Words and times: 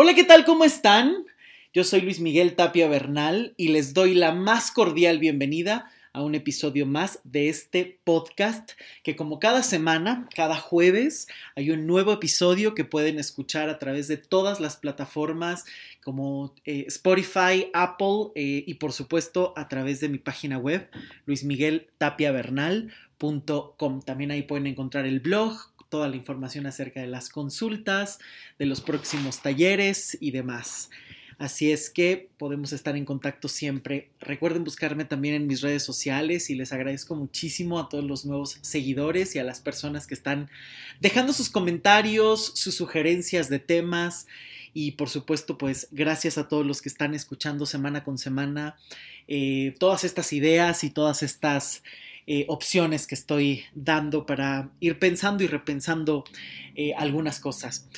Hola, 0.00 0.14
¿qué 0.14 0.22
tal? 0.22 0.44
¿Cómo 0.44 0.64
están? 0.64 1.26
Yo 1.74 1.82
soy 1.82 2.02
Luis 2.02 2.20
Miguel 2.20 2.54
Tapia 2.54 2.86
Bernal 2.86 3.54
y 3.56 3.70
les 3.70 3.94
doy 3.94 4.14
la 4.14 4.30
más 4.30 4.70
cordial 4.70 5.18
bienvenida 5.18 5.90
a 6.12 6.22
un 6.22 6.36
episodio 6.36 6.86
más 6.86 7.18
de 7.24 7.48
este 7.48 7.98
podcast 8.04 8.70
que 9.02 9.16
como 9.16 9.40
cada 9.40 9.64
semana, 9.64 10.28
cada 10.36 10.54
jueves, 10.54 11.26
hay 11.56 11.72
un 11.72 11.88
nuevo 11.88 12.12
episodio 12.12 12.76
que 12.76 12.84
pueden 12.84 13.18
escuchar 13.18 13.70
a 13.70 13.80
través 13.80 14.06
de 14.06 14.18
todas 14.18 14.60
las 14.60 14.76
plataformas 14.76 15.64
como 16.04 16.54
eh, 16.64 16.84
Spotify, 16.86 17.68
Apple 17.74 18.30
eh, 18.36 18.62
y 18.68 18.74
por 18.74 18.92
supuesto 18.92 19.52
a 19.56 19.66
través 19.66 19.98
de 19.98 20.10
mi 20.10 20.18
página 20.18 20.58
web 20.58 20.88
luismigueltapiavernal.com. 21.26 24.02
También 24.02 24.30
ahí 24.30 24.42
pueden 24.42 24.68
encontrar 24.68 25.06
el 25.06 25.18
blog, 25.18 25.72
toda 25.88 26.08
la 26.08 26.16
información 26.16 26.66
acerca 26.66 27.00
de 27.00 27.06
las 27.06 27.28
consultas, 27.28 28.18
de 28.58 28.66
los 28.66 28.80
próximos 28.80 29.42
talleres 29.42 30.16
y 30.20 30.30
demás. 30.30 30.90
Así 31.38 31.70
es 31.70 31.88
que 31.88 32.28
podemos 32.36 32.72
estar 32.72 32.96
en 32.96 33.04
contacto 33.04 33.46
siempre. 33.46 34.10
Recuerden 34.18 34.64
buscarme 34.64 35.04
también 35.04 35.36
en 35.36 35.46
mis 35.46 35.60
redes 35.60 35.84
sociales 35.84 36.50
y 36.50 36.56
les 36.56 36.72
agradezco 36.72 37.14
muchísimo 37.14 37.78
a 37.78 37.88
todos 37.88 38.02
los 38.02 38.24
nuevos 38.24 38.58
seguidores 38.62 39.36
y 39.36 39.38
a 39.38 39.44
las 39.44 39.60
personas 39.60 40.08
que 40.08 40.14
están 40.14 40.50
dejando 41.00 41.32
sus 41.32 41.48
comentarios, 41.48 42.52
sus 42.56 42.74
sugerencias 42.74 43.48
de 43.48 43.60
temas 43.60 44.26
y 44.74 44.92
por 44.92 45.08
supuesto 45.08 45.58
pues 45.58 45.86
gracias 45.92 46.38
a 46.38 46.48
todos 46.48 46.66
los 46.66 46.82
que 46.82 46.88
están 46.88 47.14
escuchando 47.14 47.66
semana 47.66 48.04
con 48.04 48.18
semana 48.18 48.76
eh, 49.28 49.74
todas 49.78 50.04
estas 50.04 50.32
ideas 50.32 50.84
y 50.84 50.90
todas 50.90 51.22
estas 51.22 51.82
eh, 52.30 52.44
opciones 52.48 53.06
que 53.06 53.14
estoy 53.14 53.62
dando 53.74 54.26
para 54.26 54.70
ir 54.80 54.98
pensando 54.98 55.42
y 55.42 55.46
repensando 55.46 56.24
eh, 56.74 56.92
algunas 56.92 57.40
cosas. 57.40 57.88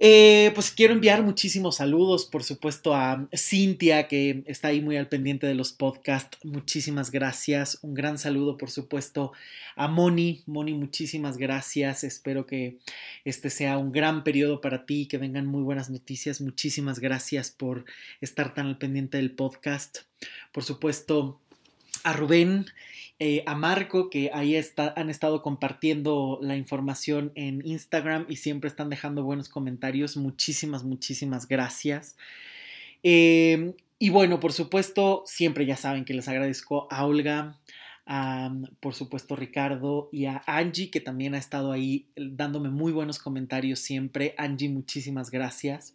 Eh, 0.00 0.52
pues 0.54 0.70
quiero 0.70 0.94
enviar 0.94 1.24
muchísimos 1.24 1.78
saludos, 1.78 2.24
por 2.24 2.44
supuesto, 2.44 2.94
a 2.94 3.26
Cintia, 3.36 4.06
que 4.06 4.44
está 4.46 4.68
ahí 4.68 4.80
muy 4.80 4.96
al 4.96 5.08
pendiente 5.08 5.48
de 5.48 5.56
los 5.56 5.72
podcasts. 5.72 6.38
Muchísimas 6.44 7.10
gracias. 7.10 7.80
Un 7.82 7.94
gran 7.94 8.16
saludo, 8.16 8.56
por 8.56 8.70
supuesto, 8.70 9.32
a 9.74 9.88
Moni. 9.88 10.44
Moni, 10.46 10.74
muchísimas 10.74 11.36
gracias. 11.36 12.04
Espero 12.04 12.46
que 12.46 12.78
este 13.24 13.50
sea 13.50 13.76
un 13.76 13.90
gran 13.90 14.22
periodo 14.22 14.60
para 14.60 14.86
ti, 14.86 15.06
que 15.06 15.18
vengan 15.18 15.46
muy 15.46 15.62
buenas 15.64 15.90
noticias. 15.90 16.40
Muchísimas 16.40 17.00
gracias 17.00 17.50
por 17.50 17.84
estar 18.20 18.54
tan 18.54 18.66
al 18.66 18.78
pendiente 18.78 19.16
del 19.16 19.32
podcast. 19.32 20.02
Por 20.52 20.62
supuesto, 20.62 21.40
a 22.04 22.12
Rubén 22.12 22.66
eh, 23.20 23.42
a 23.46 23.56
Marco, 23.56 24.10
que 24.10 24.30
ahí 24.32 24.54
han 24.94 25.10
estado 25.10 25.42
compartiendo 25.42 26.38
la 26.40 26.56
información 26.56 27.32
en 27.34 27.66
Instagram 27.66 28.26
y 28.28 28.36
siempre 28.36 28.68
están 28.68 28.90
dejando 28.90 29.24
buenos 29.24 29.48
comentarios. 29.48 30.16
Muchísimas, 30.16 30.84
muchísimas 30.84 31.48
gracias. 31.48 32.16
Em, 33.02 33.74
y 33.98 34.10
bueno, 34.10 34.38
por 34.38 34.52
supuesto, 34.52 35.24
siempre 35.26 35.66
ya 35.66 35.76
saben 35.76 36.04
que 36.04 36.14
les 36.14 36.28
agradezco 36.28 36.86
a 36.92 37.04
Olga, 37.04 37.58
a, 38.06 38.54
por 38.78 38.94
supuesto 38.94 39.34
Ricardo 39.34 40.08
y 40.12 40.26
a 40.26 40.44
Angie, 40.46 40.90
que 40.90 41.00
también 41.00 41.34
ha 41.34 41.38
estado 41.38 41.72
ahí 41.72 42.06
dándome 42.14 42.70
muy 42.70 42.92
buenos 42.92 43.18
comentarios 43.18 43.80
siempre. 43.80 44.36
Angie, 44.38 44.68
muchísimas 44.68 45.32
gracias. 45.32 45.92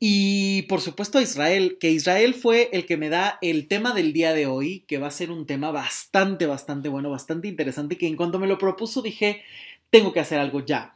Y 0.00 0.62
por 0.62 0.80
supuesto 0.80 1.18
a 1.18 1.22
Israel, 1.22 1.76
que 1.80 1.90
Israel 1.90 2.34
fue 2.34 2.70
el 2.72 2.86
que 2.86 2.96
me 2.96 3.08
da 3.08 3.38
el 3.42 3.66
tema 3.66 3.94
del 3.94 4.12
día 4.12 4.32
de 4.32 4.46
hoy, 4.46 4.84
que 4.86 4.98
va 4.98 5.08
a 5.08 5.12
ser 5.12 5.30
un 5.32 5.44
tema 5.44 5.72
bastante, 5.72 6.46
bastante 6.46 6.88
bueno, 6.88 7.10
bastante 7.10 7.48
interesante, 7.48 7.98
que 7.98 8.06
en 8.06 8.16
cuanto 8.16 8.38
me 8.38 8.46
lo 8.46 8.58
propuso 8.58 9.02
dije, 9.02 9.42
tengo 9.90 10.12
que 10.12 10.20
hacer 10.20 10.38
algo 10.38 10.64
ya. 10.64 10.94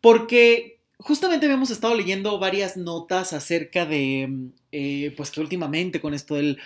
Porque 0.00 0.78
justamente 0.98 1.46
habíamos 1.46 1.70
estado 1.70 1.94
leyendo 1.96 2.38
varias 2.38 2.76
notas 2.76 3.32
acerca 3.32 3.86
de, 3.86 4.50
eh, 4.70 5.12
pues 5.16 5.30
que 5.30 5.40
últimamente 5.40 6.00
con 6.00 6.14
esto 6.14 6.36
del 6.36 6.58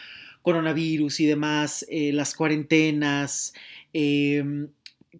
coronavirus 0.42 1.20
y 1.20 1.26
demás, 1.26 1.86
eh, 1.88 2.12
las 2.12 2.34
cuarentenas, 2.34 3.54
eh, 3.94 4.44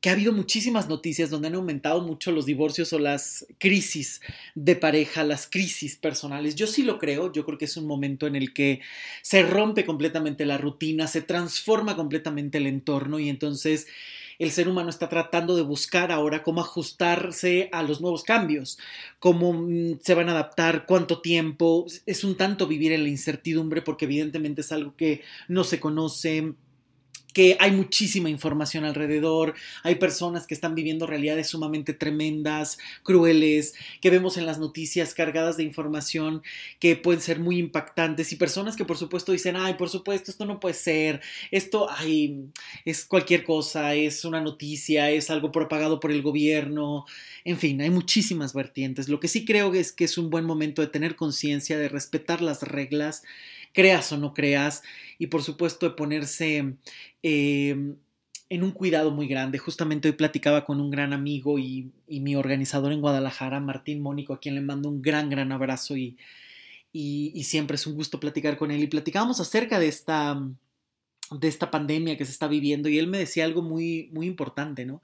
que 0.00 0.10
ha 0.10 0.12
habido 0.12 0.32
muchísimas 0.32 0.88
noticias 0.88 1.30
donde 1.30 1.48
han 1.48 1.54
aumentado 1.54 2.02
mucho 2.02 2.30
los 2.30 2.46
divorcios 2.46 2.92
o 2.92 2.98
las 2.98 3.46
crisis 3.58 4.20
de 4.54 4.76
pareja, 4.76 5.24
las 5.24 5.46
crisis 5.46 5.96
personales. 5.96 6.54
Yo 6.54 6.66
sí 6.66 6.82
lo 6.82 6.98
creo, 6.98 7.32
yo 7.32 7.44
creo 7.44 7.58
que 7.58 7.64
es 7.64 7.76
un 7.76 7.86
momento 7.86 8.26
en 8.26 8.36
el 8.36 8.52
que 8.52 8.80
se 9.22 9.42
rompe 9.42 9.84
completamente 9.86 10.44
la 10.44 10.58
rutina, 10.58 11.06
se 11.06 11.22
transforma 11.22 11.96
completamente 11.96 12.58
el 12.58 12.66
entorno 12.66 13.18
y 13.18 13.28
entonces 13.28 13.86
el 14.38 14.52
ser 14.52 14.68
humano 14.68 14.88
está 14.88 15.08
tratando 15.08 15.56
de 15.56 15.62
buscar 15.62 16.12
ahora 16.12 16.42
cómo 16.44 16.60
ajustarse 16.60 17.68
a 17.72 17.82
los 17.82 18.00
nuevos 18.00 18.22
cambios, 18.22 18.78
cómo 19.18 19.52
mm, 19.52 19.98
se 20.00 20.14
van 20.14 20.28
a 20.28 20.32
adaptar, 20.32 20.86
cuánto 20.86 21.20
tiempo. 21.20 21.86
Es 22.06 22.22
un 22.22 22.36
tanto 22.36 22.66
vivir 22.68 22.92
en 22.92 23.02
la 23.02 23.08
incertidumbre 23.08 23.82
porque 23.82 24.04
evidentemente 24.04 24.60
es 24.60 24.70
algo 24.70 24.94
que 24.96 25.22
no 25.48 25.64
se 25.64 25.80
conoce 25.80 26.54
que 27.32 27.56
hay 27.60 27.72
muchísima 27.72 28.30
información 28.30 28.84
alrededor, 28.84 29.54
hay 29.82 29.96
personas 29.96 30.46
que 30.46 30.54
están 30.54 30.74
viviendo 30.74 31.06
realidades 31.06 31.48
sumamente 31.48 31.92
tremendas, 31.92 32.78
crueles, 33.02 33.74
que 34.00 34.10
vemos 34.10 34.36
en 34.36 34.46
las 34.46 34.58
noticias 34.58 35.14
cargadas 35.14 35.56
de 35.56 35.62
información 35.62 36.42
que 36.80 36.96
pueden 36.96 37.20
ser 37.20 37.38
muy 37.38 37.58
impactantes 37.58 38.32
y 38.32 38.36
personas 38.36 38.76
que 38.76 38.84
por 38.84 38.96
supuesto 38.96 39.32
dicen, 39.32 39.56
ay, 39.56 39.74
por 39.74 39.88
supuesto, 39.88 40.30
esto 40.30 40.46
no 40.46 40.60
puede 40.60 40.74
ser, 40.74 41.20
esto, 41.50 41.88
ay, 41.90 42.46
es 42.84 43.04
cualquier 43.04 43.44
cosa, 43.44 43.94
es 43.94 44.24
una 44.24 44.40
noticia, 44.40 45.10
es 45.10 45.30
algo 45.30 45.52
propagado 45.52 46.00
por 46.00 46.10
el 46.10 46.22
gobierno, 46.22 47.04
en 47.44 47.58
fin, 47.58 47.80
hay 47.80 47.90
muchísimas 47.90 48.52
vertientes. 48.52 49.08
Lo 49.08 49.20
que 49.20 49.28
sí 49.28 49.44
creo 49.44 49.72
es 49.74 49.92
que 49.92 50.04
es 50.04 50.18
un 50.18 50.30
buen 50.30 50.44
momento 50.44 50.82
de 50.82 50.88
tener 50.88 51.16
conciencia, 51.16 51.78
de 51.78 51.88
respetar 51.88 52.42
las 52.42 52.62
reglas, 52.62 53.22
creas 53.72 54.12
o 54.12 54.18
no 54.18 54.34
creas, 54.34 54.82
y 55.18 55.28
por 55.28 55.42
supuesto 55.42 55.88
de 55.88 55.94
ponerse 55.94 56.76
em, 57.22 57.96
en 58.50 58.62
un 58.62 58.70
cuidado 58.72 59.10
muy 59.10 59.28
grande. 59.28 59.58
Justamente 59.58 60.08
hoy 60.08 60.14
platicaba 60.14 60.64
con 60.64 60.80
un 60.80 60.90
gran 60.90 61.12
amigo 61.12 61.58
y, 61.58 61.92
mi 62.08 62.36
organizador 62.36 62.92
en 62.92 63.00
Guadalajara, 63.00 63.60
Martín 63.60 64.00
Mónico, 64.00 64.34
a 64.34 64.40
quien 64.40 64.54
le 64.54 64.60
mando 64.60 64.88
un 64.88 65.02
gran, 65.02 65.30
gran 65.30 65.52
abrazo 65.52 65.96
y, 65.96 66.16
y, 66.92 67.44
siempre 67.44 67.76
es 67.76 67.86
un 67.86 67.94
gusto 67.94 68.20
platicar 68.20 68.56
con 68.56 68.70
él. 68.70 68.82
Y 68.82 68.86
platicábamos 68.86 69.40
acerca 69.40 69.78
de 69.78 69.88
esta, 69.88 70.40
de 71.30 71.48
esta 71.48 71.70
pandemia 71.70 72.16
que 72.16 72.24
se 72.24 72.32
está 72.32 72.48
viviendo 72.48 72.88
y 72.88 72.98
él 72.98 73.06
me 73.06 73.18
decía 73.18 73.44
algo 73.44 73.62
muy, 73.62 74.08
muy 74.12 74.26
importante, 74.26 74.84
¿no? 74.84 75.02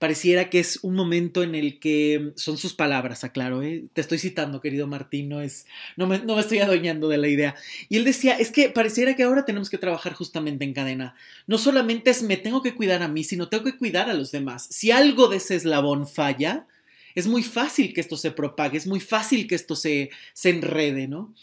pareciera 0.00 0.48
que 0.48 0.60
es 0.60 0.78
un 0.82 0.94
momento 0.94 1.42
en 1.42 1.54
el 1.54 1.78
que 1.78 2.32
son 2.34 2.56
sus 2.56 2.72
palabras, 2.72 3.22
aclaro, 3.22 3.62
¿eh? 3.62 3.84
te 3.92 4.00
estoy 4.00 4.18
citando, 4.18 4.62
querido 4.62 4.86
Martín, 4.86 5.28
no, 5.28 5.42
es, 5.42 5.66
no, 5.98 6.06
me, 6.06 6.18
no 6.20 6.36
me 6.36 6.40
estoy 6.40 6.60
adueñando 6.60 7.06
de 7.10 7.18
la 7.18 7.28
idea. 7.28 7.54
Y 7.90 7.98
él 7.98 8.04
decía, 8.04 8.32
es 8.38 8.50
que 8.50 8.70
pareciera 8.70 9.14
que 9.14 9.24
ahora 9.24 9.44
tenemos 9.44 9.68
que 9.68 9.76
trabajar 9.76 10.14
justamente 10.14 10.64
en 10.64 10.72
cadena. 10.72 11.16
No 11.46 11.58
solamente 11.58 12.08
es 12.08 12.22
me 12.22 12.38
tengo 12.38 12.62
que 12.62 12.74
cuidar 12.74 13.02
a 13.02 13.08
mí, 13.08 13.24
sino 13.24 13.50
tengo 13.50 13.62
que 13.62 13.76
cuidar 13.76 14.08
a 14.08 14.14
los 14.14 14.32
demás. 14.32 14.66
Si 14.70 14.90
algo 14.90 15.28
de 15.28 15.36
ese 15.36 15.56
eslabón 15.56 16.08
falla, 16.08 16.66
es 17.14 17.26
muy 17.26 17.42
fácil 17.42 17.92
que 17.92 18.00
esto 18.00 18.16
se 18.16 18.30
propague, 18.30 18.78
es 18.78 18.86
muy 18.86 19.00
fácil 19.00 19.46
que 19.46 19.54
esto 19.54 19.76
se, 19.76 20.10
se 20.32 20.50
enrede, 20.50 21.08
¿no? 21.08 21.34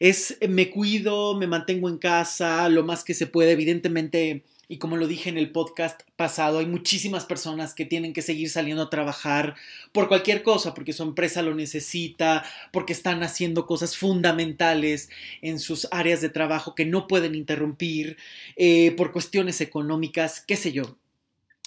Es 0.00 0.36
me 0.48 0.70
cuido, 0.70 1.36
me 1.36 1.46
mantengo 1.46 1.88
en 1.88 1.98
casa, 1.98 2.68
lo 2.68 2.84
más 2.84 3.04
que 3.04 3.14
se 3.14 3.26
puede, 3.26 3.52
evidentemente 3.52 4.44
y 4.68 4.78
como 4.78 4.96
lo 4.96 5.06
dije 5.06 5.28
en 5.28 5.38
el 5.38 5.52
podcast 5.52 6.02
pasado, 6.16 6.58
hay 6.58 6.66
muchísimas 6.66 7.26
personas 7.26 7.74
que 7.74 7.84
tienen 7.84 8.12
que 8.12 8.22
seguir 8.22 8.48
saliendo 8.48 8.82
a 8.82 8.90
trabajar 8.90 9.56
por 9.92 10.08
cualquier 10.08 10.42
cosa, 10.42 10.74
porque 10.74 10.92
su 10.92 11.02
empresa 11.02 11.42
lo 11.42 11.54
necesita, 11.54 12.44
porque 12.72 12.92
están 12.92 13.22
haciendo 13.22 13.66
cosas 13.66 13.96
fundamentales 13.96 15.10
en 15.42 15.58
sus 15.58 15.86
áreas 15.90 16.20
de 16.20 16.30
trabajo 16.30 16.74
que 16.74 16.86
no 16.86 17.06
pueden 17.06 17.34
interrumpir, 17.34 18.16
eh, 18.56 18.92
por 18.96 19.12
cuestiones 19.12 19.60
económicas, 19.60 20.42
qué 20.46 20.56
sé 20.56 20.72
yo. 20.72 20.96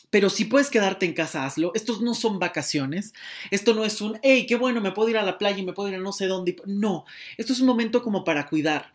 Pero 0.09 0.29
si 0.29 0.45
puedes 0.45 0.69
quedarte 0.69 1.05
en 1.05 1.13
casa, 1.13 1.45
hazlo. 1.45 1.71
Estos 1.75 2.01
no 2.01 2.13
son 2.13 2.39
vacaciones. 2.39 3.13
Esto 3.51 3.73
no 3.73 3.83
es 3.83 3.99
un, 4.01 4.19
hey, 4.23 4.45
qué 4.47 4.55
bueno, 4.55 4.79
me 4.79 4.91
puedo 4.91 5.09
ir 5.09 5.17
a 5.17 5.23
la 5.23 5.37
playa 5.37 5.57
y 5.59 5.65
me 5.65 5.73
puedo 5.73 5.89
ir 5.89 5.95
a 5.95 5.99
no 5.99 6.13
sé 6.13 6.27
dónde. 6.27 6.55
No, 6.65 7.05
esto 7.37 7.53
es 7.53 7.59
un 7.59 7.67
momento 7.67 8.01
como 8.01 8.23
para 8.23 8.47
cuidar. 8.47 8.93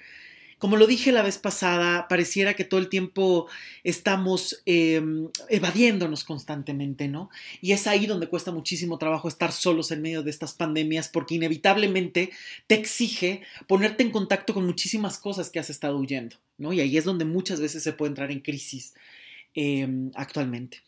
Como 0.63 0.77
lo 0.77 0.87
dije 0.87 1.11
la 1.11 1.23
vez 1.23 1.39
pasada, 1.39 2.07
pareciera 2.07 2.55
que 2.55 2.63
todo 2.63 2.79
el 2.79 2.89
tiempo 2.89 3.49
estamos 3.83 4.63
em, 4.65 5.29
evadiéndonos 5.49 6.23
constantemente, 6.23 7.09
¿no? 7.09 7.31
Y 7.61 7.73
es 7.73 7.89
ahí 7.89 8.07
donde 8.07 8.29
cuesta 8.29 8.53
muchísimo 8.53 8.97
trabajo 8.97 9.27
estar 9.27 9.51
solos 9.51 9.91
en 9.91 10.03
medio 10.03 10.23
de 10.23 10.31
estas 10.31 10.55
pandemias 10.55 11.09
porque 11.09 11.35
inevitablemente 11.35 12.31
te 12.69 12.77
exige 12.77 13.43
ponerte 13.67 14.05
en 14.05 14.13
contacto 14.13 14.55
con 14.55 14.65
muchísimas 14.65 15.19
cosas 15.19 15.51
que 15.51 15.59
has 15.59 15.69
estado 15.69 15.99
huyendo, 15.99 16.37
¿no? 16.59 16.73
Y 16.73 16.79
ahí 16.79 16.97
es 16.97 17.05
donde 17.05 17.25
muchas 17.25 17.61
veces 17.61 17.83
se 17.83 17.93
puede 17.93 18.11
entrar 18.11 18.31
en 18.31 18.39
crisis 18.39 18.95
em, 19.55 20.11
actualmente. 20.15 20.83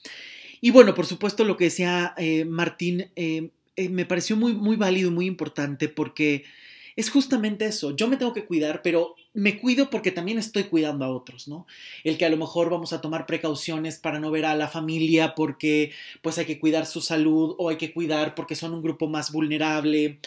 Y 0.60 0.70
bueno, 0.70 0.94
por 0.94 1.06
supuesto 1.06 1.44
lo 1.44 1.56
que 1.56 1.64
decía 1.64 2.14
eh, 2.16 2.44
Martín 2.44 3.10
em, 3.16 3.50
eh, 3.76 3.88
me 3.88 4.06
pareció 4.06 4.36
muy, 4.36 4.54
muy 4.54 4.76
válido 4.76 5.10
y 5.10 5.14
muy 5.14 5.26
importante 5.26 5.88
porque 5.88 6.44
es 6.96 7.10
justamente 7.10 7.66
eso. 7.66 7.94
Yo 7.96 8.08
me 8.08 8.16
tengo 8.16 8.32
que 8.32 8.44
cuidar, 8.44 8.82
pero 8.82 9.16
me 9.34 9.58
cuido 9.58 9.90
porque 9.90 10.12
también 10.12 10.38
estoy 10.38 10.64
cuidando 10.64 11.04
a 11.04 11.10
otros, 11.10 11.48
¿no? 11.48 11.66
El 12.04 12.16
que 12.16 12.24
a 12.24 12.30
lo 12.30 12.36
mejor 12.36 12.70
vamos 12.70 12.92
a 12.92 13.00
tomar 13.00 13.26
precauciones 13.26 13.98
para 13.98 14.20
no 14.20 14.30
ver 14.30 14.44
a 14.44 14.54
la 14.54 14.68
familia 14.68 15.34
porque 15.34 15.92
pues 16.22 16.38
hay 16.38 16.46
que 16.46 16.60
cuidar 16.60 16.86
su 16.86 17.00
salud 17.00 17.56
o 17.58 17.68
hay 17.68 17.76
que 17.76 17.92
cuidar 17.92 18.36
porque 18.36 18.54
son 18.54 18.72
un 18.72 18.82
grupo 18.82 19.08
más 19.08 19.32
vulnerable, 19.32 20.20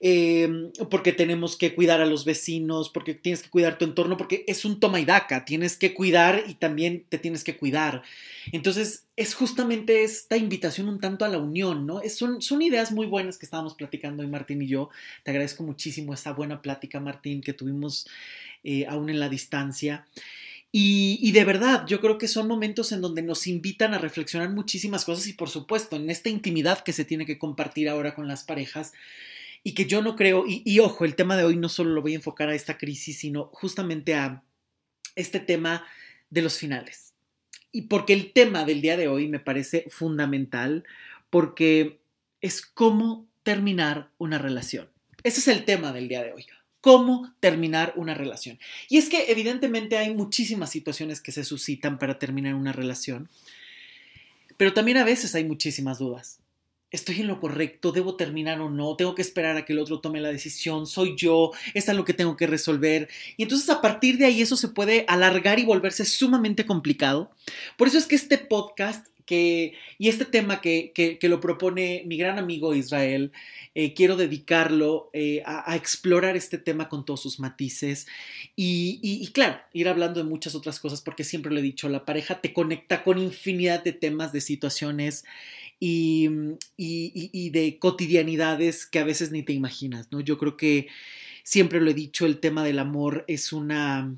eh, 0.00 0.70
porque 0.90 1.12
tenemos 1.12 1.56
que 1.56 1.74
cuidar 1.74 2.00
a 2.00 2.06
los 2.06 2.24
vecinos, 2.24 2.88
porque 2.88 3.12
tienes 3.12 3.42
que 3.42 3.50
cuidar 3.50 3.76
tu 3.76 3.84
entorno, 3.84 4.16
porque 4.16 4.44
es 4.46 4.64
un 4.64 4.80
toma 4.80 4.98
y 4.98 5.04
daca, 5.04 5.44
tienes 5.44 5.76
que 5.76 5.92
cuidar 5.92 6.42
y 6.46 6.54
también 6.54 7.04
te 7.08 7.18
tienes 7.18 7.44
que 7.44 7.58
cuidar. 7.58 8.02
Entonces 8.50 9.04
es 9.16 9.34
justamente 9.34 10.02
esta 10.02 10.36
invitación 10.36 10.88
un 10.88 10.98
tanto 10.98 11.24
a 11.24 11.28
la 11.28 11.38
unión, 11.38 11.86
¿no? 11.86 12.00
Es, 12.00 12.16
son, 12.16 12.40
ideas 12.62 12.90
muy 12.90 13.06
buenas 13.06 13.38
que 13.38 13.46
estábamos 13.46 13.74
platicando 13.74 14.22
hoy 14.22 14.28
Martín 14.28 14.60
y 14.62 14.66
yo. 14.66 14.90
Te 15.22 15.30
agradezco 15.30 15.62
muchísimo 15.62 16.14
esa 16.14 16.32
buena 16.32 16.60
plática, 16.62 16.98
Martín, 16.98 17.40
que 17.40 17.52
tuvimos 17.52 18.08
eh, 18.64 18.86
aún 18.86 19.10
en 19.10 19.20
la 19.20 19.28
distancia. 19.28 20.06
Y, 20.76 21.30
de 21.30 21.44
verdad, 21.44 21.86
yo 21.86 22.00
creo 22.00 22.18
que 22.18 22.26
son 22.26 22.48
momentos 22.48 22.90
en 22.90 23.00
donde 23.00 23.22
nos 23.22 23.46
invitan 23.46 23.94
a 23.94 23.98
reflexionar 23.98 24.50
muchísimas 24.50 25.04
cosas 25.04 25.28
y 25.28 25.34
por 25.34 25.48
supuesto, 25.48 25.94
en 25.94 26.10
esta 26.10 26.30
intimidad 26.30 26.82
que 26.82 26.92
se 26.92 27.04
tiene 27.04 27.26
que 27.26 27.38
compartir 27.38 27.88
ahora 27.88 28.16
con 28.16 28.26
las 28.26 28.42
parejas 28.42 28.92
y 29.62 29.74
que 29.74 29.86
yo 29.86 30.02
no 30.02 30.16
creo, 30.16 30.44
y, 30.48 30.62
y 30.64 30.80
ojo, 30.80 31.04
el 31.04 31.14
tema 31.14 31.36
de 31.36 31.44
hoy 31.44 31.56
no 31.56 31.68
solo 31.68 31.90
lo 31.90 32.02
voy 32.02 32.14
a 32.14 32.16
enfocar 32.16 32.48
a 32.48 32.56
esta 32.56 32.76
crisis, 32.76 33.18
sino 33.20 33.50
justamente 33.52 34.14
a 34.14 34.42
este 35.14 35.38
tema 35.38 35.86
de 36.28 36.42
los 36.42 36.58
finales. 36.58 37.13
Y 37.74 37.82
porque 37.82 38.14
el 38.14 38.32
tema 38.32 38.64
del 38.64 38.80
día 38.80 38.96
de 38.96 39.08
hoy 39.08 39.28
me 39.28 39.40
parece 39.40 39.84
fundamental, 39.90 40.84
porque 41.28 41.98
es 42.40 42.62
cómo 42.62 43.26
terminar 43.42 44.08
una 44.16 44.38
relación. 44.38 44.88
Ese 45.24 45.40
es 45.40 45.48
el 45.48 45.64
tema 45.64 45.92
del 45.92 46.08
día 46.08 46.22
de 46.22 46.32
hoy 46.32 46.46
cómo 46.84 47.34
terminar 47.40 47.94
una 47.96 48.12
relación. 48.12 48.58
Y 48.90 48.98
es 48.98 49.08
que 49.08 49.32
evidentemente 49.32 49.96
hay 49.96 50.14
muchísimas 50.14 50.68
situaciones 50.68 51.22
que 51.22 51.32
se 51.32 51.42
suscitan 51.42 51.98
para 51.98 52.18
terminar 52.18 52.54
una 52.54 52.72
relación, 52.72 53.30
pero 54.58 54.74
también 54.74 54.98
a 54.98 55.04
veces 55.04 55.34
hay 55.34 55.44
muchísimas 55.44 55.98
dudas. 55.98 56.40
¿Estoy 56.94 57.22
en 57.22 57.26
lo 57.26 57.40
correcto? 57.40 57.90
¿Debo 57.90 58.14
terminar 58.14 58.60
o 58.60 58.70
no? 58.70 58.94
¿Tengo 58.94 59.16
que 59.16 59.22
esperar 59.22 59.56
a 59.56 59.64
que 59.64 59.72
el 59.72 59.80
otro 59.80 59.98
tome 59.98 60.20
la 60.20 60.30
decisión? 60.30 60.86
¿Soy 60.86 61.16
yo? 61.16 61.50
¿Es 61.74 61.92
lo 61.92 62.04
que 62.04 62.14
tengo 62.14 62.36
que 62.36 62.46
resolver? 62.46 63.08
Y 63.36 63.42
entonces 63.42 63.68
a 63.68 63.80
partir 63.80 64.16
de 64.16 64.26
ahí 64.26 64.40
eso 64.40 64.56
se 64.56 64.68
puede 64.68 65.04
alargar 65.08 65.58
y 65.58 65.64
volverse 65.64 66.04
sumamente 66.04 66.64
complicado. 66.64 67.32
Por 67.76 67.88
eso 67.88 67.98
es 67.98 68.06
que 68.06 68.14
este 68.14 68.38
podcast 68.38 69.08
que, 69.26 69.74
y 69.98 70.08
este 70.08 70.24
tema 70.24 70.60
que, 70.60 70.92
que, 70.94 71.28
lo 71.28 71.40
propone 71.40 72.04
mi 72.06 72.16
gran 72.16 72.38
amigo 72.38 72.74
Israel, 72.74 73.32
eh, 73.74 73.92
quiero 73.94 74.16
dedicarlo 74.16 75.10
eh, 75.12 75.42
a, 75.46 75.74
explorar 75.74 76.36
este 76.36 76.58
tema 76.58 76.88
con 76.88 77.04
todos 77.04 77.22
sus 77.22 77.40
matices 77.40 78.06
y, 78.54 79.00
y, 79.02 79.26
claro, 79.32 79.58
ir 79.72 79.88
hablando 79.88 80.22
de 80.22 80.28
muchas 80.28 80.54
otras 80.54 80.78
cosas 80.78 81.00
porque 81.00 81.24
siempre 81.24 81.50
lo 81.50 81.58
he 81.58 81.62
dicho, 81.62 81.88
la 81.88 82.04
pareja 82.04 82.40
te 82.40 82.52
conecta 82.52 83.02
con 83.02 83.18
infinidad 83.18 83.82
de 83.82 83.94
temas, 83.94 84.32
de 84.32 84.42
situaciones 84.42 85.24
y, 85.80 86.28
y 86.76 87.50
de 87.50 87.78
cotidianidades 87.78 88.86
que 88.86 88.98
a 88.98 89.04
veces 89.04 89.30
ni 89.30 89.42
te 89.42 89.52
imaginas, 89.52 90.10
¿no? 90.10 90.20
Yo 90.20 90.38
creo 90.38 90.56
que 90.56 90.88
siempre 91.44 91.80
lo 91.80 91.90
he 91.90 91.94
dicho, 91.94 92.26
el 92.26 92.40
tema 92.40 92.64
del 92.64 92.80
amor 92.80 93.24
es 93.28 93.52
una, 93.52 94.16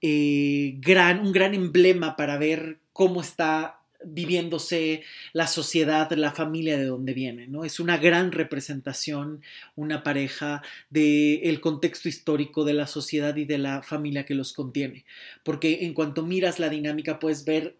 eh, 0.00 0.76
gran, 0.78 1.20
un 1.20 1.32
gran 1.32 1.54
emblema 1.54 2.14
para 2.16 2.38
ver 2.38 2.78
cómo 2.92 3.20
está 3.20 3.80
viviéndose 4.04 5.02
la 5.32 5.46
sociedad, 5.46 6.12
la 6.12 6.30
familia 6.30 6.76
de 6.76 6.84
donde 6.84 7.14
viene, 7.14 7.48
¿no? 7.48 7.64
Es 7.64 7.80
una 7.80 7.96
gran 7.96 8.30
representación, 8.30 9.42
una 9.74 10.02
pareja 10.02 10.62
del 10.90 11.60
contexto 11.60 12.08
histórico 12.08 12.64
de 12.64 12.74
la 12.74 12.86
sociedad 12.86 13.34
y 13.36 13.46
de 13.46 13.58
la 13.58 13.82
familia 13.82 14.26
que 14.26 14.34
los 14.34 14.52
contiene, 14.52 15.06
porque 15.42 15.86
en 15.86 15.94
cuanto 15.94 16.22
miras 16.22 16.60
la 16.60 16.68
dinámica 16.68 17.18
puedes 17.18 17.44
ver 17.44 17.74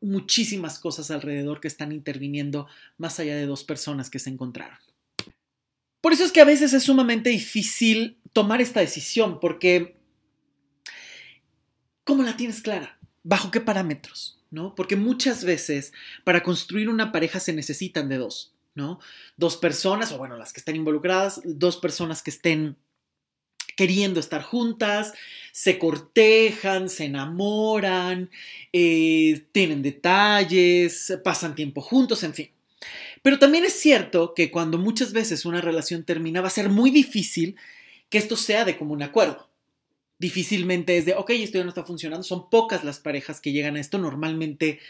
muchísimas 0.00 0.78
cosas 0.78 1.10
alrededor 1.10 1.60
que 1.60 1.68
están 1.68 1.92
interviniendo 1.92 2.66
más 2.98 3.18
allá 3.18 3.36
de 3.36 3.46
dos 3.46 3.64
personas 3.64 4.10
que 4.10 4.18
se 4.18 4.30
encontraron. 4.30 4.78
Por 6.00 6.12
eso 6.12 6.24
es 6.24 6.32
que 6.32 6.40
a 6.40 6.44
veces 6.44 6.72
es 6.72 6.84
sumamente 6.84 7.30
difícil 7.30 8.18
tomar 8.32 8.60
esta 8.60 8.80
decisión, 8.80 9.40
porque 9.40 9.98
¿cómo 12.04 12.22
la 12.22 12.36
tienes 12.36 12.60
clara? 12.60 12.98
¿Bajo 13.22 13.50
qué 13.50 13.60
parámetros? 13.60 14.36
¿no? 14.50 14.74
Porque 14.74 14.96
muchas 14.96 15.44
veces 15.44 15.92
para 16.24 16.42
construir 16.42 16.88
una 16.88 17.12
pareja 17.12 17.40
se 17.40 17.52
necesitan 17.52 18.08
de 18.08 18.18
dos, 18.18 18.54
¿no? 18.74 19.00
Dos 19.36 19.56
personas, 19.56 20.12
o 20.12 20.18
bueno, 20.18 20.36
las 20.36 20.52
que 20.52 20.60
estén 20.60 20.76
involucradas, 20.76 21.40
dos 21.44 21.76
personas 21.76 22.22
que 22.22 22.30
estén 22.30 22.76
queriendo 23.76 24.18
estar 24.18 24.42
juntas, 24.42 25.12
se 25.52 25.78
cortejan, 25.78 26.88
se 26.88 27.04
enamoran, 27.04 28.30
eh, 28.72 29.44
tienen 29.52 29.82
detalles, 29.82 31.16
pasan 31.22 31.54
tiempo 31.54 31.80
juntos, 31.80 32.24
en 32.24 32.34
fin. 32.34 32.50
Pero 33.22 33.38
también 33.38 33.64
es 33.64 33.74
cierto 33.74 34.34
que 34.34 34.50
cuando 34.50 34.78
muchas 34.78 35.12
veces 35.12 35.44
una 35.44 35.60
relación 35.60 36.04
termina 36.04 36.40
va 36.40 36.48
a 36.48 36.50
ser 36.50 36.68
muy 36.68 36.90
difícil 36.90 37.56
que 38.08 38.18
esto 38.18 38.36
sea 38.36 38.64
de 38.64 38.76
común 38.76 39.02
acuerdo 39.02 39.46
difícilmente 40.18 40.96
es 40.96 41.04
de, 41.04 41.14
ok, 41.14 41.30
esto 41.30 41.58
ya 41.58 41.64
no 41.64 41.70
está 41.70 41.84
funcionando. 41.84 42.24
Son 42.24 42.48
pocas 42.50 42.84
las 42.84 42.98
parejas 42.98 43.40
que 43.40 43.52
llegan 43.52 43.76
a 43.76 43.80
esto. 43.80 43.98
Normalmente 43.98 44.80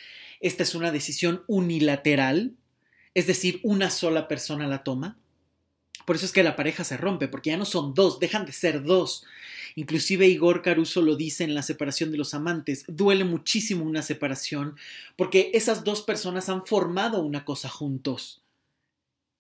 esta 0.40 0.62
es 0.62 0.74
una 0.74 0.92
decisión 0.92 1.42
unilateral, 1.46 2.54
es 3.14 3.26
decir, 3.26 3.60
una 3.62 3.90
sola 3.90 4.28
persona 4.28 4.66
la 4.66 4.84
toma. 4.84 5.18
Por 6.06 6.16
eso 6.16 6.24
es 6.24 6.32
que 6.32 6.44
la 6.44 6.56
pareja 6.56 6.84
se 6.84 6.96
rompe, 6.96 7.28
porque 7.28 7.50
ya 7.50 7.56
no 7.58 7.66
son 7.66 7.92
dos, 7.92 8.20
dejan 8.20 8.46
de 8.46 8.52
ser 8.52 8.84
dos. 8.84 9.26
Inclusive 9.74 10.26
Igor 10.26 10.62
Caruso 10.62 11.02
lo 11.02 11.16
dice 11.16 11.44
en 11.44 11.52
la 11.52 11.62
separación 11.62 12.12
de 12.12 12.16
los 12.16 12.32
amantes. 12.32 12.84
Duele 12.86 13.24
muchísimo 13.24 13.84
una 13.84 14.02
separación 14.02 14.76
porque 15.16 15.50
esas 15.52 15.84
dos 15.84 16.02
personas 16.02 16.48
han 16.48 16.64
formado 16.64 17.20
una 17.22 17.44
cosa 17.44 17.68
juntos. 17.68 18.40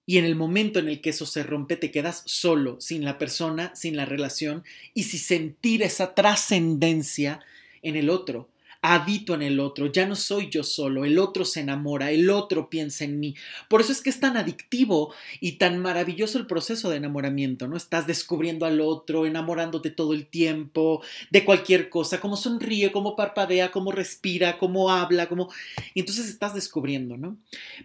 Y 0.04 0.18
en 0.18 0.24
el 0.24 0.36
momento 0.36 0.78
en 0.78 0.88
el 0.88 1.00
que 1.00 1.10
eso 1.10 1.24
se 1.24 1.42
rompe, 1.42 1.76
te 1.76 1.90
quedas 1.90 2.22
solo, 2.26 2.80
sin 2.80 3.04
la 3.04 3.16
persona, 3.16 3.74
sin 3.74 3.96
la 3.96 4.04
relación 4.04 4.64
y 4.92 5.04
sin 5.04 5.20
sentir 5.20 5.82
esa 5.82 6.14
trascendencia 6.14 7.40
en 7.82 7.96
el 7.96 8.10
otro 8.10 8.48
habito 8.94 9.34
en 9.34 9.42
el 9.42 9.58
otro, 9.58 9.90
ya 9.90 10.06
no 10.06 10.14
soy 10.14 10.48
yo 10.48 10.62
solo, 10.62 11.04
el 11.04 11.18
otro 11.18 11.44
se 11.44 11.60
enamora, 11.60 12.12
el 12.12 12.30
otro 12.30 12.70
piensa 12.70 13.04
en 13.04 13.18
mí. 13.18 13.34
Por 13.68 13.80
eso 13.80 13.90
es 13.90 14.00
que 14.00 14.10
es 14.10 14.20
tan 14.20 14.36
adictivo 14.36 15.12
y 15.40 15.52
tan 15.52 15.78
maravilloso 15.78 16.38
el 16.38 16.46
proceso 16.46 16.88
de 16.88 16.96
enamoramiento, 16.96 17.66
¿no? 17.66 17.76
Estás 17.76 18.06
descubriendo 18.06 18.64
al 18.64 18.80
otro, 18.80 19.26
enamorándote 19.26 19.90
todo 19.90 20.12
el 20.12 20.26
tiempo, 20.26 21.02
de 21.30 21.44
cualquier 21.44 21.88
cosa, 21.88 22.20
cómo 22.20 22.36
sonríe, 22.36 22.92
cómo 22.92 23.16
parpadea, 23.16 23.72
cómo 23.72 23.90
respira, 23.90 24.58
cómo 24.58 24.90
habla, 24.90 25.28
cómo... 25.28 25.48
Y 25.94 26.00
entonces 26.00 26.28
estás 26.28 26.54
descubriendo, 26.54 27.16
¿no? 27.16 27.36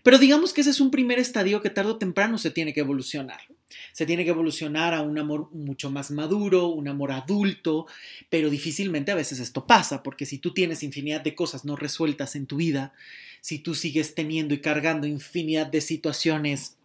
Pero 0.04 0.20
digamos 0.20 0.54
que 0.54 0.62
ese 0.62 0.70
es 0.70 0.82
un 0.82 0.92
primer 0.92 1.18
estadio 1.18 1.62
que 1.62 1.70
tarde 1.70 1.92
o 1.92 1.98
temprano 1.98 2.38
se 2.38 2.52
tiene 2.52 2.74
que 2.74 2.82
evolucionar. 2.82 3.42
Se 3.92 4.06
tiene 4.06 4.24
que 4.24 4.32
evolucionar 4.32 4.94
a 4.94 5.02
un 5.02 5.18
amor 5.18 5.50
mucho 5.52 5.90
más 5.90 6.12
maduro, 6.12 6.68
un 6.68 6.88
amor 6.88 7.12
adulto, 7.12 7.88
pero 8.30 8.50
difícilmente 8.50 9.12
a 9.12 9.16
veces 9.16 9.40
esto 9.40 9.66
pasa, 9.68 10.04
porque 10.04 10.26
si 10.26 10.38
tú 10.38 10.54
tienes 10.54 10.84
infinidad 10.84 11.22
de 11.22 11.36
cosas 11.36 11.66
no 11.66 11.76
resueltas 11.76 12.36
en 12.36 12.46
tu 12.46 12.58
vida, 12.58 12.94
si 13.42 13.60
tú 13.60 13.76
sigues 13.76 14.16
teniendo 14.16 14.54
y 14.54 14.62
cargando 14.62 15.08
infinidad 15.08 15.68
de 15.68 15.82
situaciones 15.82 16.78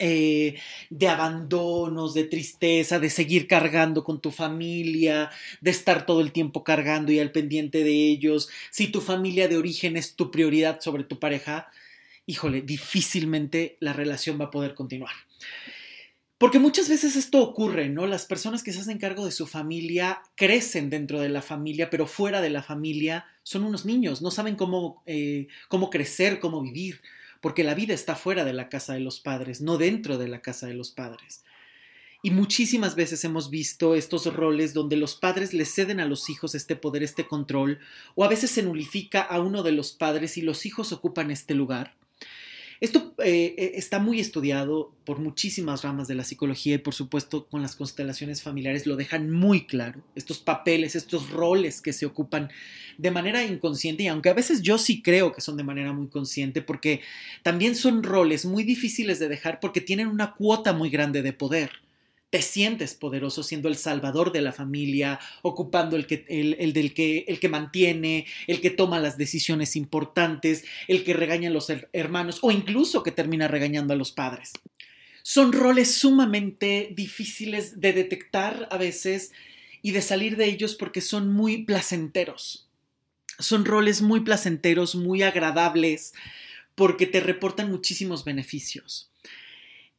eh, 0.00 0.54
de 0.90 1.08
abandonos, 1.08 2.14
de 2.14 2.22
tristeza, 2.22 3.00
de 3.00 3.10
seguir 3.10 3.48
cargando 3.48 4.04
con 4.04 4.20
tu 4.20 4.30
familia, 4.30 5.28
de 5.60 5.72
estar 5.72 6.06
todo 6.06 6.20
el 6.20 6.30
tiempo 6.30 6.62
cargando 6.62 7.10
y 7.10 7.18
al 7.18 7.32
pendiente 7.32 7.82
de 7.82 7.90
ellos, 7.90 8.48
si 8.70 8.92
tu 8.92 9.00
familia 9.00 9.48
de 9.48 9.56
origen 9.56 9.96
es 9.96 10.14
tu 10.14 10.30
prioridad 10.30 10.80
sobre 10.80 11.02
tu 11.02 11.18
pareja, 11.18 11.68
híjole, 12.26 12.62
difícilmente 12.62 13.76
la 13.80 13.92
relación 13.92 14.40
va 14.40 14.46
a 14.46 14.50
poder 14.52 14.74
continuar. 14.74 15.14
Porque 16.38 16.60
muchas 16.60 16.88
veces 16.88 17.16
esto 17.16 17.42
ocurre, 17.42 17.88
¿no? 17.88 18.06
Las 18.06 18.24
personas 18.24 18.62
que 18.62 18.72
se 18.72 18.80
hacen 18.80 18.98
cargo 18.98 19.24
de 19.24 19.32
su 19.32 19.48
familia 19.48 20.22
crecen 20.36 20.88
dentro 20.88 21.20
de 21.20 21.28
la 21.28 21.42
familia, 21.42 21.90
pero 21.90 22.06
fuera 22.06 22.40
de 22.40 22.48
la 22.48 22.62
familia 22.62 23.26
son 23.42 23.64
unos 23.64 23.84
niños, 23.84 24.22
no 24.22 24.30
saben 24.30 24.54
cómo, 24.54 25.02
eh, 25.06 25.48
cómo 25.66 25.90
crecer, 25.90 26.38
cómo 26.38 26.62
vivir, 26.62 27.02
porque 27.40 27.64
la 27.64 27.74
vida 27.74 27.92
está 27.92 28.14
fuera 28.14 28.44
de 28.44 28.52
la 28.52 28.68
casa 28.68 28.94
de 28.94 29.00
los 29.00 29.18
padres, 29.18 29.60
no 29.60 29.78
dentro 29.78 30.16
de 30.16 30.28
la 30.28 30.40
casa 30.40 30.68
de 30.68 30.74
los 30.74 30.92
padres. 30.92 31.42
Y 32.22 32.30
muchísimas 32.30 32.94
veces 32.94 33.24
hemos 33.24 33.50
visto 33.50 33.96
estos 33.96 34.32
roles 34.32 34.74
donde 34.74 34.96
los 34.96 35.16
padres 35.16 35.52
le 35.52 35.64
ceden 35.64 35.98
a 35.98 36.06
los 36.06 36.30
hijos 36.30 36.54
este 36.54 36.76
poder, 36.76 37.02
este 37.02 37.26
control, 37.26 37.80
o 38.14 38.24
a 38.24 38.28
veces 38.28 38.52
se 38.52 38.62
nulifica 38.62 39.22
a 39.22 39.40
uno 39.40 39.64
de 39.64 39.72
los 39.72 39.92
padres 39.92 40.36
y 40.36 40.42
los 40.42 40.66
hijos 40.66 40.92
ocupan 40.92 41.32
este 41.32 41.54
lugar. 41.54 41.96
Esto 42.80 43.12
eh, 43.24 43.54
eh, 43.58 43.72
está 43.74 43.98
muy 43.98 44.20
estudiado 44.20 44.92
por 45.04 45.18
muchísimas 45.18 45.82
ramas 45.82 46.06
de 46.06 46.14
la 46.14 46.22
psicología 46.22 46.76
y 46.76 46.78
por 46.78 46.94
supuesto 46.94 47.46
con 47.46 47.60
las 47.60 47.74
constelaciones 47.74 48.42
familiares 48.42 48.86
lo 48.86 48.94
dejan 48.94 49.32
muy 49.32 49.66
claro, 49.66 50.00
estos 50.14 50.38
papeles, 50.38 50.94
estos 50.94 51.30
roles 51.30 51.82
que 51.82 51.92
se 51.92 52.06
ocupan 52.06 52.50
de 52.96 53.10
manera 53.10 53.44
inconsciente 53.44 54.04
y 54.04 54.06
aunque 54.08 54.28
a 54.28 54.34
veces 54.34 54.62
yo 54.62 54.78
sí 54.78 55.02
creo 55.02 55.32
que 55.32 55.40
son 55.40 55.56
de 55.56 55.64
manera 55.64 55.92
muy 55.92 56.06
consciente 56.06 56.62
porque 56.62 57.00
también 57.42 57.74
son 57.74 58.04
roles 58.04 58.44
muy 58.44 58.62
difíciles 58.62 59.18
de 59.18 59.28
dejar 59.28 59.58
porque 59.58 59.80
tienen 59.80 60.06
una 60.06 60.34
cuota 60.34 60.72
muy 60.72 60.88
grande 60.88 61.22
de 61.22 61.32
poder 61.32 61.87
te 62.30 62.42
sientes 62.42 62.94
poderoso 62.94 63.42
siendo 63.42 63.68
el 63.68 63.76
salvador 63.76 64.32
de 64.32 64.42
la 64.42 64.52
familia, 64.52 65.18
ocupando 65.42 65.96
el, 65.96 66.06
que, 66.06 66.24
el, 66.28 66.72
del 66.72 66.92
que, 66.92 67.24
el 67.26 67.40
que 67.40 67.48
mantiene, 67.48 68.26
el 68.46 68.60
que 68.60 68.70
toma 68.70 69.00
las 69.00 69.16
decisiones 69.16 69.76
importantes, 69.76 70.64
el 70.88 71.04
que 71.04 71.14
regaña 71.14 71.48
a 71.48 71.52
los 71.52 71.72
hermanos 71.92 72.38
o 72.42 72.50
incluso 72.50 73.02
que 73.02 73.12
termina 73.12 73.48
regañando 73.48 73.94
a 73.94 73.96
los 73.96 74.12
padres. 74.12 74.52
Son 75.22 75.52
roles 75.52 75.94
sumamente 75.94 76.90
difíciles 76.94 77.80
de 77.80 77.92
detectar 77.92 78.68
a 78.70 78.76
veces 78.76 79.32
y 79.82 79.92
de 79.92 80.02
salir 80.02 80.36
de 80.36 80.46
ellos 80.46 80.74
porque 80.74 81.00
son 81.00 81.32
muy 81.32 81.64
placenteros. 81.64 82.68
Son 83.38 83.64
roles 83.64 84.02
muy 84.02 84.20
placenteros, 84.20 84.94
muy 84.94 85.22
agradables, 85.22 86.12
porque 86.74 87.06
te 87.06 87.20
reportan 87.20 87.70
muchísimos 87.70 88.24
beneficios. 88.24 89.07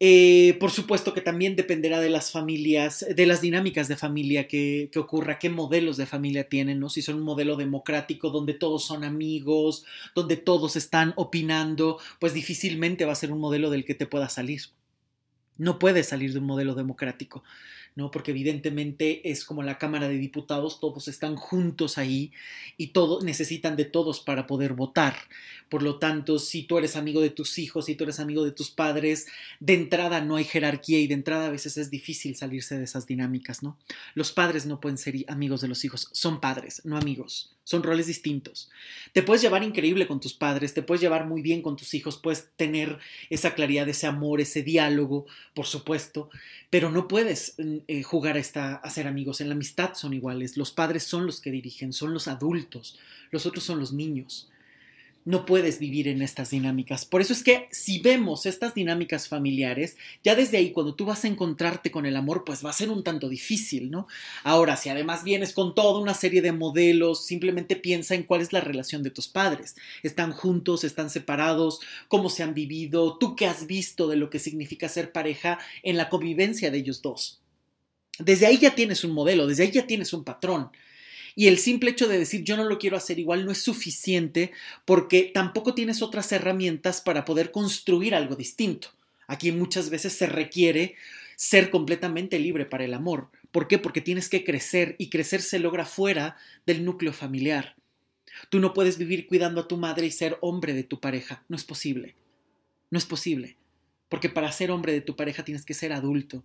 Eh, 0.01 0.55
por 0.61 0.71
supuesto 0.71 1.13
que 1.13 1.19
también 1.19 1.57
dependerá 1.57 1.99
de 1.99 2.09
las 2.09 2.31
familias, 2.31 3.05
de 3.13 3.25
las 3.25 3.41
dinámicas 3.41 3.89
de 3.89 3.97
familia 3.97 4.47
que, 4.47 4.89
que, 4.93 4.99
ocurra, 4.99 5.39
qué 5.39 5.49
modelos 5.49 5.97
de 5.97 6.05
familia 6.05 6.47
tienen, 6.47 6.79
¿no? 6.79 6.89
Si 6.89 7.01
son 7.01 7.15
un 7.15 7.23
modelo 7.23 7.57
democrático 7.57 8.29
donde 8.29 8.53
todos 8.53 8.85
son 8.85 9.03
amigos, 9.03 9.83
donde 10.15 10.37
todos 10.37 10.77
están 10.77 11.13
opinando, 11.17 11.99
pues 12.19 12.33
difícilmente 12.33 13.03
va 13.03 13.11
a 13.11 13.15
ser 13.15 13.33
un 13.33 13.41
modelo 13.41 13.69
del 13.69 13.83
que 13.83 13.95
te 13.95 14.05
pueda 14.05 14.29
salir. 14.29 14.61
No 15.57 15.79
puede 15.79 16.03
salir 16.03 16.31
de 16.31 16.39
un 16.39 16.45
modelo 16.45 16.75
democrático. 16.75 17.43
¿No? 17.99 18.11
Porque 18.11 18.31
evidentemente 18.31 19.29
es 19.29 19.43
como 19.43 19.61
la 19.61 19.77
Cámara 19.77 20.07
de 20.07 20.17
Diputados, 20.17 20.79
todos 20.79 21.09
están 21.09 21.35
juntos 21.35 21.97
ahí 21.97 22.31
y 22.77 22.87
todos 22.87 23.25
necesitan 23.25 23.75
de 23.75 23.83
todos 23.83 24.21
para 24.21 24.47
poder 24.47 24.73
votar. 24.73 25.15
Por 25.67 25.83
lo 25.83 25.99
tanto, 25.99 26.39
si 26.39 26.63
tú 26.63 26.77
eres 26.77 26.95
amigo 26.95 27.19
de 27.19 27.29
tus 27.29 27.59
hijos, 27.59 27.85
si 27.87 27.95
tú 27.95 28.05
eres 28.05 28.21
amigo 28.21 28.45
de 28.45 28.53
tus 28.53 28.71
padres, 28.71 29.27
de 29.59 29.73
entrada 29.73 30.21
no 30.21 30.37
hay 30.37 30.45
jerarquía 30.45 31.01
y 31.01 31.07
de 31.07 31.13
entrada 31.13 31.47
a 31.47 31.51
veces 31.51 31.75
es 31.75 31.91
difícil 31.91 32.37
salirse 32.37 32.77
de 32.77 32.85
esas 32.85 33.05
dinámicas, 33.05 33.63
¿no? 33.63 33.77
Los 34.15 34.31
padres 34.31 34.65
no 34.65 34.79
pueden 34.79 34.97
ser 34.97 35.15
amigos 35.27 35.59
de 35.59 35.67
los 35.67 35.83
hijos, 35.83 36.07
son 36.13 36.39
padres, 36.39 36.81
no 36.85 36.95
amigos 36.95 37.58
son 37.69 37.83
roles 37.83 38.07
distintos. 38.07 38.67
Te 39.13 39.21
puedes 39.21 39.43
llevar 39.43 39.61
increíble 39.61 40.07
con 40.07 40.19
tus 40.19 40.33
padres, 40.33 40.73
te 40.73 40.81
puedes 40.81 41.01
llevar 41.01 41.27
muy 41.27 41.43
bien 41.43 41.61
con 41.61 41.75
tus 41.75 41.93
hijos, 41.93 42.17
puedes 42.17 42.49
tener 42.55 42.97
esa 43.29 43.53
claridad, 43.53 43.87
ese 43.87 44.07
amor, 44.07 44.41
ese 44.41 44.63
diálogo, 44.63 45.27
por 45.53 45.67
supuesto, 45.67 46.31
pero 46.71 46.89
no 46.89 47.07
puedes 47.07 47.53
mm, 47.59 47.77
eh, 47.87 48.01
jugar 48.01 48.39
a, 48.39 48.73
a 48.73 48.89
ser 48.89 49.05
amigos. 49.05 49.39
En 49.39 49.49
la 49.49 49.53
amistad 49.53 49.93
son 49.93 50.15
iguales, 50.15 50.57
los 50.57 50.71
padres 50.71 51.03
son 51.03 51.27
los 51.27 51.41
que 51.41 51.51
dirigen, 51.51 51.93
son 51.93 52.11
los 52.11 52.27
adultos, 52.27 52.97
los 53.29 53.45
otros 53.45 53.65
son 53.65 53.79
los 53.79 53.93
niños 53.93 54.49
no 55.25 55.45
puedes 55.45 55.79
vivir 55.79 56.07
en 56.07 56.21
estas 56.21 56.49
dinámicas. 56.49 57.05
Por 57.05 57.21
eso 57.21 57.33
es 57.33 57.43
que 57.43 57.67
si 57.71 57.99
vemos 57.99 58.45
estas 58.45 58.73
dinámicas 58.73 59.27
familiares, 59.27 59.97
ya 60.23 60.35
desde 60.35 60.57
ahí 60.57 60.71
cuando 60.71 60.95
tú 60.95 61.05
vas 61.05 61.23
a 61.23 61.27
encontrarte 61.27 61.91
con 61.91 62.05
el 62.05 62.15
amor, 62.15 62.43
pues 62.45 62.65
va 62.65 62.69
a 62.69 62.73
ser 62.73 62.89
un 62.89 63.03
tanto 63.03 63.29
difícil, 63.29 63.91
¿no? 63.91 64.07
Ahora, 64.43 64.77
si 64.77 64.89
además 64.89 65.23
vienes 65.23 65.53
con 65.53 65.75
toda 65.75 65.99
una 65.99 66.13
serie 66.13 66.41
de 66.41 66.51
modelos, 66.51 67.25
simplemente 67.25 67.75
piensa 67.75 68.15
en 68.15 68.23
cuál 68.23 68.41
es 68.41 68.53
la 68.53 68.61
relación 68.61 69.03
de 69.03 69.11
tus 69.11 69.27
padres. 69.27 69.75
¿Están 70.03 70.31
juntos? 70.31 70.83
¿Están 70.83 71.09
separados? 71.09 71.79
¿Cómo 72.07 72.29
se 72.29 72.43
han 72.43 72.53
vivido? 72.53 73.17
¿Tú 73.17 73.35
qué 73.35 73.45
has 73.45 73.67
visto 73.67 74.07
de 74.07 74.15
lo 74.15 74.29
que 74.29 74.39
significa 74.39 74.89
ser 74.89 75.11
pareja 75.11 75.59
en 75.83 75.97
la 75.97 76.09
convivencia 76.09 76.71
de 76.71 76.77
ellos 76.77 77.01
dos? 77.01 77.41
Desde 78.19 78.45
ahí 78.45 78.57
ya 78.57 78.75
tienes 78.75 79.03
un 79.03 79.11
modelo, 79.11 79.47
desde 79.47 79.63
ahí 79.63 79.71
ya 79.71 79.87
tienes 79.87 80.11
un 80.13 80.23
patrón. 80.23 80.71
Y 81.39 81.47
el 81.47 81.57
simple 81.57 81.91
hecho 81.91 82.09
de 82.09 82.19
decir 82.19 82.43
yo 82.43 82.57
no 82.57 82.65
lo 82.65 82.77
quiero 82.77 82.97
hacer 82.97 83.17
igual 83.17 83.45
no 83.45 83.53
es 83.53 83.61
suficiente 83.61 84.51
porque 84.83 85.31
tampoco 85.33 85.73
tienes 85.73 86.01
otras 86.01 86.33
herramientas 86.33 86.99
para 86.99 87.23
poder 87.23 87.51
construir 87.51 88.13
algo 88.13 88.35
distinto. 88.35 88.89
Aquí 89.25 89.53
muchas 89.53 89.89
veces 89.89 90.11
se 90.11 90.25
requiere 90.25 90.95
ser 91.37 91.69
completamente 91.69 92.39
libre 92.39 92.65
para 92.65 92.83
el 92.83 92.93
amor. 92.93 93.29
¿Por 93.53 93.69
qué? 93.69 93.77
Porque 93.77 94.01
tienes 94.01 94.27
que 94.27 94.43
crecer 94.43 94.97
y 94.97 95.09
crecer 95.09 95.41
se 95.41 95.59
logra 95.59 95.85
fuera 95.85 96.35
del 96.65 96.83
núcleo 96.83 97.13
familiar. 97.13 97.77
Tú 98.49 98.59
no 98.59 98.73
puedes 98.73 98.97
vivir 98.97 99.25
cuidando 99.25 99.61
a 99.61 99.67
tu 99.69 99.77
madre 99.77 100.07
y 100.07 100.11
ser 100.11 100.37
hombre 100.41 100.73
de 100.73 100.83
tu 100.83 100.99
pareja. 100.99 101.45
No 101.47 101.55
es 101.55 101.63
posible. 101.63 102.15
No 102.91 102.97
es 102.97 103.05
posible. 103.05 103.55
Porque 104.09 104.27
para 104.27 104.51
ser 104.51 104.71
hombre 104.71 104.91
de 104.91 104.99
tu 104.99 105.15
pareja 105.15 105.45
tienes 105.45 105.63
que 105.63 105.73
ser 105.73 105.93
adulto, 105.93 106.43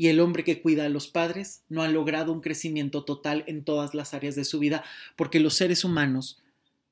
y 0.00 0.08
el 0.08 0.20
hombre 0.20 0.44
que 0.44 0.62
cuida 0.62 0.86
a 0.86 0.88
los 0.88 1.08
padres 1.08 1.62
no 1.68 1.82
ha 1.82 1.88
logrado 1.88 2.32
un 2.32 2.40
crecimiento 2.40 3.04
total 3.04 3.44
en 3.46 3.64
todas 3.64 3.92
las 3.92 4.14
áreas 4.14 4.34
de 4.34 4.46
su 4.46 4.58
vida 4.58 4.82
porque 5.14 5.40
los 5.40 5.52
seres 5.52 5.84
humanos 5.84 6.40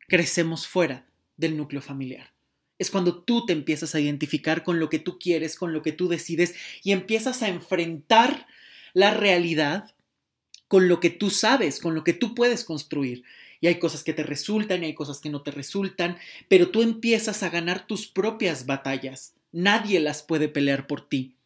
crecemos 0.08 0.66
fuera 0.66 1.06
del 1.38 1.56
núcleo 1.56 1.80
familiar. 1.80 2.34
Es 2.78 2.90
cuando 2.90 3.22
tú 3.22 3.46
te 3.46 3.54
empiezas 3.54 3.94
a 3.94 4.00
identificar 4.00 4.62
con 4.62 4.78
lo 4.78 4.90
que 4.90 4.98
tú 4.98 5.18
quieres, 5.18 5.56
con 5.56 5.72
lo 5.72 5.80
que 5.80 5.92
tú 5.92 6.06
decides 6.08 6.54
y 6.82 6.92
empiezas 6.92 7.42
a 7.42 7.48
enfrentar 7.48 8.46
la 8.92 9.14
realidad 9.14 9.94
con 10.66 10.86
lo 10.86 11.00
que 11.00 11.08
tú 11.08 11.30
sabes, 11.30 11.80
con 11.80 11.94
lo 11.94 12.04
que 12.04 12.12
tú 12.12 12.34
puedes 12.34 12.62
construir. 12.62 13.24
Y 13.62 13.68
hay 13.68 13.78
cosas 13.78 14.04
que 14.04 14.12
te 14.12 14.22
resultan 14.22 14.82
y 14.82 14.88
hay 14.88 14.94
cosas 14.94 15.20
que 15.20 15.30
no 15.30 15.40
te 15.40 15.50
resultan, 15.50 16.18
pero 16.48 16.68
tú 16.68 16.82
empiezas 16.82 17.42
a 17.42 17.48
ganar 17.48 17.86
tus 17.86 18.06
propias 18.06 18.66
batallas. 18.66 19.32
Nadie 19.50 19.98
las 19.98 20.22
puede 20.22 20.48
pelear 20.48 20.86
por 20.86 21.08
ti. 21.08 21.37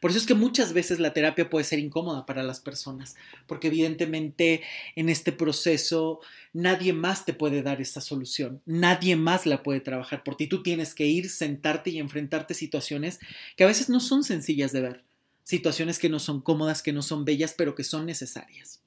Por 0.00 0.10
eso 0.10 0.18
es 0.18 0.26
que 0.26 0.34
muchas 0.34 0.72
veces 0.72 1.00
la 1.00 1.12
terapia 1.12 1.50
puede 1.50 1.64
ser 1.64 1.78
incómoda 1.78 2.26
para 2.26 2.42
las 2.42 2.60
personas, 2.60 3.16
porque 3.46 3.68
evidentemente 3.68 4.62
en 4.96 5.08
este 5.08 5.32
proceso 5.32 6.20
nadie 6.52 6.92
más 6.92 7.24
te 7.24 7.34
puede 7.34 7.62
dar 7.62 7.80
esa 7.80 8.00
solución, 8.00 8.60
nadie 8.66 9.16
más 9.16 9.46
la 9.46 9.62
puede 9.62 9.80
trabajar 9.80 10.22
por 10.22 10.36
ti. 10.36 10.46
Tú 10.46 10.62
tienes 10.62 10.94
que 10.94 11.06
ir, 11.06 11.28
sentarte 11.28 11.90
y 11.90 11.98
enfrentarte 11.98 12.54
situaciones 12.54 13.18
que 13.56 13.64
a 13.64 13.68
veces 13.68 13.88
no 13.88 14.00
son 14.00 14.24
sencillas 14.24 14.72
de 14.72 14.80
ver, 14.80 15.04
situaciones 15.42 15.98
que 15.98 16.08
no 16.08 16.18
son 16.18 16.40
cómodas, 16.40 16.82
que 16.82 16.92
no 16.92 17.02
son 17.02 17.24
bellas, 17.24 17.54
pero 17.56 17.74
que 17.74 17.84
son 17.84 18.06
necesarias 18.06 18.83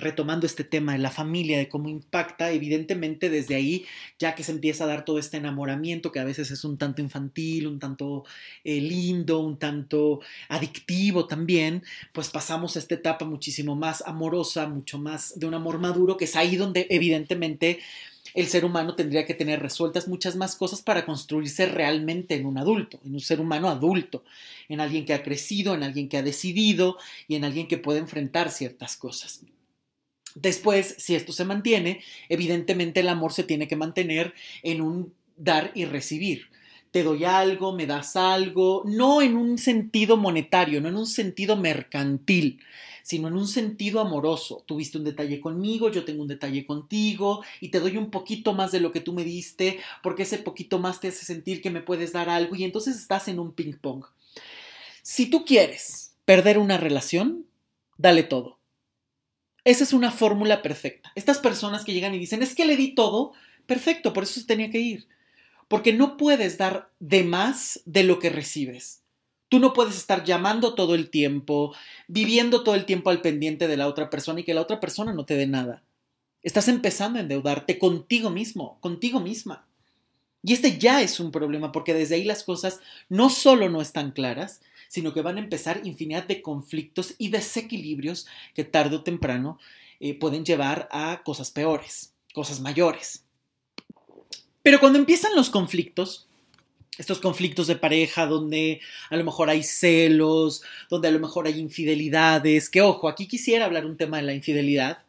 retomando 0.00 0.46
este 0.46 0.64
tema 0.64 0.92
de 0.92 0.98
la 0.98 1.10
familia, 1.10 1.58
de 1.58 1.68
cómo 1.68 1.88
impacta, 1.88 2.50
evidentemente 2.50 3.30
desde 3.30 3.54
ahí, 3.54 3.84
ya 4.18 4.34
que 4.34 4.42
se 4.42 4.52
empieza 4.52 4.84
a 4.84 4.86
dar 4.86 5.04
todo 5.04 5.18
este 5.18 5.36
enamoramiento 5.36 6.10
que 6.10 6.20
a 6.20 6.24
veces 6.24 6.50
es 6.50 6.64
un 6.64 6.78
tanto 6.78 7.02
infantil, 7.02 7.66
un 7.66 7.78
tanto 7.78 8.24
eh, 8.64 8.80
lindo, 8.80 9.40
un 9.40 9.58
tanto 9.58 10.20
adictivo 10.48 11.26
también, 11.26 11.82
pues 12.12 12.28
pasamos 12.30 12.76
a 12.76 12.78
esta 12.78 12.94
etapa 12.94 13.24
muchísimo 13.24 13.76
más 13.76 14.02
amorosa, 14.06 14.68
mucho 14.68 14.98
más 14.98 15.38
de 15.38 15.46
un 15.46 15.54
amor 15.54 15.78
maduro, 15.78 16.16
que 16.16 16.24
es 16.24 16.36
ahí 16.36 16.56
donde 16.56 16.86
evidentemente 16.90 17.80
el 18.34 18.46
ser 18.46 18.64
humano 18.64 18.94
tendría 18.94 19.26
que 19.26 19.34
tener 19.34 19.60
resueltas 19.60 20.08
muchas 20.08 20.36
más 20.36 20.56
cosas 20.56 20.82
para 20.82 21.04
construirse 21.04 21.66
realmente 21.66 22.34
en 22.34 22.46
un 22.46 22.58
adulto, 22.58 23.00
en 23.04 23.14
un 23.14 23.20
ser 23.20 23.40
humano 23.40 23.68
adulto, 23.68 24.24
en 24.68 24.80
alguien 24.80 25.04
que 25.04 25.14
ha 25.14 25.22
crecido, 25.22 25.74
en 25.74 25.82
alguien 25.82 26.08
que 26.08 26.18
ha 26.18 26.22
decidido 26.22 26.96
y 27.26 27.36
en 27.36 27.44
alguien 27.44 27.66
que 27.66 27.78
puede 27.78 27.98
enfrentar 27.98 28.50
ciertas 28.50 28.96
cosas. 28.96 29.40
Después, 30.34 30.94
si 30.98 31.14
esto 31.14 31.32
se 31.32 31.44
mantiene, 31.44 32.02
evidentemente 32.28 33.00
el 33.00 33.08
amor 33.08 33.32
se 33.32 33.44
tiene 33.44 33.68
que 33.68 33.76
mantener 33.76 34.34
en 34.62 34.80
un 34.80 35.12
dar 35.36 35.72
y 35.74 35.84
recibir. 35.84 36.48
Te 36.90 37.02
doy 37.02 37.24
algo, 37.24 37.72
me 37.72 37.86
das 37.86 38.16
algo, 38.16 38.82
no 38.84 39.22
en 39.22 39.36
un 39.36 39.58
sentido 39.58 40.16
monetario, 40.16 40.80
no 40.80 40.88
en 40.88 40.96
un 40.96 41.06
sentido 41.06 41.56
mercantil, 41.56 42.60
sino 43.02 43.28
en 43.28 43.34
un 43.34 43.46
sentido 43.46 44.00
amoroso. 44.00 44.64
Tuviste 44.66 44.98
un 44.98 45.04
detalle 45.04 45.40
conmigo, 45.40 45.90
yo 45.90 46.04
tengo 46.04 46.22
un 46.22 46.28
detalle 46.28 46.66
contigo 46.66 47.44
y 47.60 47.68
te 47.68 47.80
doy 47.80 47.96
un 47.96 48.10
poquito 48.10 48.54
más 48.54 48.72
de 48.72 48.80
lo 48.80 48.90
que 48.92 49.00
tú 49.00 49.12
me 49.12 49.24
diste, 49.24 49.78
porque 50.02 50.24
ese 50.24 50.38
poquito 50.38 50.78
más 50.78 51.00
te 51.00 51.08
hace 51.08 51.24
sentir 51.24 51.62
que 51.62 51.70
me 51.70 51.80
puedes 51.80 52.12
dar 52.12 52.28
algo 52.28 52.56
y 52.56 52.64
entonces 52.64 52.96
estás 52.96 53.28
en 53.28 53.38
un 53.38 53.52
ping 53.52 53.74
pong. 53.80 54.04
Si 55.02 55.26
tú 55.26 55.44
quieres 55.44 56.16
perder 56.24 56.58
una 56.58 56.76
relación, 56.76 57.46
dale 57.96 58.24
todo 58.24 58.59
esa 59.64 59.84
es 59.84 59.92
una 59.92 60.10
fórmula 60.10 60.62
perfecta. 60.62 61.12
Estas 61.14 61.38
personas 61.38 61.84
que 61.84 61.92
llegan 61.92 62.14
y 62.14 62.18
dicen, 62.18 62.42
es 62.42 62.54
que 62.54 62.64
le 62.64 62.76
di 62.76 62.94
todo, 62.94 63.32
perfecto, 63.66 64.12
por 64.12 64.24
eso 64.24 64.40
se 64.40 64.46
tenía 64.46 64.70
que 64.70 64.80
ir. 64.80 65.08
Porque 65.68 65.92
no 65.92 66.16
puedes 66.16 66.58
dar 66.58 66.90
de 66.98 67.22
más 67.22 67.80
de 67.84 68.04
lo 68.04 68.18
que 68.18 68.30
recibes. 68.30 69.02
Tú 69.48 69.58
no 69.58 69.72
puedes 69.72 69.96
estar 69.96 70.24
llamando 70.24 70.74
todo 70.74 70.94
el 70.94 71.10
tiempo, 71.10 71.74
viviendo 72.08 72.62
todo 72.62 72.74
el 72.74 72.84
tiempo 72.84 73.10
al 73.10 73.20
pendiente 73.20 73.68
de 73.68 73.76
la 73.76 73.88
otra 73.88 74.08
persona 74.08 74.40
y 74.40 74.44
que 74.44 74.54
la 74.54 74.60
otra 74.60 74.80
persona 74.80 75.12
no 75.12 75.24
te 75.24 75.34
dé 75.34 75.46
nada. 75.46 75.82
Estás 76.42 76.68
empezando 76.68 77.18
a 77.18 77.22
endeudarte 77.22 77.78
contigo 77.78 78.30
mismo, 78.30 78.78
contigo 78.80 79.20
misma. 79.20 79.66
Y 80.42 80.54
este 80.54 80.78
ya 80.78 81.02
es 81.02 81.20
un 81.20 81.32
problema 81.32 81.72
porque 81.72 81.92
desde 81.92 82.14
ahí 82.14 82.24
las 82.24 82.44
cosas 82.44 82.80
no 83.08 83.28
solo 83.28 83.68
no 83.68 83.82
están 83.82 84.12
claras, 84.12 84.62
sino 84.90 85.14
que 85.14 85.22
van 85.22 85.36
a 85.36 85.40
empezar 85.40 85.82
infinidad 85.84 86.24
de 86.24 86.42
conflictos 86.42 87.14
y 87.16 87.28
desequilibrios 87.28 88.26
que 88.54 88.64
tarde 88.64 88.96
o 88.96 89.04
temprano 89.04 89.56
eh, 90.00 90.18
pueden 90.18 90.44
llevar 90.44 90.88
a 90.90 91.22
cosas 91.24 91.52
peores, 91.52 92.12
cosas 92.34 92.58
mayores. 92.58 93.24
Pero 94.62 94.80
cuando 94.80 94.98
empiezan 94.98 95.36
los 95.36 95.48
conflictos, 95.48 96.26
estos 96.98 97.20
conflictos 97.20 97.68
de 97.68 97.76
pareja 97.76 98.26
donde 98.26 98.80
a 99.10 99.16
lo 99.16 99.22
mejor 99.22 99.48
hay 99.48 99.62
celos, 99.62 100.62
donde 100.90 101.06
a 101.06 101.12
lo 101.12 101.20
mejor 101.20 101.46
hay 101.46 101.60
infidelidades, 101.60 102.68
que 102.68 102.82
ojo, 102.82 103.08
aquí 103.08 103.28
quisiera 103.28 103.66
hablar 103.66 103.86
un 103.86 103.96
tema 103.96 104.16
de 104.16 104.24
la 104.24 104.34
infidelidad. 104.34 105.04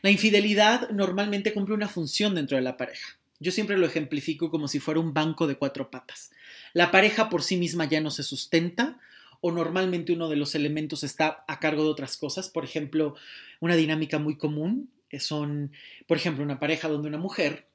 La 0.00 0.10
infidelidad 0.10 0.88
normalmente 0.88 1.52
cumple 1.52 1.74
una 1.74 1.88
función 1.88 2.34
dentro 2.34 2.56
de 2.56 2.62
la 2.62 2.78
pareja. 2.78 3.18
Yo 3.38 3.52
siempre 3.52 3.76
lo 3.76 3.84
ejemplifico 3.84 4.50
como 4.50 4.66
si 4.66 4.80
fuera 4.80 4.98
un 4.98 5.12
banco 5.12 5.46
de 5.46 5.56
cuatro 5.56 5.90
patas. 5.90 6.30
La 6.76 6.90
pareja 6.90 7.30
por 7.30 7.42
sí 7.42 7.56
misma 7.56 7.86
ya 7.86 8.02
no 8.02 8.10
se 8.10 8.22
sustenta 8.22 8.98
o 9.40 9.50
normalmente 9.50 10.12
uno 10.12 10.28
de 10.28 10.36
los 10.36 10.54
elementos 10.54 11.04
está 11.04 11.42
a 11.48 11.58
cargo 11.58 11.84
de 11.84 11.88
otras 11.88 12.18
cosas. 12.18 12.50
Por 12.50 12.64
ejemplo, 12.64 13.14
una 13.60 13.76
dinámica 13.76 14.18
muy 14.18 14.36
común 14.36 14.90
son, 15.18 15.72
por 16.06 16.18
ejemplo, 16.18 16.44
una 16.44 16.60
pareja 16.60 16.88
donde 16.88 17.08
una 17.08 17.16
mujer 17.16 17.66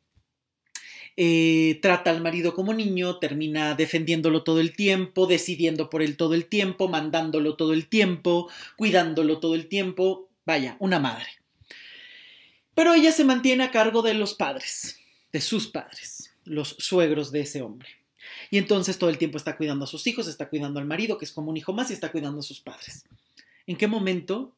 eh, 1.17 1.79
trata 1.81 2.11
al 2.11 2.21
marido 2.21 2.53
como 2.53 2.75
niño, 2.75 3.17
termina 3.17 3.73
defendiéndolo 3.73 4.43
todo 4.43 4.59
el 4.59 4.75
tiempo, 4.75 5.25
decidiendo 5.25 5.89
por 5.89 6.03
él 6.03 6.15
todo 6.15 6.35
el 6.35 6.45
tiempo, 6.45 6.87
mandándolo 6.87 7.55
todo 7.55 7.73
el 7.73 7.87
tiempo, 7.87 8.51
cuidándolo 8.75 9.39
todo 9.39 9.55
el 9.55 9.65
tiempo. 9.65 10.29
Vaya, 10.45 10.75
una 10.77 10.99
madre. 10.99 11.25
Pero 12.75 12.93
ella 12.93 13.11
se 13.11 13.23
mantiene 13.23 13.63
a 13.63 13.71
cargo 13.71 14.03
de 14.03 14.13
los 14.13 14.35
padres, 14.35 14.99
de 15.33 15.41
sus 15.41 15.69
padres, 15.69 16.35
los 16.45 16.75
suegros 16.77 17.31
de 17.31 17.39
ese 17.39 17.63
hombre. 17.63 18.00
Y 18.49 18.57
entonces 18.57 18.97
todo 18.97 19.09
el 19.09 19.17
tiempo 19.17 19.37
está 19.37 19.57
cuidando 19.57 19.85
a 19.85 19.87
sus 19.87 20.05
hijos, 20.07 20.27
está 20.27 20.49
cuidando 20.49 20.79
al 20.79 20.85
marido, 20.85 21.17
que 21.17 21.25
es 21.25 21.31
como 21.31 21.49
un 21.49 21.57
hijo 21.57 21.73
más, 21.73 21.89
y 21.89 21.93
está 21.93 22.11
cuidando 22.11 22.39
a 22.39 22.43
sus 22.43 22.61
padres. 22.61 23.05
¿En 23.67 23.77
qué 23.77 23.87
momento 23.87 24.55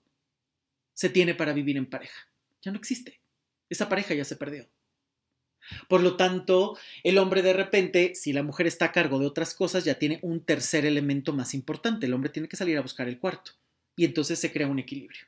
se 0.93 1.09
tiene 1.09 1.35
para 1.35 1.53
vivir 1.53 1.77
en 1.77 1.85
pareja? 1.85 2.27
Ya 2.61 2.71
no 2.71 2.77
existe. 2.77 3.19
Esa 3.69 3.89
pareja 3.89 4.13
ya 4.13 4.25
se 4.25 4.35
perdió. 4.35 4.67
Por 5.87 6.01
lo 6.01 6.17
tanto, 6.17 6.77
el 7.03 7.17
hombre 7.17 7.41
de 7.41 7.53
repente, 7.53 8.15
si 8.15 8.33
la 8.33 8.43
mujer 8.43 8.67
está 8.67 8.85
a 8.85 8.91
cargo 8.91 9.19
de 9.19 9.25
otras 9.25 9.53
cosas, 9.53 9.85
ya 9.85 9.95
tiene 9.95 10.19
un 10.21 10.41
tercer 10.41 10.85
elemento 10.85 11.33
más 11.33 11.53
importante. 11.53 12.05
El 12.05 12.13
hombre 12.13 12.29
tiene 12.29 12.49
que 12.49 12.57
salir 12.57 12.77
a 12.77 12.81
buscar 12.81 13.07
el 13.07 13.17
cuarto. 13.17 13.51
Y 13.95 14.05
entonces 14.05 14.39
se 14.39 14.51
crea 14.51 14.67
un 14.67 14.79
equilibrio. 14.79 15.21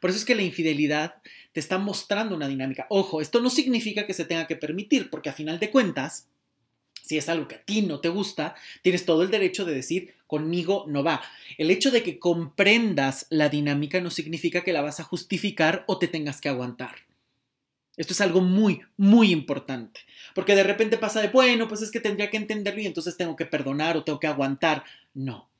Por 0.00 0.10
eso 0.10 0.18
es 0.18 0.24
que 0.24 0.34
la 0.34 0.42
infidelidad 0.42 1.14
te 1.52 1.60
está 1.60 1.78
mostrando 1.78 2.34
una 2.34 2.48
dinámica. 2.48 2.86
Ojo, 2.88 3.20
esto 3.20 3.40
no 3.40 3.50
significa 3.50 4.06
que 4.06 4.14
se 4.14 4.24
tenga 4.24 4.46
que 4.46 4.56
permitir, 4.56 5.10
porque 5.10 5.28
a 5.28 5.34
final 5.34 5.58
de 5.58 5.70
cuentas, 5.70 6.28
si 7.02 7.18
es 7.18 7.28
algo 7.28 7.48
que 7.48 7.56
a 7.56 7.62
ti 7.62 7.82
no 7.82 8.00
te 8.00 8.08
gusta, 8.08 8.54
tienes 8.82 9.04
todo 9.04 9.22
el 9.22 9.30
derecho 9.30 9.64
de 9.64 9.74
decir 9.74 10.14
conmigo 10.26 10.86
no 10.88 11.02
va. 11.04 11.20
El 11.58 11.70
hecho 11.70 11.90
de 11.90 12.02
que 12.02 12.18
comprendas 12.18 13.26
la 13.28 13.48
dinámica 13.48 14.00
no 14.00 14.10
significa 14.10 14.62
que 14.62 14.72
la 14.72 14.80
vas 14.80 15.00
a 15.00 15.04
justificar 15.04 15.84
o 15.86 15.98
te 15.98 16.08
tengas 16.08 16.40
que 16.40 16.48
aguantar. 16.48 16.94
Esto 17.96 18.14
es 18.14 18.20
algo 18.22 18.40
muy, 18.40 18.80
muy 18.96 19.30
importante. 19.30 20.00
Porque 20.34 20.54
de 20.54 20.62
repente 20.62 20.96
pasa 20.96 21.20
de, 21.20 21.28
bueno, 21.28 21.68
pues 21.68 21.82
es 21.82 21.90
que 21.90 22.00
tendría 22.00 22.30
que 22.30 22.38
entenderlo 22.38 22.80
y 22.80 22.86
entonces 22.86 23.18
tengo 23.18 23.36
que 23.36 23.44
perdonar 23.44 23.96
o 23.96 24.04
tengo 24.04 24.18
que 24.18 24.26
aguantar. 24.26 24.84
No. 25.12 25.50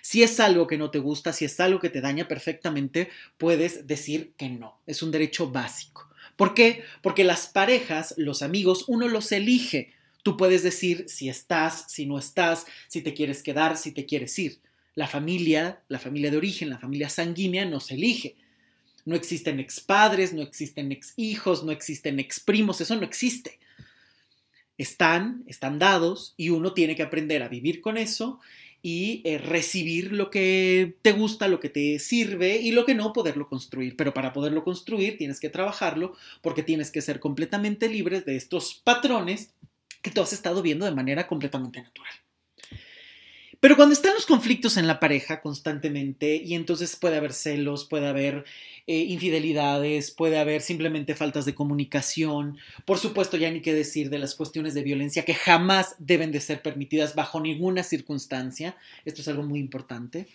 Si 0.00 0.22
es 0.22 0.40
algo 0.40 0.66
que 0.66 0.78
no 0.78 0.90
te 0.90 0.98
gusta, 0.98 1.32
si 1.32 1.44
es 1.44 1.60
algo 1.60 1.78
que 1.78 1.90
te 1.90 2.00
daña 2.00 2.26
perfectamente, 2.26 3.10
puedes 3.36 3.86
decir 3.86 4.32
que 4.38 4.48
no. 4.48 4.80
Es 4.86 5.02
un 5.02 5.10
derecho 5.10 5.50
básico. 5.50 6.08
¿Por 6.36 6.54
qué? 6.54 6.84
Porque 7.02 7.24
las 7.24 7.48
parejas, 7.48 8.14
los 8.16 8.42
amigos, 8.42 8.84
uno 8.88 9.08
los 9.08 9.30
elige. 9.32 9.92
Tú 10.26 10.36
puedes 10.36 10.64
decir 10.64 11.04
si 11.06 11.28
estás, 11.28 11.84
si 11.86 12.04
no 12.04 12.18
estás, 12.18 12.66
si 12.88 13.00
te 13.00 13.14
quieres 13.14 13.44
quedar, 13.44 13.76
si 13.76 13.92
te 13.92 14.06
quieres 14.06 14.36
ir. 14.40 14.58
La 14.96 15.06
familia, 15.06 15.84
la 15.86 16.00
familia 16.00 16.32
de 16.32 16.36
origen, 16.36 16.68
la 16.68 16.78
familia 16.78 17.08
sanguínea 17.08 17.64
no 17.64 17.78
se 17.78 17.94
elige. 17.94 18.34
No 19.04 19.14
existen 19.14 19.60
expadres, 19.60 20.32
no 20.32 20.42
existen 20.42 20.90
ex-hijos, 20.90 21.62
no 21.62 21.70
existen 21.70 22.18
ex-primos, 22.18 22.80
eso 22.80 22.96
no 22.96 23.04
existe. 23.04 23.60
Están, 24.76 25.44
están 25.46 25.78
dados 25.78 26.34
y 26.36 26.48
uno 26.48 26.74
tiene 26.74 26.96
que 26.96 27.04
aprender 27.04 27.44
a 27.44 27.48
vivir 27.48 27.80
con 27.80 27.96
eso 27.96 28.40
y 28.82 29.22
eh, 29.24 29.38
recibir 29.38 30.12
lo 30.12 30.30
que 30.30 30.96
te 31.02 31.12
gusta, 31.12 31.46
lo 31.46 31.60
que 31.60 31.68
te 31.68 32.00
sirve 32.00 32.56
y 32.56 32.72
lo 32.72 32.84
que 32.84 32.96
no 32.96 33.12
poderlo 33.12 33.48
construir. 33.48 33.96
Pero 33.96 34.12
para 34.12 34.32
poderlo 34.32 34.64
construir 34.64 35.18
tienes 35.18 35.38
que 35.38 35.50
trabajarlo 35.50 36.14
porque 36.42 36.64
tienes 36.64 36.90
que 36.90 37.02
ser 37.02 37.20
completamente 37.20 37.88
libre 37.88 38.20
de 38.20 38.34
estos 38.34 38.74
patrones 38.74 39.50
que 40.06 40.12
tú 40.12 40.22
has 40.22 40.32
estado 40.32 40.62
viendo 40.62 40.86
de 40.86 40.92
manera 40.92 41.26
completamente 41.26 41.82
natural. 41.82 42.12
Pero 43.58 43.74
cuando 43.74 43.92
están 43.92 44.14
los 44.14 44.26
conflictos 44.26 44.76
en 44.76 44.86
la 44.86 45.00
pareja 45.00 45.40
constantemente 45.40 46.36
y 46.36 46.54
entonces 46.54 46.94
puede 46.94 47.16
haber 47.16 47.32
celos, 47.32 47.84
puede 47.84 48.06
haber 48.06 48.44
eh, 48.86 48.98
infidelidades, 48.98 50.12
puede 50.12 50.38
haber 50.38 50.60
simplemente 50.60 51.16
faltas 51.16 51.44
de 51.44 51.56
comunicación, 51.56 52.56
por 52.84 52.98
supuesto 52.98 53.36
ya 53.36 53.50
ni 53.50 53.62
qué 53.62 53.74
decir 53.74 54.08
de 54.08 54.20
las 54.20 54.36
cuestiones 54.36 54.74
de 54.74 54.84
violencia 54.84 55.24
que 55.24 55.34
jamás 55.34 55.96
deben 55.98 56.30
de 56.30 56.40
ser 56.40 56.62
permitidas 56.62 57.16
bajo 57.16 57.40
ninguna 57.40 57.82
circunstancia, 57.82 58.76
esto 59.04 59.22
es 59.22 59.26
algo 59.26 59.42
muy 59.42 59.58
importante. 59.58 60.28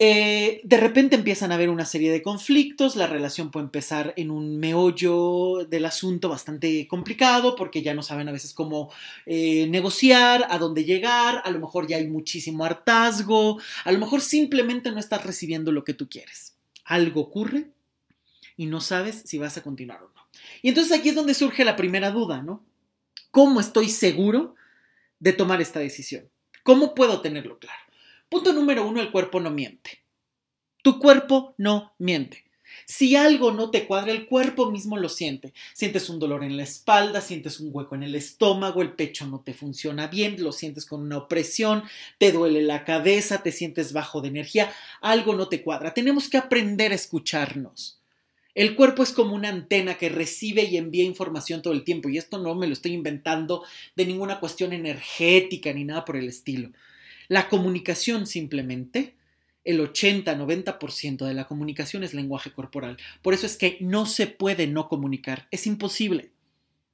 Eh, 0.00 0.60
de 0.62 0.76
repente 0.76 1.16
empiezan 1.16 1.50
a 1.50 1.56
haber 1.56 1.70
una 1.70 1.84
serie 1.84 2.12
de 2.12 2.22
conflictos, 2.22 2.94
la 2.94 3.08
relación 3.08 3.50
puede 3.50 3.64
empezar 3.64 4.14
en 4.16 4.30
un 4.30 4.56
meollo 4.56 5.66
del 5.68 5.84
asunto 5.86 6.28
bastante 6.28 6.86
complicado 6.86 7.56
porque 7.56 7.82
ya 7.82 7.94
no 7.94 8.02
saben 8.02 8.28
a 8.28 8.32
veces 8.32 8.54
cómo 8.54 8.92
eh, 9.26 9.66
negociar, 9.66 10.46
a 10.50 10.58
dónde 10.58 10.84
llegar, 10.84 11.42
a 11.44 11.50
lo 11.50 11.58
mejor 11.58 11.88
ya 11.88 11.96
hay 11.96 12.06
muchísimo 12.06 12.64
hartazgo, 12.64 13.60
a 13.84 13.90
lo 13.90 13.98
mejor 13.98 14.20
simplemente 14.20 14.92
no 14.92 15.00
estás 15.00 15.26
recibiendo 15.26 15.72
lo 15.72 15.82
que 15.82 15.94
tú 15.94 16.08
quieres. 16.08 16.54
Algo 16.84 17.22
ocurre 17.22 17.70
y 18.56 18.66
no 18.66 18.80
sabes 18.80 19.22
si 19.24 19.36
vas 19.38 19.56
a 19.56 19.64
continuar 19.64 20.00
o 20.02 20.12
no. 20.14 20.28
Y 20.62 20.68
entonces 20.68 20.96
aquí 20.96 21.08
es 21.08 21.16
donde 21.16 21.34
surge 21.34 21.64
la 21.64 21.74
primera 21.74 22.12
duda, 22.12 22.40
¿no? 22.40 22.64
¿Cómo 23.32 23.58
estoy 23.58 23.88
seguro 23.88 24.54
de 25.18 25.32
tomar 25.32 25.60
esta 25.60 25.80
decisión? 25.80 26.28
¿Cómo 26.62 26.94
puedo 26.94 27.20
tenerlo 27.20 27.58
claro? 27.58 27.87
Punto 28.28 28.52
número 28.52 28.86
uno, 28.86 29.00
el 29.00 29.10
cuerpo 29.10 29.40
no 29.40 29.50
miente. 29.50 30.02
Tu 30.82 30.98
cuerpo 30.98 31.54
no 31.58 31.94
miente. 31.98 32.44
Si 32.86 33.16
algo 33.16 33.52
no 33.52 33.70
te 33.70 33.86
cuadra, 33.86 34.12
el 34.12 34.26
cuerpo 34.26 34.70
mismo 34.70 34.96
lo 34.96 35.08
siente. 35.08 35.52
Sientes 35.74 36.08
un 36.08 36.18
dolor 36.18 36.44
en 36.44 36.56
la 36.56 36.62
espalda, 36.62 37.20
sientes 37.20 37.60
un 37.60 37.70
hueco 37.72 37.94
en 37.94 38.02
el 38.02 38.14
estómago, 38.14 38.82
el 38.82 38.92
pecho 38.92 39.26
no 39.26 39.40
te 39.40 39.54
funciona 39.54 40.06
bien, 40.06 40.42
lo 40.42 40.52
sientes 40.52 40.86
con 40.86 41.02
una 41.02 41.18
opresión, 41.18 41.82
te 42.18 42.32
duele 42.32 42.62
la 42.62 42.84
cabeza, 42.84 43.42
te 43.42 43.52
sientes 43.52 43.92
bajo 43.92 44.20
de 44.20 44.28
energía, 44.28 44.72
algo 45.00 45.34
no 45.34 45.48
te 45.48 45.62
cuadra. 45.62 45.94
Tenemos 45.94 46.28
que 46.28 46.38
aprender 46.38 46.92
a 46.92 46.96
escucharnos. 46.96 48.00
El 48.54 48.74
cuerpo 48.74 49.02
es 49.02 49.12
como 49.12 49.34
una 49.34 49.50
antena 49.50 49.96
que 49.98 50.08
recibe 50.08 50.64
y 50.64 50.76
envía 50.76 51.04
información 51.04 51.62
todo 51.62 51.72
el 51.72 51.84
tiempo, 51.84 52.08
y 52.08 52.18
esto 52.18 52.38
no 52.38 52.54
me 52.54 52.66
lo 52.66 52.72
estoy 52.72 52.92
inventando 52.92 53.64
de 53.94 54.04
ninguna 54.04 54.40
cuestión 54.40 54.72
energética 54.72 55.72
ni 55.72 55.84
nada 55.84 56.04
por 56.04 56.16
el 56.16 56.28
estilo. 56.28 56.70
La 57.28 57.50
comunicación 57.50 58.26
simplemente, 58.26 59.14
el 59.64 59.80
80-90% 59.80 61.26
de 61.26 61.34
la 61.34 61.46
comunicación 61.46 62.02
es 62.02 62.14
lenguaje 62.14 62.52
corporal. 62.52 62.96
Por 63.20 63.34
eso 63.34 63.44
es 63.44 63.58
que 63.58 63.76
no 63.80 64.06
se 64.06 64.26
puede 64.26 64.66
no 64.66 64.88
comunicar, 64.88 65.46
es 65.50 65.66
imposible. 65.66 66.30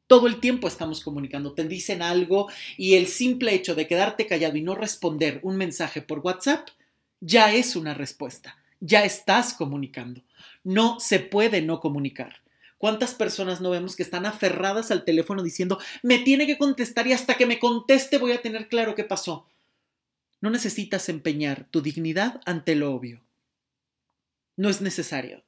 Todo 0.09 0.27
el 0.27 0.40
tiempo 0.40 0.66
estamos 0.66 1.03
comunicando, 1.03 1.53
te 1.55 1.62
dicen 1.64 2.03
algo 2.03 2.51
y 2.77 2.94
el 2.94 3.07
simple 3.07 3.55
hecho 3.55 3.77
de 3.77 3.87
quedarte 3.87 4.27
callado 4.27 4.57
y 4.57 4.62
no 4.62 4.75
responder 4.75 5.38
un 5.44 5.57
mensaje 5.57 6.03
por 6.03 6.18
WhatsApp 6.18 6.68
ya 7.20 7.55
es 7.55 7.77
una 7.77 7.94
respuesta, 7.94 8.59
ya 8.81 9.05
estás 9.05 9.55
comunicando. 9.55 10.23
No 10.64 10.99
se 10.99 11.20
puede 11.20 11.62
no 11.62 11.79
comunicar. 11.79 12.42
¿Cuántas 12.77 13.14
personas 13.14 13.61
no 13.61 13.70
vemos 13.70 13.97
que 13.97 14.03
están 14.03 14.27
aferradas 14.27 14.90
al 14.90 15.05
teléfono 15.05 15.42
diciendo, 15.42 15.79
me 16.03 16.18
tiene 16.18 16.47
que 16.47 16.59
contestar 16.59 17.07
y 17.07 17.12
hasta 17.12 17.37
que 17.37 17.47
me 17.47 17.61
conteste 17.61 18.18
voy 18.18 18.33
a 18.33 18.42
tener 18.42 18.68
claro 18.68 18.94
qué 18.94 19.05
pasó? 19.05 19.49
No 20.44 20.50
necesitas 20.50 21.09
empeñar 21.09 21.70
tu 21.70 21.80
dignidad 21.80 22.42
ante 22.44 22.74
lo 22.74 22.92
obvio. 22.92 23.24
No 24.59 24.68
es 24.68 24.83
necesario. 24.83 25.42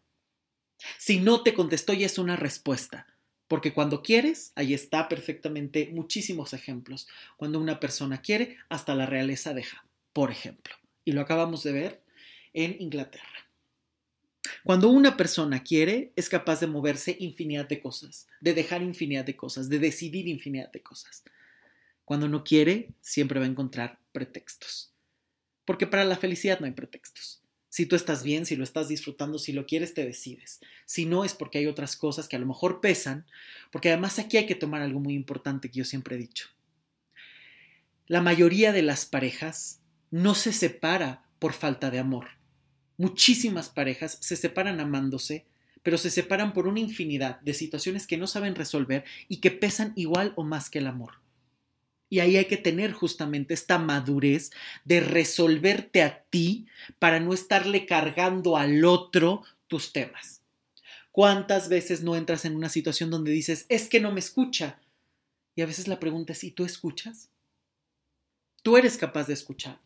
Si 0.96 1.20
no 1.20 1.42
te 1.42 1.52
contestó 1.52 1.92
ya 1.92 2.06
es 2.06 2.16
una 2.16 2.34
respuesta, 2.34 3.06
porque 3.46 3.74
cuando 3.74 4.02
quieres, 4.02 4.52
ahí 4.54 4.72
está 4.72 5.06
perfectamente 5.10 5.90
muchísimos 5.92 6.54
ejemplos. 6.54 7.08
Cuando 7.36 7.60
una 7.60 7.78
persona 7.78 8.22
quiere, 8.22 8.56
hasta 8.70 8.94
la 8.94 9.04
realeza 9.04 9.52
deja, 9.52 9.84
por 10.14 10.30
ejemplo. 10.30 10.74
Y 11.04 11.12
lo 11.12 11.20
acabamos 11.20 11.62
de 11.62 11.72
ver 11.72 12.02
en 12.54 12.80
Inglaterra. 12.80 13.50
Cuando 14.64 14.88
una 14.88 15.18
persona 15.18 15.62
quiere, 15.62 16.14
es 16.16 16.30
capaz 16.30 16.60
de 16.60 16.68
moverse 16.68 17.18
infinidad 17.20 17.68
de 17.68 17.80
cosas, 17.80 18.28
de 18.40 18.54
dejar 18.54 18.80
infinidad 18.80 19.26
de 19.26 19.36
cosas, 19.36 19.68
de 19.68 19.78
decidir 19.78 20.26
infinidad 20.26 20.72
de 20.72 20.82
cosas. 20.82 21.22
Cuando 22.06 22.28
no 22.28 22.44
quiere, 22.44 22.94
siempre 23.02 23.40
va 23.40 23.44
a 23.44 23.50
encontrar 23.50 23.98
pretextos. 24.16 24.94
Porque 25.66 25.86
para 25.86 26.06
la 26.06 26.16
felicidad 26.16 26.58
no 26.58 26.64
hay 26.64 26.72
pretextos. 26.72 27.42
Si 27.68 27.84
tú 27.84 27.96
estás 27.96 28.22
bien, 28.22 28.46
si 28.46 28.56
lo 28.56 28.64
estás 28.64 28.88
disfrutando, 28.88 29.38
si 29.38 29.52
lo 29.52 29.66
quieres, 29.66 29.92
te 29.92 30.06
decides. 30.06 30.60
Si 30.86 31.04
no, 31.04 31.22
es 31.22 31.34
porque 31.34 31.58
hay 31.58 31.66
otras 31.66 31.96
cosas 31.96 32.26
que 32.26 32.36
a 32.36 32.38
lo 32.38 32.46
mejor 32.46 32.80
pesan, 32.80 33.26
porque 33.70 33.90
además 33.90 34.18
aquí 34.18 34.38
hay 34.38 34.46
que 34.46 34.54
tomar 34.54 34.80
algo 34.80 35.00
muy 35.00 35.12
importante 35.12 35.70
que 35.70 35.80
yo 35.80 35.84
siempre 35.84 36.16
he 36.16 36.18
dicho. 36.18 36.48
La 38.06 38.22
mayoría 38.22 38.72
de 38.72 38.80
las 38.80 39.04
parejas 39.04 39.82
no 40.10 40.34
se 40.34 40.54
separa 40.54 41.26
por 41.38 41.52
falta 41.52 41.90
de 41.90 41.98
amor. 41.98 42.28
Muchísimas 42.96 43.68
parejas 43.68 44.16
se 44.22 44.36
separan 44.36 44.80
amándose, 44.80 45.44
pero 45.82 45.98
se 45.98 46.08
separan 46.08 46.54
por 46.54 46.68
una 46.68 46.80
infinidad 46.80 47.38
de 47.42 47.52
situaciones 47.52 48.06
que 48.06 48.16
no 48.16 48.26
saben 48.26 48.54
resolver 48.54 49.04
y 49.28 49.42
que 49.42 49.50
pesan 49.50 49.92
igual 49.94 50.32
o 50.36 50.42
más 50.42 50.70
que 50.70 50.78
el 50.78 50.86
amor. 50.86 51.25
Y 52.08 52.20
ahí 52.20 52.36
hay 52.36 52.44
que 52.44 52.56
tener 52.56 52.92
justamente 52.92 53.54
esta 53.54 53.78
madurez 53.78 54.52
de 54.84 55.00
resolverte 55.00 56.02
a 56.02 56.22
ti 56.24 56.66
para 56.98 57.18
no 57.20 57.32
estarle 57.34 57.86
cargando 57.86 58.56
al 58.56 58.84
otro 58.84 59.42
tus 59.66 59.92
temas. 59.92 60.42
¿Cuántas 61.10 61.68
veces 61.68 62.02
no 62.02 62.14
entras 62.14 62.44
en 62.44 62.54
una 62.54 62.68
situación 62.68 63.10
donde 63.10 63.32
dices, 63.32 63.66
es 63.68 63.88
que 63.88 64.00
no 64.00 64.12
me 64.12 64.20
escucha? 64.20 64.78
Y 65.54 65.62
a 65.62 65.66
veces 65.66 65.88
la 65.88 65.98
pregunta 65.98 66.32
es, 66.32 66.44
¿y 66.44 66.50
tú 66.50 66.64
escuchas? 66.64 67.30
Tú 68.62 68.76
eres 68.76 68.98
capaz 68.98 69.26
de 69.26 69.34
escuchar. 69.34 69.80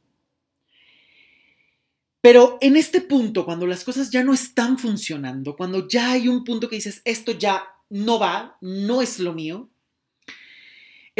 Pero 2.20 2.58
en 2.60 2.76
este 2.76 3.00
punto, 3.00 3.44
cuando 3.44 3.66
las 3.66 3.84
cosas 3.84 4.10
ya 4.10 4.22
no 4.22 4.34
están 4.34 4.78
funcionando, 4.78 5.56
cuando 5.56 5.88
ya 5.88 6.12
hay 6.12 6.28
un 6.28 6.44
punto 6.44 6.68
que 6.68 6.76
dices, 6.76 7.00
esto 7.04 7.32
ya 7.32 7.64
no 7.88 8.18
va, 8.18 8.58
no 8.60 9.00
es 9.00 9.18
lo 9.18 9.32
mío, 9.32 9.70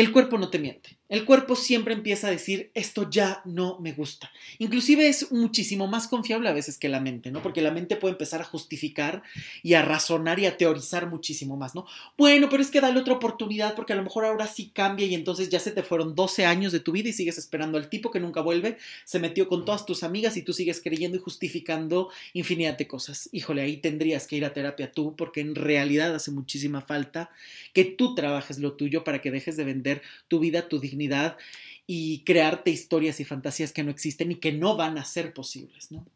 el 0.01 0.13
cuerpo 0.13 0.39
no 0.39 0.51
te 0.51 0.59
miente. 0.59 1.00
El 1.11 1.25
cuerpo 1.25 1.57
siempre 1.57 1.93
empieza 1.93 2.29
a 2.29 2.31
decir, 2.31 2.71
esto 2.73 3.11
ya 3.11 3.43
no 3.45 3.81
me 3.81 3.93
gusta. 3.93 4.31
Inclusive 4.61 5.09
es 5.09 5.33
muchísimo 5.33 5.89
más 5.89 6.07
confiable 6.07 6.49
a 6.49 6.53
veces 6.53 6.79
que 6.79 6.89
la 6.89 7.01
mente, 7.01 7.33
¿no? 7.33 7.43
Porque 7.43 7.63
la 7.63 7.73
mente 7.73 7.97
puede 7.97 8.13
empezar 8.13 8.41
a 8.41 8.45
justificar 8.45 9.25
y 9.65 9.75
a 9.75 9.83
razonar 9.83 10.39
y 10.39 10.47
a 10.47 10.57
teorizar 10.57 11.11
muchísimo 11.11 11.57
más, 11.57 11.75
¿no? 11.75 11.85
Bueno, 12.17 12.49
pero 12.49 12.63
es 12.63 12.71
que 12.71 12.81
dale 12.81 13.01
otra 13.01 13.15
oportunidad 13.15 13.75
porque 13.75 13.93
a 13.93 13.97
lo 13.97 14.05
mejor 14.05 14.25
ahora 14.25 14.47
sí 14.47 14.71
cambia 14.73 15.05
y 15.05 15.17
entonces 15.17 15.49
ya 15.49 15.59
se 15.59 15.73
te 15.73 15.83
fueron 15.83 16.15
12 16.15 16.47
años 16.47 16.71
de 16.71 16.79
tu 16.79 16.93
vida 16.93 17.09
y 17.09 17.13
sigues 17.13 17.39
esperando 17.39 17.77
al 17.77 17.89
tipo 17.89 18.13
que 18.13 18.21
nunca 18.21 18.41
vuelve, 18.41 18.79
se 19.05 19.19
metió 19.19 19.49
con 19.49 19.65
todas 19.65 19.87
tus 19.87 20.05
amigas 20.05 20.37
y 20.37 20.43
tú 20.43 20.53
sigues 20.53 20.81
creyendo 20.81 21.17
y 21.17 21.21
justificando 21.21 22.11
infinidad 22.35 22.79
de 22.79 22.87
cosas. 22.87 23.29
Híjole, 23.33 23.63
ahí 23.63 23.79
tendrías 23.79 24.29
que 24.29 24.37
ir 24.37 24.45
a 24.45 24.53
terapia 24.53 24.93
tú 24.93 25.17
porque 25.17 25.41
en 25.41 25.57
realidad 25.57 26.15
hace 26.15 26.31
muchísima 26.31 26.83
falta 26.83 27.31
que 27.73 27.85
tú 27.85 28.15
trabajes 28.15 28.61
lo 28.61 28.75
tuyo 28.75 29.03
para 29.03 29.21
que 29.21 29.33
dejes 29.33 29.57
de 29.57 29.65
vender 29.65 30.03
tu 30.29 30.39
vida, 30.39 30.69
tu 30.69 30.79
dignidad 30.79 31.00
y 31.87 32.23
crearte 32.25 32.71
historias 32.71 33.21
y 33.21 33.25
fantasías 33.25 33.73
que 33.73 33.83
no 33.83 33.91
existen 33.91 34.33
y 34.33 34.37
que 34.37 34.53
no 34.53 34.77
van 34.77 34.99
a 34.99 35.05
ser 35.05 35.33
posibles, 35.33 35.91
¿no? 35.91 36.07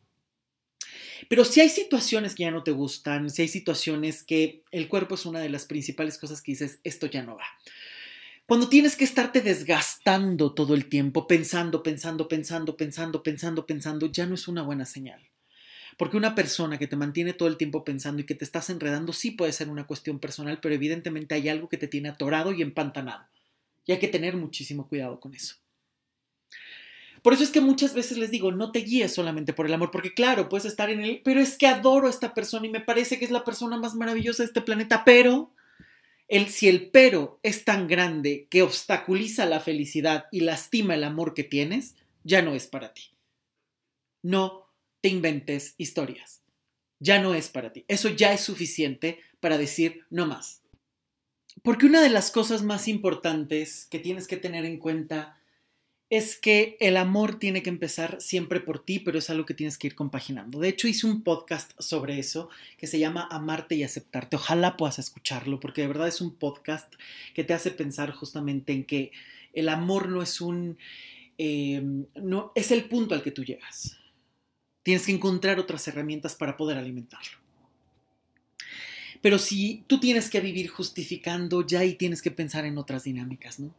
Pero 1.28 1.44
si 1.44 1.60
hay 1.60 1.68
situaciones 1.68 2.34
que 2.34 2.44
ya 2.44 2.50
no 2.50 2.62
te 2.62 2.70
gustan, 2.70 3.30
si 3.30 3.42
hay 3.42 3.48
situaciones 3.48 4.22
que 4.22 4.62
el 4.70 4.88
cuerpo 4.88 5.14
es 5.14 5.26
una 5.26 5.40
de 5.40 5.48
las 5.48 5.64
principales 5.64 6.18
cosas 6.18 6.42
que 6.42 6.52
dices, 6.52 6.80
esto 6.84 7.06
ya 7.06 7.22
no 7.22 7.36
va. 7.36 7.46
Cuando 8.46 8.68
tienes 8.68 8.96
que 8.96 9.04
estarte 9.04 9.40
desgastando 9.40 10.52
todo 10.52 10.74
el 10.74 10.86
tiempo, 10.88 11.26
pensando, 11.26 11.82
pensando, 11.82 12.28
pensando, 12.28 12.76
pensando, 12.76 13.22
pensando, 13.22 13.66
pensando, 13.66 14.06
ya 14.06 14.26
no 14.26 14.34
es 14.34 14.48
una 14.48 14.62
buena 14.62 14.84
señal. 14.84 15.30
Porque 15.96 16.16
una 16.16 16.34
persona 16.34 16.76
que 16.76 16.86
te 16.86 16.96
mantiene 16.96 17.32
todo 17.32 17.48
el 17.48 17.56
tiempo 17.56 17.84
pensando 17.84 18.20
y 18.20 18.26
que 18.26 18.34
te 18.34 18.44
estás 18.44 18.68
enredando 18.68 19.12
sí 19.12 19.30
puede 19.30 19.52
ser 19.52 19.70
una 19.70 19.86
cuestión 19.86 20.18
personal, 20.18 20.58
pero 20.60 20.74
evidentemente 20.74 21.34
hay 21.34 21.48
algo 21.48 21.68
que 21.68 21.78
te 21.78 21.88
tiene 21.88 22.10
atorado 22.10 22.52
y 22.52 22.60
empantanado. 22.60 23.24
Y 23.86 23.92
hay 23.92 23.98
que 23.98 24.08
tener 24.08 24.36
muchísimo 24.36 24.88
cuidado 24.88 25.20
con 25.20 25.34
eso. 25.34 25.56
Por 27.22 27.32
eso 27.32 27.42
es 27.42 27.50
que 27.50 27.62
muchas 27.62 27.94
veces 27.94 28.18
les 28.18 28.30
digo, 28.30 28.52
no 28.52 28.70
te 28.70 28.80
guíes 28.80 29.14
solamente 29.14 29.54
por 29.54 29.64
el 29.64 29.72
amor, 29.72 29.90
porque 29.90 30.12
claro, 30.12 30.50
puedes 30.50 30.66
estar 30.66 30.90
en 30.90 31.00
el, 31.00 31.22
pero 31.24 31.40
es 31.40 31.56
que 31.56 31.66
adoro 31.66 32.06
a 32.06 32.10
esta 32.10 32.34
persona 32.34 32.66
y 32.66 32.70
me 32.70 32.80
parece 32.80 33.18
que 33.18 33.24
es 33.24 33.30
la 33.30 33.44
persona 33.44 33.78
más 33.78 33.94
maravillosa 33.94 34.42
de 34.42 34.48
este 34.48 34.60
planeta, 34.60 35.04
pero 35.04 35.50
el, 36.28 36.48
si 36.48 36.68
el 36.68 36.90
pero 36.90 37.40
es 37.42 37.64
tan 37.64 37.88
grande 37.88 38.46
que 38.50 38.62
obstaculiza 38.62 39.46
la 39.46 39.60
felicidad 39.60 40.26
y 40.32 40.40
lastima 40.40 40.94
el 40.94 41.04
amor 41.04 41.32
que 41.32 41.44
tienes, 41.44 41.94
ya 42.24 42.42
no 42.42 42.54
es 42.54 42.66
para 42.66 42.92
ti. 42.92 43.12
No 44.22 44.70
te 45.00 45.08
inventes 45.08 45.74
historias. 45.78 46.42
Ya 46.98 47.20
no 47.20 47.34
es 47.34 47.48
para 47.48 47.72
ti. 47.72 47.84
Eso 47.88 48.08
ya 48.08 48.32
es 48.32 48.40
suficiente 48.40 49.20
para 49.40 49.58
decir 49.58 50.04
no 50.10 50.26
más. 50.26 50.63
Porque 51.64 51.86
una 51.86 52.02
de 52.02 52.10
las 52.10 52.30
cosas 52.30 52.62
más 52.62 52.88
importantes 52.88 53.86
que 53.90 53.98
tienes 53.98 54.28
que 54.28 54.36
tener 54.36 54.66
en 54.66 54.78
cuenta 54.78 55.38
es 56.10 56.36
que 56.36 56.76
el 56.78 56.98
amor 56.98 57.38
tiene 57.38 57.62
que 57.62 57.70
empezar 57.70 58.20
siempre 58.20 58.60
por 58.60 58.84
ti, 58.84 58.98
pero 58.98 59.18
es 59.18 59.30
algo 59.30 59.46
que 59.46 59.54
tienes 59.54 59.78
que 59.78 59.86
ir 59.86 59.94
compaginando. 59.94 60.60
De 60.60 60.68
hecho, 60.68 60.88
hice 60.88 61.06
un 61.06 61.22
podcast 61.22 61.72
sobre 61.78 62.18
eso 62.18 62.50
que 62.76 62.86
se 62.86 62.98
llama 62.98 63.26
Amarte 63.30 63.76
y 63.76 63.82
Aceptarte. 63.82 64.36
Ojalá 64.36 64.76
puedas 64.76 64.98
escucharlo, 64.98 65.58
porque 65.58 65.80
de 65.80 65.88
verdad 65.88 66.06
es 66.06 66.20
un 66.20 66.34
podcast 66.34 66.92
que 67.32 67.44
te 67.44 67.54
hace 67.54 67.70
pensar 67.70 68.12
justamente 68.12 68.74
en 68.74 68.84
que 68.84 69.10
el 69.54 69.70
amor 69.70 70.10
no 70.10 70.20
es 70.20 70.42
un... 70.42 70.76
Eh, 71.38 71.82
no, 72.16 72.52
es 72.54 72.72
el 72.72 72.84
punto 72.90 73.14
al 73.14 73.22
que 73.22 73.30
tú 73.30 73.42
llegas. 73.42 73.96
Tienes 74.82 75.06
que 75.06 75.12
encontrar 75.12 75.58
otras 75.58 75.88
herramientas 75.88 76.34
para 76.34 76.58
poder 76.58 76.76
alimentarlo. 76.76 77.43
Pero 79.24 79.38
si 79.38 79.84
tú 79.86 80.00
tienes 80.00 80.28
que 80.28 80.38
vivir 80.40 80.68
justificando, 80.68 81.66
ya 81.66 81.80
ahí 81.80 81.94
tienes 81.94 82.20
que 82.20 82.30
pensar 82.30 82.66
en 82.66 82.76
otras 82.76 83.04
dinámicas, 83.04 83.58
¿no? 83.58 83.74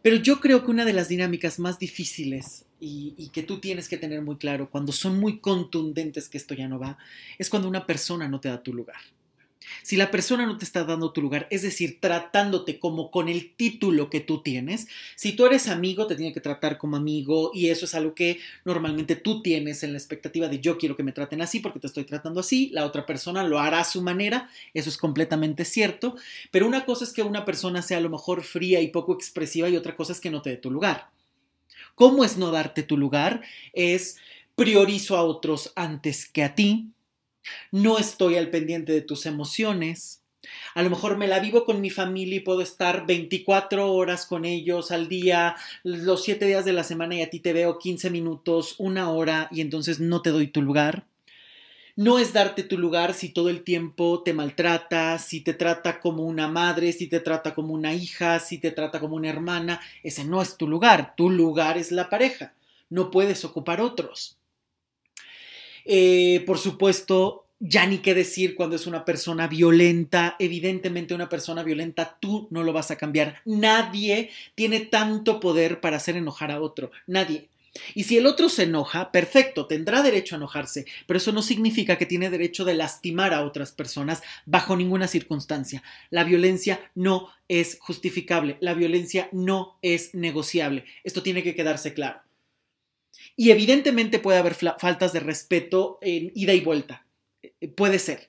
Pero 0.00 0.16
yo 0.16 0.40
creo 0.40 0.64
que 0.64 0.70
una 0.70 0.86
de 0.86 0.94
las 0.94 1.08
dinámicas 1.08 1.58
más 1.58 1.78
difíciles 1.78 2.64
y, 2.80 3.12
y, 3.18 3.28
que 3.28 3.42
tú 3.42 3.60
tienes 3.60 3.86
que 3.86 3.98
tener 3.98 4.22
muy 4.22 4.36
claro 4.36 4.70
cuando 4.70 4.90
son 4.92 5.20
muy 5.20 5.40
contundentes 5.40 6.30
que 6.30 6.38
esto 6.38 6.54
ya 6.54 6.68
no 6.68 6.78
va, 6.78 6.96
es 7.38 7.50
cuando 7.50 7.68
una 7.68 7.84
persona 7.84 8.28
no 8.28 8.40
te 8.40 8.48
da 8.48 8.62
tu 8.62 8.72
lugar. 8.72 8.96
Si 9.82 9.96
la 9.96 10.10
persona 10.10 10.46
no 10.46 10.56
te 10.56 10.64
está 10.64 10.84
dando 10.84 11.12
tu 11.12 11.20
lugar, 11.20 11.46
es 11.50 11.62
decir, 11.62 11.98
tratándote 12.00 12.78
como 12.78 13.10
con 13.10 13.28
el 13.28 13.54
título 13.54 14.10
que 14.10 14.20
tú 14.20 14.42
tienes, 14.42 14.86
si 15.16 15.32
tú 15.32 15.46
eres 15.46 15.68
amigo, 15.68 16.06
te 16.06 16.16
tiene 16.16 16.32
que 16.32 16.40
tratar 16.40 16.78
como 16.78 16.96
amigo 16.96 17.50
y 17.54 17.68
eso 17.68 17.84
es 17.84 17.94
algo 17.94 18.14
que 18.14 18.38
normalmente 18.64 19.16
tú 19.16 19.42
tienes 19.42 19.82
en 19.82 19.92
la 19.92 19.98
expectativa 19.98 20.48
de 20.48 20.60
yo 20.60 20.78
quiero 20.78 20.96
que 20.96 21.02
me 21.02 21.12
traten 21.12 21.42
así 21.42 21.60
porque 21.60 21.80
te 21.80 21.86
estoy 21.86 22.04
tratando 22.04 22.40
así, 22.40 22.70
la 22.72 22.84
otra 22.84 23.06
persona 23.06 23.42
lo 23.44 23.58
hará 23.58 23.80
a 23.80 23.84
su 23.84 24.02
manera, 24.02 24.50
eso 24.74 24.88
es 24.88 24.96
completamente 24.96 25.64
cierto, 25.64 26.16
pero 26.50 26.66
una 26.66 26.84
cosa 26.84 27.04
es 27.04 27.12
que 27.12 27.22
una 27.22 27.44
persona 27.44 27.82
sea 27.82 27.98
a 27.98 28.02
lo 28.02 28.10
mejor 28.10 28.42
fría 28.42 28.80
y 28.80 28.88
poco 28.88 29.14
expresiva 29.14 29.68
y 29.68 29.76
otra 29.76 29.96
cosa 29.96 30.12
es 30.12 30.20
que 30.20 30.30
no 30.30 30.42
te 30.42 30.50
dé 30.50 30.56
tu 30.56 30.70
lugar. 30.70 31.10
¿Cómo 31.94 32.24
es 32.24 32.36
no 32.36 32.50
darte 32.50 32.82
tu 32.82 32.96
lugar? 32.96 33.42
Es 33.72 34.16
priorizo 34.54 35.16
a 35.16 35.22
otros 35.22 35.72
antes 35.76 36.26
que 36.26 36.42
a 36.42 36.54
ti, 36.54 36.90
no 37.70 37.98
estoy 37.98 38.36
al 38.36 38.50
pendiente 38.50 38.92
de 38.92 39.02
tus 39.02 39.26
emociones. 39.26 40.22
A 40.74 40.82
lo 40.82 40.90
mejor 40.90 41.16
me 41.16 41.28
la 41.28 41.38
vivo 41.38 41.64
con 41.64 41.80
mi 41.80 41.90
familia 41.90 42.36
y 42.36 42.40
puedo 42.40 42.62
estar 42.62 43.06
24 43.06 43.92
horas 43.92 44.26
con 44.26 44.44
ellos 44.44 44.90
al 44.90 45.08
día, 45.08 45.54
los 45.84 46.24
7 46.24 46.46
días 46.46 46.64
de 46.64 46.72
la 46.72 46.84
semana 46.84 47.14
y 47.14 47.22
a 47.22 47.30
ti 47.30 47.40
te 47.40 47.52
veo 47.52 47.78
15 47.78 48.10
minutos, 48.10 48.74
una 48.78 49.10
hora 49.10 49.48
y 49.52 49.60
entonces 49.60 50.00
no 50.00 50.20
te 50.22 50.30
doy 50.30 50.48
tu 50.48 50.62
lugar. 50.62 51.06
No 51.94 52.18
es 52.18 52.32
darte 52.32 52.62
tu 52.62 52.78
lugar 52.78 53.12
si 53.12 53.28
todo 53.28 53.50
el 53.50 53.64
tiempo 53.64 54.22
te 54.22 54.32
maltrata, 54.32 55.18
si 55.18 55.42
te 55.42 55.52
trata 55.52 56.00
como 56.00 56.22
una 56.22 56.48
madre, 56.48 56.92
si 56.92 57.06
te 57.06 57.20
trata 57.20 57.54
como 57.54 57.74
una 57.74 57.92
hija, 57.92 58.40
si 58.40 58.56
te 58.56 58.70
trata 58.70 58.98
como 58.98 59.16
una 59.16 59.28
hermana. 59.28 59.78
Ese 60.02 60.24
no 60.24 60.40
es 60.40 60.56
tu 60.56 60.66
lugar. 60.66 61.14
Tu 61.16 61.28
lugar 61.28 61.76
es 61.76 61.92
la 61.92 62.08
pareja. 62.08 62.54
No 62.88 63.10
puedes 63.10 63.44
ocupar 63.44 63.82
otros. 63.82 64.38
Eh, 65.84 66.42
por 66.46 66.58
supuesto, 66.58 67.46
ya 67.64 67.86
ni 67.86 67.98
qué 67.98 68.14
decir 68.14 68.54
cuando 68.56 68.76
es 68.76 68.86
una 68.86 69.04
persona 69.04 69.46
violenta. 69.46 70.36
Evidentemente 70.38 71.14
una 71.14 71.28
persona 71.28 71.62
violenta 71.62 72.18
tú 72.20 72.48
no 72.50 72.62
lo 72.62 72.72
vas 72.72 72.90
a 72.90 72.96
cambiar. 72.96 73.36
Nadie 73.44 74.30
tiene 74.54 74.80
tanto 74.80 75.38
poder 75.38 75.80
para 75.80 75.96
hacer 75.96 76.16
enojar 76.16 76.50
a 76.50 76.60
otro. 76.60 76.90
Nadie. 77.06 77.48
Y 77.94 78.04
si 78.04 78.18
el 78.18 78.26
otro 78.26 78.48
se 78.48 78.64
enoja, 78.64 79.12
perfecto, 79.12 79.66
tendrá 79.66 80.02
derecho 80.02 80.34
a 80.34 80.38
enojarse, 80.38 80.84
pero 81.06 81.16
eso 81.16 81.32
no 81.32 81.40
significa 81.40 81.96
que 81.96 82.04
tiene 82.04 82.28
derecho 82.28 82.64
de 82.66 82.74
lastimar 82.74 83.32
a 83.32 83.44
otras 83.44 83.72
personas 83.72 84.22
bajo 84.44 84.76
ninguna 84.76 85.08
circunstancia. 85.08 85.82
La 86.10 86.24
violencia 86.24 86.80
no 86.94 87.30
es 87.48 87.78
justificable, 87.80 88.58
la 88.60 88.74
violencia 88.74 89.28
no 89.32 89.78
es 89.80 90.14
negociable. 90.14 90.84
Esto 91.02 91.22
tiene 91.22 91.42
que 91.42 91.54
quedarse 91.54 91.94
claro. 91.94 92.20
Y 93.36 93.50
evidentemente 93.50 94.18
puede 94.18 94.38
haber 94.38 94.54
faltas 94.54 95.12
de 95.12 95.20
respeto 95.20 95.98
en 96.02 96.32
ida 96.34 96.52
y 96.52 96.60
vuelta. 96.60 97.06
Eh, 97.42 97.68
puede 97.68 97.98
ser. 97.98 98.28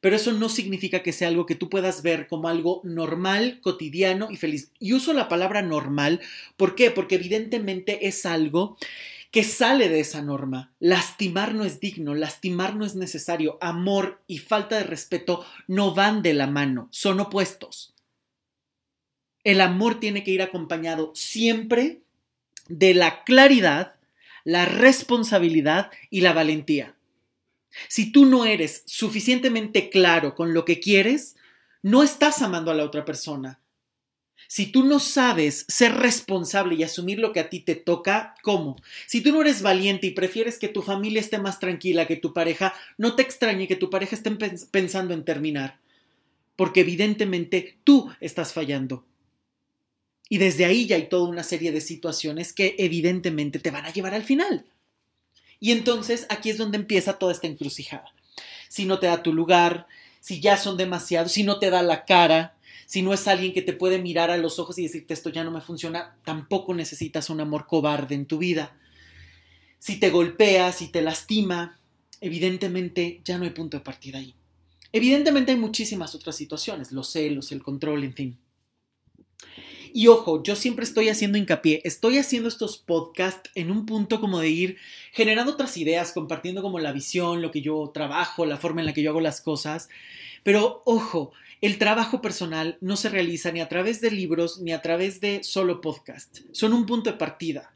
Pero 0.00 0.16
eso 0.16 0.32
no 0.32 0.48
significa 0.48 1.02
que 1.02 1.12
sea 1.12 1.28
algo 1.28 1.46
que 1.46 1.54
tú 1.54 1.68
puedas 1.68 2.02
ver 2.02 2.26
como 2.26 2.48
algo 2.48 2.80
normal, 2.84 3.60
cotidiano 3.62 4.30
y 4.30 4.36
feliz. 4.36 4.72
Y 4.78 4.94
uso 4.94 5.12
la 5.12 5.28
palabra 5.28 5.60
normal. 5.60 6.20
¿Por 6.56 6.74
qué? 6.74 6.90
Porque 6.90 7.16
evidentemente 7.16 8.06
es 8.06 8.24
algo 8.24 8.78
que 9.30 9.44
sale 9.44 9.88
de 9.88 10.00
esa 10.00 10.22
norma. 10.22 10.72
Lastimar 10.80 11.54
no 11.54 11.64
es 11.64 11.80
digno, 11.80 12.14
lastimar 12.14 12.76
no 12.76 12.84
es 12.84 12.96
necesario. 12.96 13.58
Amor 13.60 14.22
y 14.26 14.38
falta 14.38 14.76
de 14.76 14.84
respeto 14.84 15.44
no 15.68 15.94
van 15.94 16.22
de 16.22 16.34
la 16.34 16.46
mano, 16.46 16.88
son 16.90 17.20
opuestos. 17.20 17.94
El 19.44 19.60
amor 19.60 20.00
tiene 20.00 20.24
que 20.24 20.32
ir 20.32 20.42
acompañado 20.42 21.12
siempre 21.14 22.00
de 22.68 22.94
la 22.94 23.24
claridad 23.24 23.94
la 24.44 24.64
responsabilidad 24.64 25.90
y 26.10 26.20
la 26.20 26.32
valentía. 26.32 26.96
Si 27.88 28.10
tú 28.12 28.26
no 28.26 28.44
eres 28.44 28.82
suficientemente 28.86 29.90
claro 29.90 30.34
con 30.34 30.54
lo 30.54 30.64
que 30.64 30.80
quieres, 30.80 31.36
no 31.82 32.02
estás 32.02 32.42
amando 32.42 32.70
a 32.70 32.74
la 32.74 32.84
otra 32.84 33.04
persona. 33.04 33.60
Si 34.48 34.66
tú 34.66 34.82
no 34.82 34.98
sabes 34.98 35.64
ser 35.68 35.94
responsable 35.94 36.74
y 36.74 36.82
asumir 36.82 37.20
lo 37.20 37.32
que 37.32 37.40
a 37.40 37.48
ti 37.48 37.60
te 37.60 37.76
toca, 37.76 38.34
¿cómo? 38.42 38.76
Si 39.06 39.20
tú 39.20 39.30
no 39.30 39.42
eres 39.42 39.62
valiente 39.62 40.08
y 40.08 40.10
prefieres 40.10 40.58
que 40.58 40.66
tu 40.66 40.82
familia 40.82 41.20
esté 41.20 41.38
más 41.38 41.60
tranquila 41.60 42.08
que 42.08 42.16
tu 42.16 42.32
pareja, 42.32 42.74
no 42.98 43.14
te 43.14 43.22
extrañe 43.22 43.68
que 43.68 43.76
tu 43.76 43.90
pareja 43.90 44.16
esté 44.16 44.30
pensando 44.72 45.14
en 45.14 45.24
terminar, 45.24 45.78
porque 46.56 46.80
evidentemente 46.80 47.78
tú 47.84 48.10
estás 48.20 48.52
fallando. 48.52 49.04
Y 50.32 50.38
desde 50.38 50.64
ahí 50.64 50.86
ya 50.86 50.96
hay 50.96 51.08
toda 51.08 51.28
una 51.28 51.42
serie 51.42 51.72
de 51.72 51.80
situaciones 51.80 52.52
que 52.52 52.76
evidentemente 52.78 53.58
te 53.58 53.72
van 53.72 53.84
a 53.84 53.92
llevar 53.92 54.14
al 54.14 54.22
final. 54.22 54.64
Y 55.58 55.72
entonces 55.72 56.26
aquí 56.30 56.50
es 56.50 56.56
donde 56.56 56.78
empieza 56.78 57.18
toda 57.18 57.32
esta 57.32 57.48
encrucijada. 57.48 58.14
Si 58.68 58.86
no 58.86 59.00
te 59.00 59.08
da 59.08 59.24
tu 59.24 59.34
lugar, 59.34 59.88
si 60.20 60.40
ya 60.40 60.56
son 60.56 60.76
demasiados, 60.76 61.32
si 61.32 61.42
no 61.42 61.58
te 61.58 61.68
da 61.68 61.82
la 61.82 62.04
cara, 62.04 62.54
si 62.86 63.02
no 63.02 63.12
es 63.12 63.26
alguien 63.26 63.52
que 63.52 63.60
te 63.60 63.72
puede 63.72 63.98
mirar 63.98 64.30
a 64.30 64.36
los 64.36 64.60
ojos 64.60 64.78
y 64.78 64.84
decirte 64.84 65.14
esto 65.14 65.30
ya 65.30 65.42
no 65.42 65.50
me 65.50 65.60
funciona, 65.60 66.16
tampoco 66.24 66.74
necesitas 66.74 67.28
un 67.28 67.40
amor 67.40 67.66
cobarde 67.66 68.14
en 68.14 68.26
tu 68.26 68.38
vida. 68.38 68.76
si 69.80 69.98
te 69.98 70.10
golpea, 70.10 70.72
si 70.72 70.88
te 70.88 71.02
lastima, 71.02 71.80
evidentemente 72.20 73.20
ya 73.24 73.38
no 73.38 73.44
hay 73.44 73.50
punto 73.50 73.78
de 73.78 73.82
partida 73.82 74.18
ahí. 74.18 74.34
Evidentemente 74.92 75.52
hay 75.52 75.58
muchísimas 75.58 76.14
otras 76.14 76.36
situaciones, 76.36 76.92
los 76.92 77.10
celos, 77.10 77.50
el 77.50 77.62
control, 77.62 78.04
en 78.04 78.14
fin. 78.14 78.38
Y 79.92 80.08
ojo, 80.08 80.42
yo 80.42 80.56
siempre 80.56 80.84
estoy 80.84 81.08
haciendo 81.08 81.38
hincapié, 81.38 81.80
estoy 81.84 82.18
haciendo 82.18 82.48
estos 82.48 82.78
podcasts 82.78 83.50
en 83.54 83.70
un 83.70 83.86
punto 83.86 84.20
como 84.20 84.40
de 84.40 84.48
ir 84.48 84.76
generando 85.12 85.52
otras 85.52 85.76
ideas, 85.76 86.12
compartiendo 86.12 86.62
como 86.62 86.78
la 86.78 86.92
visión, 86.92 87.42
lo 87.42 87.50
que 87.50 87.60
yo 87.60 87.90
trabajo, 87.92 88.46
la 88.46 88.56
forma 88.56 88.80
en 88.80 88.86
la 88.86 88.92
que 88.92 89.02
yo 89.02 89.10
hago 89.10 89.20
las 89.20 89.40
cosas. 89.40 89.88
Pero 90.42 90.82
ojo, 90.84 91.32
el 91.60 91.78
trabajo 91.78 92.20
personal 92.22 92.78
no 92.80 92.96
se 92.96 93.08
realiza 93.08 93.52
ni 93.52 93.60
a 93.60 93.68
través 93.68 94.00
de 94.00 94.10
libros 94.10 94.60
ni 94.60 94.72
a 94.72 94.82
través 94.82 95.20
de 95.20 95.42
solo 95.44 95.80
podcast. 95.80 96.40
Son 96.52 96.72
un 96.72 96.86
punto 96.86 97.10
de 97.10 97.18
partida. 97.18 97.74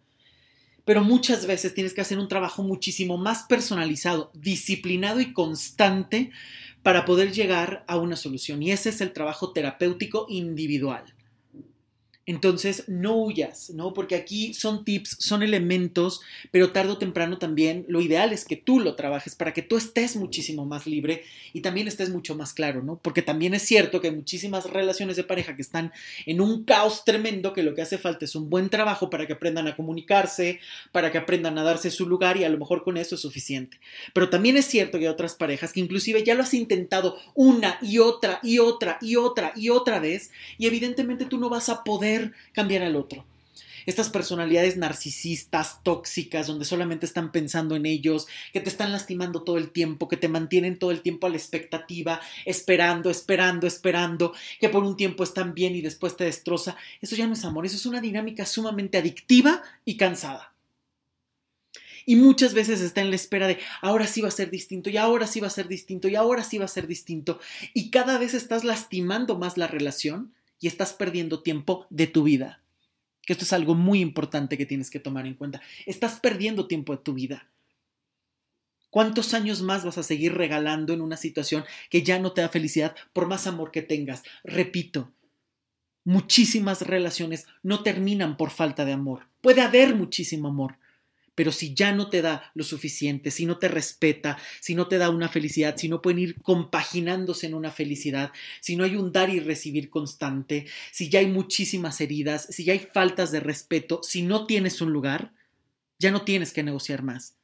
Pero 0.84 1.02
muchas 1.02 1.46
veces 1.46 1.74
tienes 1.74 1.94
que 1.94 2.02
hacer 2.02 2.18
un 2.18 2.28
trabajo 2.28 2.62
muchísimo 2.62 3.16
más 3.16 3.44
personalizado, 3.44 4.30
disciplinado 4.34 5.20
y 5.20 5.32
constante 5.32 6.30
para 6.82 7.06
poder 7.06 7.32
llegar 7.32 7.84
a 7.88 7.96
una 7.96 8.16
solución. 8.16 8.62
Y 8.62 8.70
ese 8.70 8.90
es 8.90 9.00
el 9.00 9.12
trabajo 9.12 9.52
terapéutico 9.52 10.26
individual. 10.28 11.13
Entonces, 12.26 12.84
no 12.88 13.16
huyas, 13.16 13.70
¿no? 13.70 13.92
Porque 13.92 14.14
aquí 14.14 14.54
son 14.54 14.84
tips, 14.84 15.16
son 15.18 15.42
elementos, 15.42 16.22
pero 16.50 16.72
tarde 16.72 16.92
o 16.92 16.98
temprano 16.98 17.38
también 17.38 17.84
lo 17.88 18.00
ideal 18.00 18.32
es 18.32 18.46
que 18.46 18.56
tú 18.56 18.80
lo 18.80 18.94
trabajes 18.96 19.34
para 19.34 19.52
que 19.52 19.60
tú 19.60 19.76
estés 19.76 20.16
muchísimo 20.16 20.64
más 20.64 20.86
libre 20.86 21.22
y 21.52 21.60
también 21.60 21.86
estés 21.86 22.08
mucho 22.08 22.34
más 22.34 22.54
claro, 22.54 22.82
¿no? 22.82 22.98
Porque 23.02 23.20
también 23.20 23.52
es 23.52 23.62
cierto 23.62 24.00
que 24.00 24.08
hay 24.08 24.14
muchísimas 24.14 24.70
relaciones 24.70 25.16
de 25.16 25.24
pareja 25.24 25.54
que 25.54 25.62
están 25.62 25.92
en 26.24 26.40
un 26.40 26.64
caos 26.64 27.04
tremendo 27.04 27.52
que 27.52 27.62
lo 27.62 27.74
que 27.74 27.82
hace 27.82 27.98
falta 27.98 28.24
es 28.24 28.34
un 28.34 28.48
buen 28.48 28.70
trabajo 28.70 29.10
para 29.10 29.26
que 29.26 29.34
aprendan 29.34 29.68
a 29.68 29.76
comunicarse, 29.76 30.60
para 30.92 31.12
que 31.12 31.18
aprendan 31.18 31.58
a 31.58 31.62
darse 31.62 31.90
su 31.90 32.08
lugar 32.08 32.38
y 32.38 32.44
a 32.44 32.48
lo 32.48 32.58
mejor 32.58 32.82
con 32.82 32.96
eso 32.96 33.16
es 33.16 33.20
suficiente. 33.20 33.78
Pero 34.14 34.30
también 34.30 34.56
es 34.56 34.64
cierto 34.64 34.98
que 34.98 35.04
hay 35.04 35.12
otras 35.12 35.34
parejas 35.34 35.74
que 35.74 35.80
inclusive 35.80 36.24
ya 36.24 36.34
lo 36.34 36.42
has 36.42 36.54
intentado 36.54 37.18
una 37.34 37.78
y 37.82 37.98
otra 37.98 38.40
y 38.42 38.60
otra 38.60 38.98
y 39.02 39.16
otra 39.16 39.52
y 39.54 39.68
otra 39.68 40.00
vez 40.00 40.30
y 40.56 40.66
evidentemente 40.66 41.26
tú 41.26 41.38
no 41.38 41.50
vas 41.50 41.68
a 41.68 41.84
poder 41.84 42.13
cambiar 42.52 42.82
al 42.82 42.96
otro. 42.96 43.24
Estas 43.86 44.08
personalidades 44.08 44.76
narcisistas, 44.76 45.82
tóxicas, 45.82 46.46
donde 46.46 46.64
solamente 46.64 47.06
están 47.06 47.32
pensando 47.32 47.76
en 47.76 47.86
ellos, 47.86 48.26
que 48.52 48.60
te 48.60 48.70
están 48.70 48.92
lastimando 48.92 49.42
todo 49.42 49.58
el 49.58 49.70
tiempo, 49.70 50.08
que 50.08 50.16
te 50.16 50.28
mantienen 50.28 50.78
todo 50.78 50.90
el 50.90 51.02
tiempo 51.02 51.26
a 51.26 51.30
la 51.30 51.36
expectativa, 51.36 52.20
esperando, 52.46 53.10
esperando, 53.10 53.66
esperando, 53.66 54.32
que 54.58 54.70
por 54.70 54.84
un 54.84 54.96
tiempo 54.96 55.22
están 55.22 55.54
bien 55.54 55.74
y 55.74 55.82
después 55.82 56.16
te 56.16 56.24
destroza. 56.24 56.76
Eso 57.00 57.16
ya 57.16 57.26
no 57.26 57.34
es 57.34 57.44
amor, 57.44 57.66
eso 57.66 57.76
es 57.76 57.86
una 57.86 58.00
dinámica 58.00 58.46
sumamente 58.46 58.98
adictiva 58.98 59.62
y 59.84 59.96
cansada. 59.96 60.54
Y 62.06 62.16
muchas 62.16 62.52
veces 62.52 62.80
está 62.80 63.00
en 63.00 63.10
la 63.10 63.16
espera 63.16 63.46
de 63.46 63.58
ahora 63.80 64.06
sí 64.06 64.20
va 64.20 64.28
a 64.28 64.32
ser 64.32 64.50
distinto, 64.50 64.90
y 64.90 64.96
ahora 64.96 65.26
sí 65.26 65.40
va 65.40 65.46
a 65.46 65.50
ser 65.50 65.68
distinto, 65.68 66.08
y 66.08 66.16
ahora 66.16 66.44
sí 66.44 66.58
va 66.58 66.66
a 66.66 66.68
ser 66.68 66.86
distinto. 66.86 67.38
Y 67.72 67.90
cada 67.90 68.18
vez 68.18 68.34
estás 68.34 68.64
lastimando 68.64 69.38
más 69.38 69.56
la 69.56 69.66
relación 69.66 70.32
y 70.60 70.66
estás 70.66 70.92
perdiendo 70.92 71.42
tiempo 71.42 71.86
de 71.90 72.06
tu 72.06 72.22
vida. 72.22 72.62
Que 73.22 73.32
esto 73.32 73.44
es 73.44 73.52
algo 73.52 73.74
muy 73.74 74.00
importante 74.00 74.58
que 74.58 74.66
tienes 74.66 74.90
que 74.90 75.00
tomar 75.00 75.26
en 75.26 75.34
cuenta. 75.34 75.62
Estás 75.86 76.20
perdiendo 76.20 76.66
tiempo 76.66 76.94
de 76.94 77.02
tu 77.02 77.14
vida. 77.14 77.48
¿Cuántos 78.90 79.34
años 79.34 79.60
más 79.60 79.84
vas 79.84 79.98
a 79.98 80.04
seguir 80.04 80.34
regalando 80.34 80.92
en 80.92 81.00
una 81.00 81.16
situación 81.16 81.64
que 81.90 82.02
ya 82.02 82.18
no 82.18 82.32
te 82.32 82.42
da 82.42 82.48
felicidad 82.48 82.94
por 83.12 83.26
más 83.26 83.46
amor 83.46 83.72
que 83.72 83.82
tengas? 83.82 84.22
Repito, 84.44 85.10
muchísimas 86.04 86.82
relaciones 86.82 87.46
no 87.62 87.82
terminan 87.82 88.36
por 88.36 88.50
falta 88.50 88.84
de 88.84 88.92
amor. 88.92 89.26
Puede 89.40 89.62
haber 89.62 89.96
muchísimo 89.96 90.48
amor, 90.48 90.76
pero 91.34 91.52
si 91.52 91.74
ya 91.74 91.92
no 91.92 92.08
te 92.08 92.22
da 92.22 92.50
lo 92.54 92.64
suficiente, 92.64 93.30
si 93.30 93.46
no 93.46 93.58
te 93.58 93.68
respeta, 93.68 94.38
si 94.60 94.74
no 94.74 94.86
te 94.86 94.98
da 94.98 95.10
una 95.10 95.28
felicidad, 95.28 95.76
si 95.76 95.88
no 95.88 96.00
pueden 96.00 96.20
ir 96.20 96.40
compaginándose 96.42 97.46
en 97.46 97.54
una 97.54 97.70
felicidad, 97.70 98.32
si 98.60 98.76
no 98.76 98.84
hay 98.84 98.96
un 98.96 99.12
dar 99.12 99.30
y 99.30 99.40
recibir 99.40 99.90
constante, 99.90 100.66
si 100.92 101.08
ya 101.08 101.18
hay 101.18 101.26
muchísimas 101.26 102.00
heridas, 102.00 102.46
si 102.50 102.64
ya 102.64 102.72
hay 102.72 102.78
faltas 102.78 103.32
de 103.32 103.40
respeto, 103.40 104.00
si 104.02 104.22
no 104.22 104.46
tienes 104.46 104.80
un 104.80 104.92
lugar, 104.92 105.32
ya 105.98 106.10
no 106.10 106.22
tienes 106.22 106.52
que 106.52 106.62
negociar 106.62 107.02
más. 107.02 107.36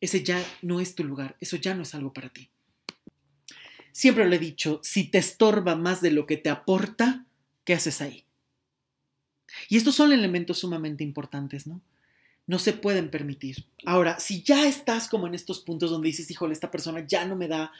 Ese 0.00 0.22
ya 0.22 0.44
no 0.62 0.80
es 0.80 0.94
tu 0.94 1.04
lugar, 1.04 1.36
eso 1.40 1.56
ya 1.56 1.74
no 1.74 1.82
es 1.82 1.94
algo 1.94 2.12
para 2.12 2.28
ti. 2.28 2.50
Siempre 3.92 4.28
le 4.28 4.36
he 4.36 4.38
dicho, 4.38 4.80
si 4.82 5.04
te 5.04 5.18
estorba 5.18 5.74
más 5.74 6.00
de 6.00 6.12
lo 6.12 6.26
que 6.26 6.36
te 6.36 6.50
aporta, 6.50 7.26
¿qué 7.64 7.74
haces 7.74 8.00
ahí? 8.00 8.24
Y 9.68 9.76
estos 9.76 9.96
son 9.96 10.12
elementos 10.12 10.58
sumamente 10.58 11.02
importantes, 11.02 11.66
¿no? 11.66 11.82
No 12.48 12.58
se 12.58 12.72
pueden 12.72 13.10
permitir. 13.10 13.64
Ahora, 13.84 14.18
si 14.18 14.42
ya 14.42 14.66
estás 14.66 15.08
como 15.08 15.28
en 15.28 15.34
estos 15.34 15.60
puntos 15.60 15.90
donde 15.90 16.08
dices, 16.08 16.30
híjole, 16.30 16.54
esta 16.54 16.70
persona 16.70 17.04
ya 17.06 17.24
no 17.26 17.36
me 17.36 17.46
da, 17.46 17.70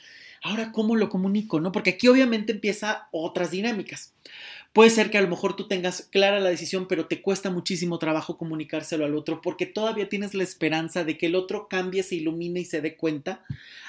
ahora 0.42 0.70
cómo 0.72 0.94
lo 0.94 1.08
comunico, 1.08 1.58
¿no? 1.58 1.72
Porque 1.72 1.90
aquí 1.90 2.06
obviamente 2.06 2.52
empieza 2.52 3.08
otras 3.10 3.50
dinámicas. 3.50 4.12
Puede 4.74 4.90
ser 4.90 5.10
que 5.10 5.16
a 5.16 5.22
lo 5.22 5.28
mejor 5.28 5.56
tú 5.56 5.66
tengas 5.66 6.02
clara 6.02 6.38
la 6.38 6.50
decisión, 6.50 6.86
pero 6.86 7.06
te 7.06 7.22
cuesta 7.22 7.50
muchísimo 7.50 7.98
trabajo 7.98 8.36
comunicárselo 8.36 9.06
al 9.06 9.16
otro 9.16 9.40
porque 9.40 9.64
todavía 9.64 10.10
tienes 10.10 10.34
la 10.34 10.44
esperanza 10.44 11.02
de 11.04 11.16
que 11.16 11.26
el 11.26 11.34
otro 11.34 11.68
cambie, 11.68 12.02
se 12.02 12.16
ilumine 12.16 12.60
y 12.60 12.64
se 12.66 12.82
dé 12.82 12.94
cuenta, 12.94 13.42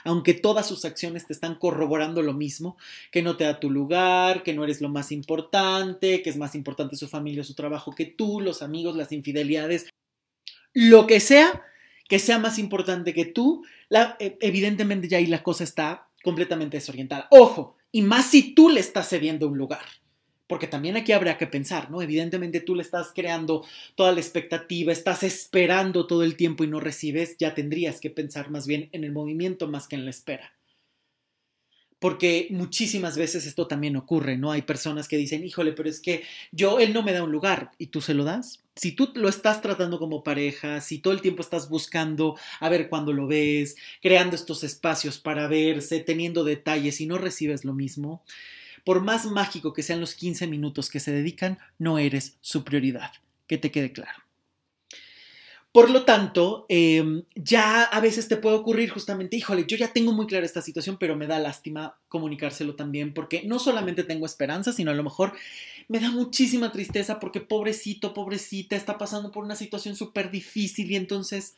aunque 0.05 0.33
todas 0.33 0.65
sus 0.65 0.85
acciones 0.85 1.27
te 1.27 1.33
están 1.33 1.55
corroborando 1.55 2.21
lo 2.21 2.33
mismo, 2.33 2.77
que 3.11 3.21
no 3.21 3.35
te 3.35 3.43
da 3.43 3.59
tu 3.59 3.69
lugar, 3.69 4.41
que 4.41 4.53
no 4.53 4.63
eres 4.63 4.79
lo 4.79 4.87
más 4.87 5.11
importante, 5.11 6.23
que 6.23 6.29
es 6.29 6.37
más 6.37 6.55
importante 6.55 6.95
su 6.95 7.09
familia 7.09 7.43
su 7.43 7.53
trabajo 7.53 7.93
que 7.93 8.05
tú, 8.05 8.39
los 8.39 8.61
amigos, 8.61 8.95
las 8.95 9.11
infidelidades, 9.11 9.88
lo 10.73 11.07
que 11.07 11.19
sea 11.19 11.63
que 12.09 12.19
sea 12.19 12.39
más 12.39 12.59
importante 12.59 13.13
que 13.13 13.25
tú, 13.25 13.63
e, 14.19 14.37
evidentemente 14.41 15.07
ya 15.07 15.19
ahí 15.19 15.27
la 15.27 15.43
cosa 15.43 15.63
está 15.63 16.09
completamente 16.23 16.77
desorientada. 16.77 17.27
Ojo, 17.29 17.77
y 17.91 18.01
más 18.01 18.25
si 18.25 18.55
tú 18.55 18.67
le 18.67 18.79
estás 18.81 19.07
cediendo 19.07 19.47
un 19.47 19.57
lugar. 19.57 19.85
Porque 20.47 20.65
también 20.65 20.97
aquí 20.97 21.11
habría 21.11 21.37
que 21.37 21.45
pensar, 21.45 21.91
¿no? 21.91 22.01
Evidentemente 22.01 22.59
tú 22.59 22.73
le 22.73 22.81
estás 22.81 23.11
creando 23.13 23.63
toda 23.93 24.11
la 24.11 24.19
expectativa, 24.19 24.91
estás 24.91 25.21
esperando 25.21 26.07
todo 26.07 26.23
el 26.23 26.35
tiempo 26.35 26.63
y 26.63 26.67
no 26.67 26.79
recibes, 26.79 27.37
ya 27.37 27.53
tendrías 27.53 28.01
que 28.01 28.09
pensar 28.09 28.49
más 28.49 28.65
bien 28.65 28.89
en 28.91 29.03
el 29.03 29.11
movimiento 29.11 29.67
más 29.67 29.87
que 29.87 29.95
en 29.95 30.05
la 30.05 30.09
espera 30.09 30.58
porque 31.99 32.47
muchísimas 32.49 33.17
veces 33.17 33.45
esto 33.45 33.67
también 33.67 33.97
ocurre, 33.97 34.37
¿no? 34.37 34.51
Hay 34.51 34.61
personas 34.61 35.07
que 35.07 35.17
dicen, 35.17 35.43
híjole, 35.43 35.73
pero 35.73 35.89
es 35.89 35.99
que 35.99 36.23
yo, 36.51 36.79
él 36.79 36.93
no 36.93 37.03
me 37.03 37.11
da 37.11 37.23
un 37.23 37.31
lugar 37.31 37.71
y 37.77 37.87
tú 37.87 38.01
se 38.01 38.13
lo 38.13 38.23
das. 38.23 38.63
Si 38.75 38.93
tú 38.93 39.11
lo 39.15 39.27
estás 39.27 39.61
tratando 39.61 39.99
como 39.99 40.23
pareja, 40.23 40.79
si 40.79 40.99
todo 40.99 41.13
el 41.13 41.21
tiempo 41.21 41.41
estás 41.41 41.69
buscando 41.69 42.37
a 42.61 42.69
ver 42.69 42.87
cuándo 42.87 43.11
lo 43.11 43.27
ves, 43.27 43.75
creando 44.01 44.37
estos 44.37 44.63
espacios 44.63 45.19
para 45.19 45.47
verse, 45.47 45.99
teniendo 45.99 46.45
detalles 46.45 47.01
y 47.01 47.05
no 47.05 47.17
recibes 47.17 47.65
lo 47.65 47.73
mismo, 47.73 48.23
por 48.85 49.01
más 49.01 49.25
mágico 49.25 49.73
que 49.73 49.83
sean 49.83 49.99
los 49.99 50.15
15 50.15 50.47
minutos 50.47 50.89
que 50.89 51.01
se 51.01 51.11
dedican, 51.11 51.59
no 51.77 51.99
eres 51.99 52.37
su 52.39 52.63
prioridad. 52.63 53.11
Que 53.45 53.57
te 53.57 53.71
quede 53.71 53.91
claro. 53.91 54.28
Por 55.71 55.91
lo 55.91 56.03
tanto, 56.03 56.65
em, 56.67 57.23
ya 57.35 57.83
a 57.83 57.99
veces 57.99 58.27
te 58.27 58.37
puede 58.37 58.55
ocurrir 58.55 58.89
justamente, 58.89 59.37
híjole, 59.37 59.65
yo 59.67 59.77
ya 59.77 59.93
tengo 59.93 60.11
muy 60.11 60.25
clara 60.25 60.45
esta 60.45 60.63
situación, 60.63 60.97
pero 60.99 61.15
me 61.15 61.27
da 61.27 61.37
lástima 61.37 61.99
comunicárselo 62.07 62.75
también, 62.75 63.13
porque 63.13 63.43
no 63.45 63.59
solamente 63.59 64.03
tengo 64.03 64.25
esperanza, 64.25 64.73
sino 64.73 64.89
a 64.89 64.95
lo 64.95 65.03
mejor 65.03 65.33
me 65.87 65.99
da 65.99 66.09
muchísima 66.09 66.71
tristeza 66.71 67.19
porque 67.19 67.41
pobrecito, 67.41 68.15
pobrecita, 68.15 68.75
está 68.75 68.97
pasando 68.97 69.31
por 69.31 69.43
una 69.43 69.55
situación 69.55 69.95
súper 69.95 70.31
difícil 70.31 70.89
y 70.91 70.95
entonces, 70.95 71.55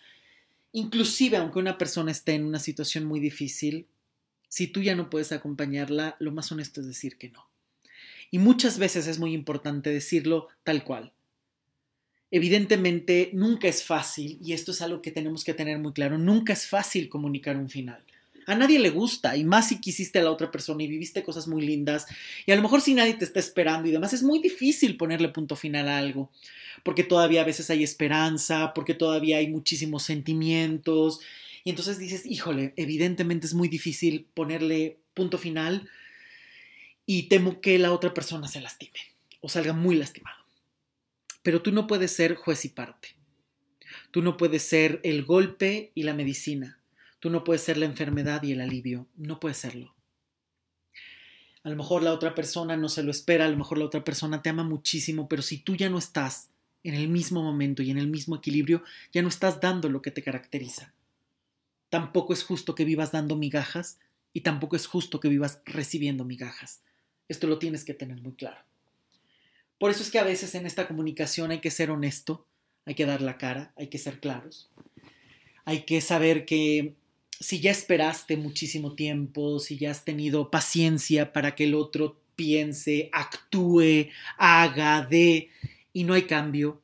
inclusive 0.73 1.37
aunque 1.37 1.59
una 1.59 1.77
persona 1.77 2.11
esté 2.11 2.33
en 2.33 2.45
una 2.45 2.59
situación 2.59 3.05
muy 3.05 3.21
difícil, 3.21 3.87
si 4.49 4.67
tú 4.67 4.81
ya 4.81 4.95
no 4.95 5.09
puedes 5.09 5.31
acompañarla, 5.31 6.17
lo 6.19 6.33
más 6.33 6.51
honesto 6.51 6.81
es 6.81 6.87
decir 6.87 7.17
que 7.17 7.29
no. 7.29 7.47
Y 8.29 8.39
muchas 8.39 8.77
veces 8.77 9.07
es 9.07 9.19
muy 9.19 9.33
importante 9.33 9.89
decirlo 9.89 10.49
tal 10.63 10.83
cual. 10.83 11.13
Evidentemente, 12.33 13.29
nunca 13.33 13.67
es 13.67 13.83
fácil, 13.83 14.39
y 14.41 14.53
esto 14.53 14.71
es 14.71 14.81
algo 14.81 15.01
que 15.01 15.11
tenemos 15.11 15.43
que 15.43 15.53
tener 15.53 15.77
muy 15.79 15.91
claro, 15.91 16.17
nunca 16.17 16.53
es 16.53 16.65
fácil 16.65 17.09
comunicar 17.09 17.57
un 17.57 17.69
final. 17.69 18.01
A 18.47 18.55
nadie 18.55 18.79
le 18.79 18.89
gusta, 18.89 19.35
y 19.35 19.43
más 19.43 19.67
si 19.67 19.81
quisiste 19.81 20.19
a 20.19 20.23
la 20.23 20.31
otra 20.31 20.49
persona 20.49 20.81
y 20.81 20.87
viviste 20.87 21.23
cosas 21.23 21.47
muy 21.47 21.61
lindas, 21.61 22.05
y 22.45 22.53
a 22.53 22.55
lo 22.55 22.61
mejor 22.61 22.79
si 22.79 22.93
nadie 22.93 23.15
te 23.15 23.25
está 23.25 23.39
esperando 23.41 23.89
y 23.89 23.91
demás, 23.91 24.13
es 24.13 24.23
muy 24.23 24.39
difícil 24.39 24.95
ponerle 24.95 25.27
punto 25.27 25.57
final 25.57 25.89
a 25.89 25.97
algo, 25.97 26.31
porque 26.83 27.03
todavía 27.03 27.41
a 27.41 27.45
veces 27.45 27.69
hay 27.69 27.83
esperanza, 27.83 28.73
porque 28.73 28.93
todavía 28.93 29.37
hay 29.37 29.49
muchísimos 29.49 30.03
sentimientos, 30.03 31.19
y 31.65 31.69
entonces 31.69 31.99
dices, 31.99 32.25
híjole, 32.25 32.73
evidentemente 32.77 33.45
es 33.45 33.53
muy 33.53 33.67
difícil 33.67 34.25
ponerle 34.33 34.97
punto 35.13 35.37
final, 35.37 35.89
y 37.05 37.23
temo 37.23 37.59
que 37.59 37.77
la 37.77 37.91
otra 37.91 38.13
persona 38.13 38.47
se 38.47 38.61
lastime, 38.61 38.99
o 39.41 39.49
salga 39.49 39.73
muy 39.73 39.95
lastimada. 39.95 40.40
Pero 41.41 41.61
tú 41.61 41.71
no 41.71 41.87
puedes 41.87 42.11
ser 42.15 42.35
juez 42.35 42.65
y 42.65 42.69
parte. 42.69 43.15
Tú 44.11 44.21
no 44.21 44.37
puedes 44.37 44.63
ser 44.63 44.99
el 45.03 45.23
golpe 45.23 45.91
y 45.95 46.03
la 46.03 46.13
medicina. 46.13 46.79
Tú 47.19 47.29
no 47.29 47.43
puedes 47.43 47.61
ser 47.61 47.77
la 47.77 47.85
enfermedad 47.85 48.43
y 48.43 48.51
el 48.51 48.61
alivio. 48.61 49.07
No 49.15 49.39
puedes 49.39 49.57
serlo. 49.57 49.95
A 51.63 51.69
lo 51.69 51.75
mejor 51.75 52.01
la 52.01 52.13
otra 52.13 52.33
persona 52.33 52.75
no 52.75 52.89
se 52.89 53.03
lo 53.03 53.11
espera, 53.11 53.45
a 53.45 53.49
lo 53.49 53.57
mejor 53.57 53.77
la 53.77 53.85
otra 53.85 54.03
persona 54.03 54.41
te 54.41 54.49
ama 54.49 54.63
muchísimo, 54.63 55.29
pero 55.29 55.43
si 55.43 55.59
tú 55.59 55.75
ya 55.75 55.89
no 55.89 55.99
estás 55.99 56.49
en 56.83 56.95
el 56.95 57.07
mismo 57.07 57.43
momento 57.43 57.83
y 57.83 57.91
en 57.91 57.99
el 57.99 58.07
mismo 58.07 58.35
equilibrio, 58.35 58.83
ya 59.13 59.21
no 59.21 59.27
estás 59.27 59.61
dando 59.61 59.87
lo 59.87 60.01
que 60.01 60.09
te 60.09 60.23
caracteriza. 60.23 60.93
Tampoco 61.89 62.33
es 62.33 62.43
justo 62.43 62.73
que 62.73 62.85
vivas 62.85 63.11
dando 63.11 63.35
migajas 63.35 63.99
y 64.33 64.41
tampoco 64.41 64.75
es 64.75 64.87
justo 64.87 65.19
que 65.19 65.29
vivas 65.29 65.61
recibiendo 65.65 66.25
migajas. 66.25 66.81
Esto 67.27 67.45
lo 67.45 67.59
tienes 67.59 67.85
que 67.85 67.93
tener 67.93 68.21
muy 68.21 68.33
claro. 68.33 68.63
Por 69.81 69.89
eso 69.89 70.03
es 70.03 70.11
que 70.11 70.19
a 70.19 70.23
veces 70.23 70.53
en 70.53 70.67
esta 70.67 70.87
comunicación 70.87 71.49
hay 71.49 71.57
que 71.57 71.71
ser 71.71 71.89
honesto, 71.89 72.45
hay 72.85 72.93
que 72.93 73.07
dar 73.07 73.19
la 73.23 73.37
cara, 73.37 73.73
hay 73.75 73.87
que 73.87 73.97
ser 73.97 74.19
claros. 74.19 74.69
Hay 75.65 75.85
que 75.85 76.01
saber 76.01 76.45
que 76.45 76.93
si 77.39 77.61
ya 77.61 77.71
esperaste 77.71 78.37
muchísimo 78.37 78.93
tiempo, 78.93 79.57
si 79.57 79.79
ya 79.79 79.89
has 79.89 80.05
tenido 80.05 80.51
paciencia 80.51 81.33
para 81.33 81.55
que 81.55 81.63
el 81.63 81.73
otro 81.73 82.21
piense, 82.35 83.09
actúe, 83.11 84.11
haga, 84.37 85.01
dé, 85.01 85.49
y 85.93 86.03
no 86.03 86.13
hay 86.13 86.27
cambio, 86.27 86.79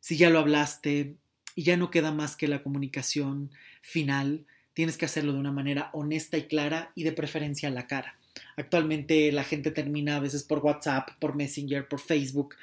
si 0.00 0.16
ya 0.16 0.30
lo 0.30 0.38
hablaste 0.38 1.16
y 1.54 1.64
ya 1.64 1.76
no 1.76 1.90
queda 1.90 2.12
más 2.12 2.34
que 2.34 2.48
la 2.48 2.62
comunicación 2.62 3.50
final, 3.82 4.46
tienes 4.72 4.96
que 4.96 5.04
hacerlo 5.04 5.34
de 5.34 5.38
una 5.38 5.52
manera 5.52 5.90
honesta 5.92 6.38
y 6.38 6.46
clara 6.46 6.92
y 6.94 7.02
de 7.02 7.12
preferencia 7.12 7.68
a 7.68 7.72
la 7.72 7.86
cara. 7.86 8.16
Actualmente 8.56 9.30
la 9.32 9.44
gente 9.44 9.70
termina 9.70 10.16
a 10.16 10.20
veces 10.20 10.42
por 10.42 10.58
WhatsApp, 10.60 11.10
por 11.18 11.34
Messenger, 11.34 11.86
por 11.88 12.00
Facebook, 12.00 12.56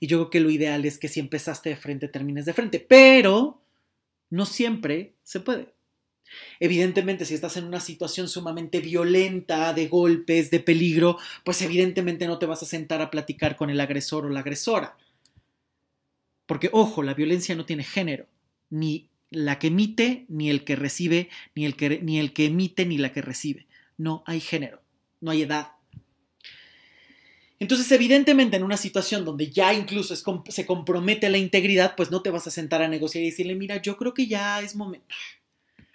y 0.00 0.06
yo 0.06 0.18
creo 0.18 0.30
que 0.30 0.40
lo 0.40 0.50
ideal 0.50 0.84
es 0.84 0.98
que 0.98 1.08
si 1.08 1.20
empezaste 1.20 1.70
de 1.70 1.76
frente, 1.76 2.08
termines 2.08 2.44
de 2.44 2.54
frente, 2.54 2.80
pero 2.80 3.60
no 4.30 4.46
siempre 4.46 5.14
se 5.24 5.40
puede. 5.40 5.72
Evidentemente, 6.60 7.24
si 7.24 7.34
estás 7.34 7.56
en 7.56 7.64
una 7.64 7.80
situación 7.80 8.28
sumamente 8.28 8.80
violenta, 8.80 9.72
de 9.72 9.88
golpes, 9.88 10.50
de 10.50 10.60
peligro, 10.60 11.18
pues 11.44 11.62
evidentemente 11.62 12.26
no 12.26 12.38
te 12.38 12.46
vas 12.46 12.62
a 12.62 12.66
sentar 12.66 13.00
a 13.00 13.10
platicar 13.10 13.56
con 13.56 13.70
el 13.70 13.80
agresor 13.80 14.26
o 14.26 14.28
la 14.28 14.40
agresora. 14.40 14.96
Porque, 16.46 16.70
ojo, 16.72 17.02
la 17.02 17.14
violencia 17.14 17.54
no 17.54 17.64
tiene 17.64 17.84
género, 17.84 18.26
ni 18.70 19.08
la 19.30 19.58
que 19.58 19.68
emite, 19.68 20.26
ni 20.28 20.50
el 20.50 20.64
que 20.64 20.76
recibe, 20.76 21.28
ni 21.54 21.64
el 21.64 21.76
que, 21.76 22.00
ni 22.02 22.18
el 22.18 22.32
que 22.32 22.46
emite, 22.46 22.86
ni 22.86 22.98
la 22.98 23.12
que 23.12 23.22
recibe. 23.22 23.66
No 23.96 24.22
hay 24.26 24.40
género, 24.40 24.82
no 25.20 25.30
hay 25.30 25.42
edad. 25.42 25.68
Entonces, 27.60 27.90
evidentemente, 27.90 28.56
en 28.56 28.62
una 28.62 28.76
situación 28.76 29.24
donde 29.24 29.50
ya 29.50 29.74
incluso 29.74 30.14
se 30.14 30.66
compromete 30.66 31.28
la 31.28 31.38
integridad, 31.38 31.96
pues 31.96 32.10
no 32.10 32.22
te 32.22 32.30
vas 32.30 32.46
a 32.46 32.52
sentar 32.52 32.82
a 32.82 32.88
negociar 32.88 33.24
y 33.24 33.30
decirle, 33.30 33.56
mira, 33.56 33.82
yo 33.82 33.96
creo 33.96 34.14
que 34.14 34.28
ya 34.28 34.60
es 34.60 34.76
momento. 34.76 35.14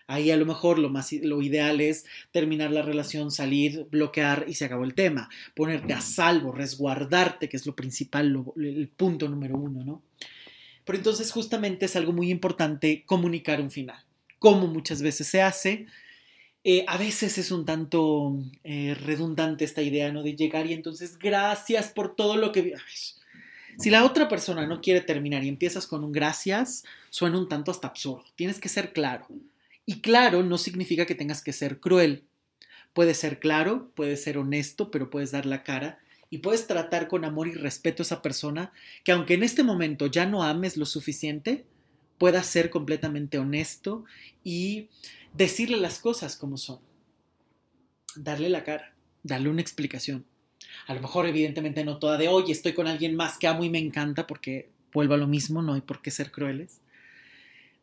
Ahí 0.05 0.31
a 0.31 0.37
lo 0.37 0.45
mejor 0.45 0.79
lo, 0.79 0.89
más, 0.89 1.13
lo 1.13 1.41
ideal 1.41 1.79
es 1.79 2.05
terminar 2.31 2.71
la 2.71 2.81
relación, 2.81 3.31
salir, 3.31 3.87
bloquear 3.89 4.45
y 4.47 4.55
se 4.55 4.65
acabó 4.65 4.83
el 4.83 4.93
tema. 4.93 5.29
Ponerte 5.55 5.93
a 5.93 6.01
salvo, 6.01 6.51
resguardarte, 6.51 7.47
que 7.47 7.55
es 7.55 7.65
lo 7.65 7.75
principal, 7.75 8.43
el 8.57 8.89
punto 8.89 9.29
número 9.29 9.55
uno, 9.57 9.85
¿no? 9.85 10.03
Pero 10.85 10.97
entonces 10.97 11.31
justamente 11.31 11.85
es 11.85 11.95
algo 11.95 12.11
muy 12.11 12.29
importante 12.29 13.03
comunicar 13.05 13.61
un 13.61 13.71
final. 13.71 14.03
Como 14.39 14.67
muchas 14.67 15.01
veces 15.01 15.27
se 15.27 15.41
hace, 15.41 15.87
eh, 16.63 16.85
a 16.87 16.97
veces 16.97 17.37
es 17.37 17.51
un 17.51 17.65
tanto 17.65 18.37
eh, 18.63 18.95
redundante 18.95 19.65
esta 19.65 19.81
idea, 19.81 20.11
¿no? 20.11 20.23
De 20.23 20.35
llegar 20.35 20.65
y 20.65 20.73
entonces 20.73 21.19
gracias 21.19 21.89
por 21.89 22.15
todo 22.15 22.37
lo 22.37 22.51
que... 22.51 22.73
si 23.77 23.89
la 23.89 24.05
otra 24.05 24.29
persona 24.29 24.65
no 24.65 24.79
quiere 24.79 25.01
terminar 25.01 25.43
y 25.43 25.49
empiezas 25.49 25.87
con 25.87 26.03
un 26.03 26.13
gracias, 26.13 26.83
suena 27.09 27.37
un 27.37 27.49
tanto 27.49 27.71
hasta 27.71 27.87
absurdo. 27.87 28.25
Tienes 28.35 28.59
que 28.59 28.69
ser 28.69 28.93
claro. 28.93 29.27
Y 29.85 29.99
claro 29.99 30.43
no 30.43 30.57
significa 30.57 31.05
que 31.05 31.15
tengas 31.15 31.43
que 31.43 31.51
ser 31.51 31.79
cruel. 31.79 32.23
Puedes 32.93 33.17
ser 33.17 33.39
claro, 33.39 33.91
puedes 33.95 34.23
ser 34.23 34.37
honesto, 34.37 34.89
pero 34.89 35.09
puedes 35.09 35.31
dar 35.31 35.45
la 35.45 35.63
cara 35.63 35.99
y 36.29 36.37
puedes 36.37 36.65
tratar 36.65 37.07
con 37.07 37.25
amor 37.25 37.47
y 37.47 37.53
respeto 37.53 38.01
a 38.01 38.05
esa 38.05 38.21
persona 38.21 38.71
que 39.03 39.11
aunque 39.11 39.33
en 39.33 39.43
este 39.43 39.63
momento 39.63 40.07
ya 40.07 40.25
no 40.25 40.43
ames 40.43 40.77
lo 40.77 40.85
suficiente, 40.85 41.65
pueda 42.17 42.41
ser 42.41 42.69
completamente 42.69 43.37
honesto 43.37 44.05
y 44.43 44.87
decirle 45.33 45.77
las 45.77 45.99
cosas 45.99 46.35
como 46.35 46.57
son. 46.57 46.79
Darle 48.15 48.49
la 48.49 48.63
cara, 48.63 48.95
darle 49.23 49.49
una 49.49 49.61
explicación. 49.61 50.25
A 50.87 50.93
lo 50.93 51.01
mejor 51.01 51.25
evidentemente 51.25 51.83
no 51.83 51.99
toda 51.99 52.17
de 52.17 52.27
hoy, 52.27 52.51
estoy 52.51 52.73
con 52.73 52.87
alguien 52.87 53.15
más 53.15 53.37
que 53.37 53.47
amo 53.47 53.63
y 53.63 53.69
me 53.69 53.79
encanta 53.79 54.27
porque 54.27 54.69
vuelvo 54.93 55.15
a 55.15 55.17
lo 55.17 55.27
mismo, 55.27 55.61
no 55.61 55.73
hay 55.73 55.81
por 55.81 56.01
qué 56.01 56.11
ser 56.11 56.31
crueles 56.31 56.81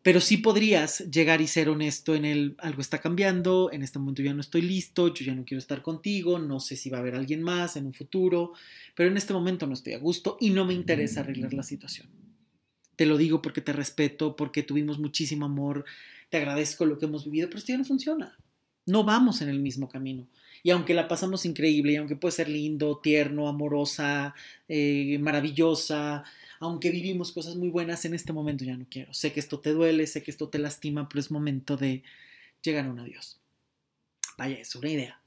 pero 0.03 0.21
sí 0.21 0.39
podrías 0.39 1.11
llegar 1.11 1.41
y 1.43 1.47
ser 1.47 1.69
honesto 1.69 2.15
en 2.15 2.25
el 2.25 2.55
algo 2.59 2.81
está 2.81 2.99
cambiando, 2.99 3.71
en 3.71 3.83
este 3.83 3.99
momento 3.99 4.23
ya 4.23 4.33
no 4.33 4.41
estoy 4.41 4.63
listo, 4.63 5.13
yo 5.13 5.27
ya 5.27 5.35
no 5.35 5.45
quiero 5.45 5.59
estar 5.59 5.83
contigo, 5.83 6.39
no 6.39 6.59
sé 6.59 6.77
si 6.77 6.89
va 6.89 6.99
a 6.99 7.01
haber 7.01 7.15
alguien 7.15 7.43
más 7.43 7.77
en 7.77 7.87
un 7.87 7.93
futuro, 7.93 8.53
pero 8.95 9.11
en 9.11 9.17
este 9.19 9.35
momento 9.35 9.67
no 9.67 9.75
estoy 9.75 9.93
a 9.93 9.99
gusto 9.99 10.39
y 10.41 10.51
no 10.51 10.65
me 10.65 10.73
interesa 10.73 11.21
arreglar 11.21 11.53
la 11.53 11.63
situación. 11.63 12.09
Te 12.97 13.05
lo 13.05 13.19
digo 13.19 13.43
porque 13.43 13.61
te 13.61 13.73
respeto, 13.73 14.37
porque 14.37 14.63
tuvimos 14.63 14.99
muchísimo 14.99 15.45
amor, 15.45 15.85
te 16.31 16.39
agradezco 16.39 16.87
lo 16.87 16.99
que 16.99 17.07
hemos 17.07 17.25
vivido, 17.25 17.49
pero 17.49 17.59
esto 17.59 17.73
ya 17.73 17.79
no 17.79 17.85
funciona. 17.85 18.39
No 18.87 19.05
vamos 19.05 19.43
en 19.43 19.49
el 19.49 19.61
mismo 19.61 19.89
camino. 19.89 20.27
Y 20.63 20.71
aunque 20.71 20.95
la 20.95 21.09
pasamos 21.09 21.45
increíble, 21.45 21.93
y 21.93 21.97
aunque 21.97 22.17
puede 22.17 22.33
ser 22.33 22.49
lindo, 22.49 22.99
tierno, 23.03 23.49
amorosa, 23.49 24.35
eh, 24.69 25.19
maravillosa, 25.21 26.25
aunque 26.61 26.91
vivimos 26.91 27.33
cosas 27.33 27.57
muy 27.57 27.69
buenas, 27.69 28.05
en 28.05 28.15
este 28.15 28.33
momento 28.33 28.65
ya 28.65 28.77
no 28.77 28.87
quiero. 28.89 29.13
Sé 29.13 29.33
que 29.33 29.41
esto 29.41 29.61
te 29.61 29.73
duele, 29.73 30.07
sé 30.07 30.23
que 30.23 30.31
esto 30.31 30.49
te 30.49 30.59
lastima, 30.59 31.09
pero 31.09 31.21
es 31.21 31.31
momento 31.31 31.77
de 31.77 32.03
llegar 32.63 32.87
a 32.87 32.91
un 32.91 33.01
adiós. 33.01 33.41
Vaya, 34.39 34.59
es 34.59 34.75
una 34.75 34.89
idea. 34.89 35.21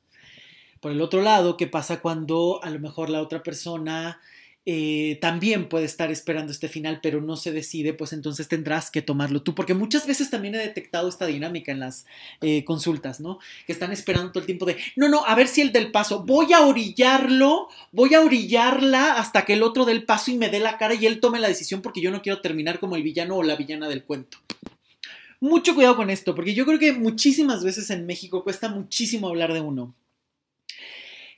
Por 0.80 0.92
el 0.92 1.02
otro 1.02 1.22
lado, 1.22 1.58
¿qué 1.58 1.68
pasa 1.68 2.02
cuando 2.02 2.64
a 2.64 2.70
lo 2.70 2.80
mejor 2.80 3.10
la 3.10 3.22
otra 3.22 3.42
persona 3.42 4.20
eh, 4.66 5.18
también 5.20 5.68
puede 5.68 5.86
estar 5.86 6.10
esperando 6.10 6.54
este 6.54 6.70
final, 6.70 7.00
pero 7.04 7.20
no 7.20 7.36
se 7.36 7.52
decide, 7.52 7.94
pues 7.94 8.14
entonces 8.14 8.48
tendrás 8.48 8.92
que 8.92 9.02
tomarlo 9.02 9.42
tú, 9.42 9.54
porque 9.56 9.74
muchas 9.74 10.08
veces 10.08 10.30
también 10.30 10.56
he 10.56 10.60
detectado 10.60 11.10
esta 11.10 11.26
dinámica 11.26 11.74
en 11.74 11.82
las 11.82 12.06
eh, 12.40 12.64
consultas, 12.64 13.20
¿no? 13.20 13.40
Que 13.68 13.74
están 13.74 13.92
esperando 13.92 14.32
todo 14.32 14.40
el 14.40 14.46
tiempo 14.46 14.66
de, 14.66 14.78
no, 14.96 15.10
no, 15.10 15.26
a 15.26 15.36
ver 15.36 15.50
si 15.50 15.60
el 15.60 15.74
del 15.74 15.92
paso, 15.92 16.24
voy 16.24 16.54
a 16.54 16.62
orillarlo, 16.62 17.68
voy 17.92 18.14
a 18.14 18.22
orillarla 18.22 19.16
hasta 19.16 19.44
que 19.44 19.54
el 19.54 19.64
otro 19.64 19.84
del 19.84 20.06
paso 20.06 20.32
y 20.32 20.38
me 20.38 20.50
dé 20.50 20.62
la 20.62 20.78
cara 20.78 20.94
y 20.94 21.06
él 21.08 21.20
tome 21.20 21.40
la 21.40 21.50
decisión 21.50 21.82
porque 21.82 22.02
yo 22.02 22.12
no 22.12 22.22
quiero 22.22 22.40
terminar 22.40 22.80
como 22.80 22.96
el 22.96 23.04
villano 23.04 23.36
o 23.36 23.44
la 23.44 23.58
villana 23.58 23.90
del 23.90 24.04
cuento. 24.04 24.38
Mucho 25.42 25.76
cuidado 25.76 25.98
con 25.98 26.10
esto, 26.10 26.36
porque 26.36 26.54
yo 26.54 26.66
creo 26.66 26.80
que 26.80 26.94
muchísimas 26.94 27.66
veces 27.66 27.90
en 27.90 28.06
México 28.06 28.46
cuesta 28.46 28.70
muchísimo 28.70 29.28
hablar 29.28 29.52
de 29.52 29.60
uno 29.60 29.94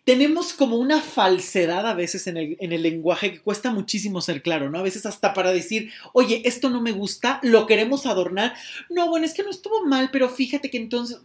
tenemos 0.05 0.53
como 0.53 0.77
una 0.77 1.01
falsedad 1.01 1.87
a 1.87 1.95
veces 1.95 2.27
en 2.27 2.37
el, 2.37 2.57
en 2.59 2.71
el, 2.71 2.83
lenguaje 2.83 3.33
que 3.33 3.41
cuesta 3.41 3.71
muchísimo 3.71 4.21
ser 4.21 4.43
claro, 4.43 4.69
¿no? 4.69 4.77
A 4.77 4.83
veces 4.83 5.05
hasta 5.07 5.33
para 5.33 5.51
decir, 5.51 5.91
oye, 6.13 6.43
esto 6.45 6.69
no 6.69 6.79
me 6.79 6.91
gusta, 6.91 7.39
lo 7.41 7.65
queremos 7.65 8.05
adornar. 8.05 8.53
No, 8.91 9.09
bueno, 9.09 9.25
es 9.25 9.33
que 9.33 9.43
no 9.43 9.49
estuvo 9.49 9.83
mal, 9.83 10.09
pero 10.11 10.29
fíjate 10.29 10.69
que 10.69 10.77
entonces... 10.77 11.17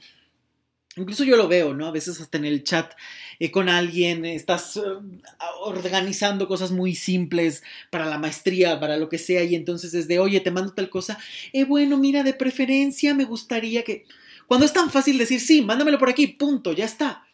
Incluso 0.96 1.22
yo 1.22 1.36
lo 1.36 1.46
veo, 1.46 1.72
¿no? 1.72 1.86
A 1.86 1.92
veces 1.92 2.20
hasta 2.20 2.36
en 2.36 2.44
el 2.46 2.64
chat 2.64 2.94
eh, 3.38 3.52
con 3.52 3.68
alguien 3.68 4.24
estás 4.24 4.76
eh, 4.76 4.80
organizando 5.60 6.48
cosas 6.48 6.72
muy 6.72 6.96
simples 6.96 7.62
para 7.90 8.06
la 8.06 8.18
maestría, 8.18 8.80
para 8.80 8.96
lo 8.96 9.08
que 9.08 9.18
sea, 9.18 9.44
y 9.44 9.54
entonces 9.54 9.94
es 9.94 10.08
de, 10.08 10.18
oye, 10.18 10.40
te 10.40 10.50
mando 10.50 10.72
tal 10.72 10.90
cosa. 10.90 11.18
Eh, 11.52 11.64
bueno, 11.64 11.96
mira, 11.96 12.24
de 12.24 12.32
preferencia 12.34 13.14
me 13.14 13.24
gustaría 13.24 13.84
que... 13.84 14.06
Cuando 14.48 14.66
es 14.66 14.72
tan 14.72 14.90
fácil 14.90 15.16
decir, 15.16 15.38
sí, 15.38 15.62
mándamelo 15.62 15.98
por 15.98 16.08
aquí, 16.08 16.26
punto, 16.26 16.72
ya 16.72 16.86
está. 16.86 17.24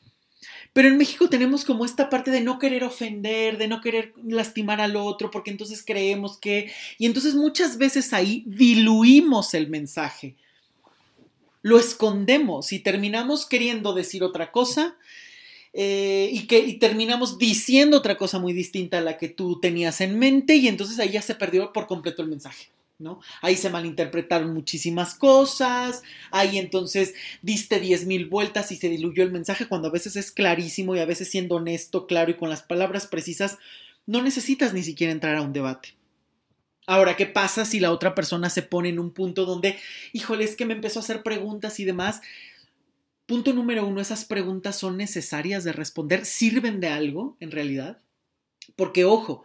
Pero 0.76 0.88
en 0.88 0.98
México 0.98 1.30
tenemos 1.30 1.64
como 1.64 1.86
esta 1.86 2.10
parte 2.10 2.30
de 2.30 2.42
no 2.42 2.58
querer 2.58 2.84
ofender, 2.84 3.56
de 3.56 3.66
no 3.66 3.80
querer 3.80 4.12
lastimar 4.22 4.82
al 4.82 4.96
otro, 4.96 5.30
porque 5.30 5.50
entonces 5.50 5.82
creemos 5.82 6.36
que... 6.36 6.70
Y 6.98 7.06
entonces 7.06 7.34
muchas 7.34 7.78
veces 7.78 8.12
ahí 8.12 8.42
diluimos 8.44 9.54
el 9.54 9.70
mensaje. 9.70 10.34
Lo 11.62 11.78
escondemos 11.78 12.74
y 12.74 12.80
terminamos 12.80 13.46
queriendo 13.46 13.94
decir 13.94 14.22
otra 14.22 14.52
cosa 14.52 14.96
eh, 15.72 16.28
y, 16.30 16.46
que, 16.46 16.58
y 16.58 16.74
terminamos 16.74 17.38
diciendo 17.38 17.96
otra 17.96 18.18
cosa 18.18 18.38
muy 18.38 18.52
distinta 18.52 18.98
a 18.98 19.00
la 19.00 19.16
que 19.16 19.30
tú 19.30 19.58
tenías 19.58 20.02
en 20.02 20.18
mente 20.18 20.56
y 20.56 20.68
entonces 20.68 20.98
ahí 20.98 21.12
ya 21.12 21.22
se 21.22 21.36
perdió 21.36 21.72
por 21.72 21.86
completo 21.86 22.20
el 22.20 22.28
mensaje. 22.28 22.66
Ahí 23.42 23.56
se 23.56 23.68
malinterpretaron 23.68 24.54
muchísimas 24.54 25.14
cosas, 25.14 26.02
ahí 26.30 26.58
entonces 26.58 27.14
diste 27.42 27.78
diez 27.78 28.06
mil 28.06 28.26
vueltas 28.26 28.72
y 28.72 28.76
se 28.76 28.88
diluyó 28.88 29.22
el 29.22 29.32
mensaje 29.32 29.68
cuando 29.68 29.88
a 29.88 29.92
veces 29.92 30.16
es 30.16 30.32
clarísimo 30.32 30.96
y 30.96 31.00
a 31.00 31.04
veces 31.04 31.30
siendo 31.30 31.56
honesto, 31.56 32.06
claro 32.06 32.30
y 32.30 32.36
con 32.36 32.48
las 32.48 32.62
palabras 32.62 33.06
precisas, 33.06 33.58
no 34.06 34.22
necesitas 34.22 34.72
ni 34.72 34.82
siquiera 34.82 35.12
entrar 35.12 35.36
a 35.36 35.42
un 35.42 35.52
debate. 35.52 35.94
Ahora, 36.86 37.16
¿qué 37.16 37.26
pasa 37.26 37.64
si 37.64 37.80
la 37.80 37.92
otra 37.92 38.14
persona 38.14 38.48
se 38.48 38.62
pone 38.62 38.88
en 38.88 38.98
un 38.98 39.10
punto 39.10 39.44
donde, 39.44 39.76
híjole, 40.12 40.44
es 40.44 40.56
que 40.56 40.64
me 40.64 40.74
empezó 40.74 41.00
a 41.00 41.02
hacer 41.02 41.22
preguntas 41.22 41.80
y 41.80 41.84
demás? 41.84 42.22
Punto 43.26 43.52
número 43.52 43.84
uno, 43.84 44.00
esas 44.00 44.24
preguntas 44.24 44.76
son 44.76 44.96
necesarias 44.96 45.64
de 45.64 45.72
responder, 45.72 46.24
sirven 46.24 46.80
de 46.80 46.88
algo 46.88 47.36
en 47.40 47.50
realidad, 47.50 48.00
porque 48.76 49.04
ojo, 49.04 49.44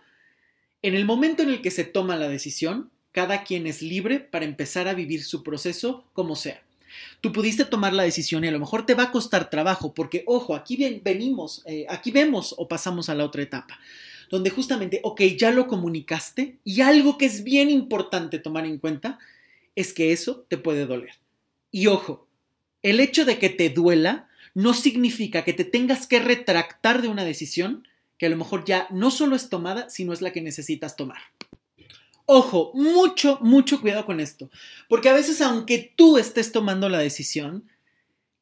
en 0.84 0.94
el 0.94 1.04
momento 1.04 1.42
en 1.42 1.50
el 1.50 1.62
que 1.62 1.72
se 1.72 1.84
toma 1.84 2.16
la 2.16 2.30
decisión, 2.30 2.92
cada 3.12 3.44
quien 3.44 3.68
es 3.68 3.82
libre 3.82 4.20
para 4.20 4.46
empezar 4.46 4.88
a 4.88 4.94
vivir 4.94 5.24
su 5.24 5.44
proceso 5.44 6.06
como 6.14 6.36
sea. 6.36 6.64
Tú 7.22 7.32
pudiste 7.32 7.66
tomar 7.66 7.94
la 7.94 8.04
decisión 8.04 8.44
y 8.44 8.48
a 8.48 8.52
lo 8.52 8.60
mejor 8.60 8.86
te 8.86 8.94
va 8.94 9.04
a 9.04 9.12
costar 9.12 9.50
trabajo 9.50 9.94
porque, 9.94 10.24
ojo, 10.28 10.56
aquí 10.56 10.78
venimos, 11.04 11.64
eh, 11.66 11.86
aquí 11.90 12.12
vemos 12.12 12.56
o 12.58 12.68
pasamos 12.68 13.10
a 13.10 13.16
la 13.16 13.26
otra 13.26 13.42
etapa. 13.42 13.80
donde 14.30 14.50
justamente, 14.50 15.02
ok, 15.04 15.24
ya 15.38 15.52
lo 15.52 15.68
comunicaste 15.68 16.58
y 16.64 16.80
algo 16.80 17.18
que 17.18 17.26
es 17.26 17.44
bien 17.44 17.70
importante 17.70 18.40
tomar 18.40 18.66
en 18.66 18.78
cuenta 18.78 19.20
es 19.76 19.92
que 19.92 20.14
eso 20.14 20.46
te 20.48 20.58
puede 20.58 20.86
doler. 20.86 21.16
Y 21.70 21.88
ojo, 21.88 22.28
el 22.82 23.02
hecho 23.02 23.26
de 23.26 23.38
que 23.40 23.50
te 23.50 23.70
duela 23.70 24.30
no 24.54 24.74
significa 24.74 25.44
que 25.44 25.52
te 25.52 25.66
tengas 25.66 26.08
que 26.08 26.20
retractar 26.20 27.02
de 27.02 27.10
una 27.10 27.26
decisión 27.26 27.86
que 28.18 28.28
a 28.28 28.30
lo 28.30 28.38
mejor 28.38 28.64
ya 28.64 28.88
no 28.90 29.12
solo 29.12 29.36
es 29.36 29.50
tomada, 29.50 29.90
sino 29.90 30.14
es 30.14 30.22
la 30.22 30.32
que 30.32 30.42
necesitas 30.42 30.96
tomar. 30.96 31.20
Ojo, 32.34 32.72
mucho, 32.74 33.40
mucho 33.42 33.82
cuidado 33.82 34.06
con 34.06 34.22
esto, 34.22 34.50
porque 34.88 35.10
a 35.10 35.14
veces 35.14 35.42
aunque 35.42 35.94
tú 35.98 36.18
estés 36.18 36.54
tomando 36.54 36.88
la 36.88 37.00
decisión, 37.00 37.70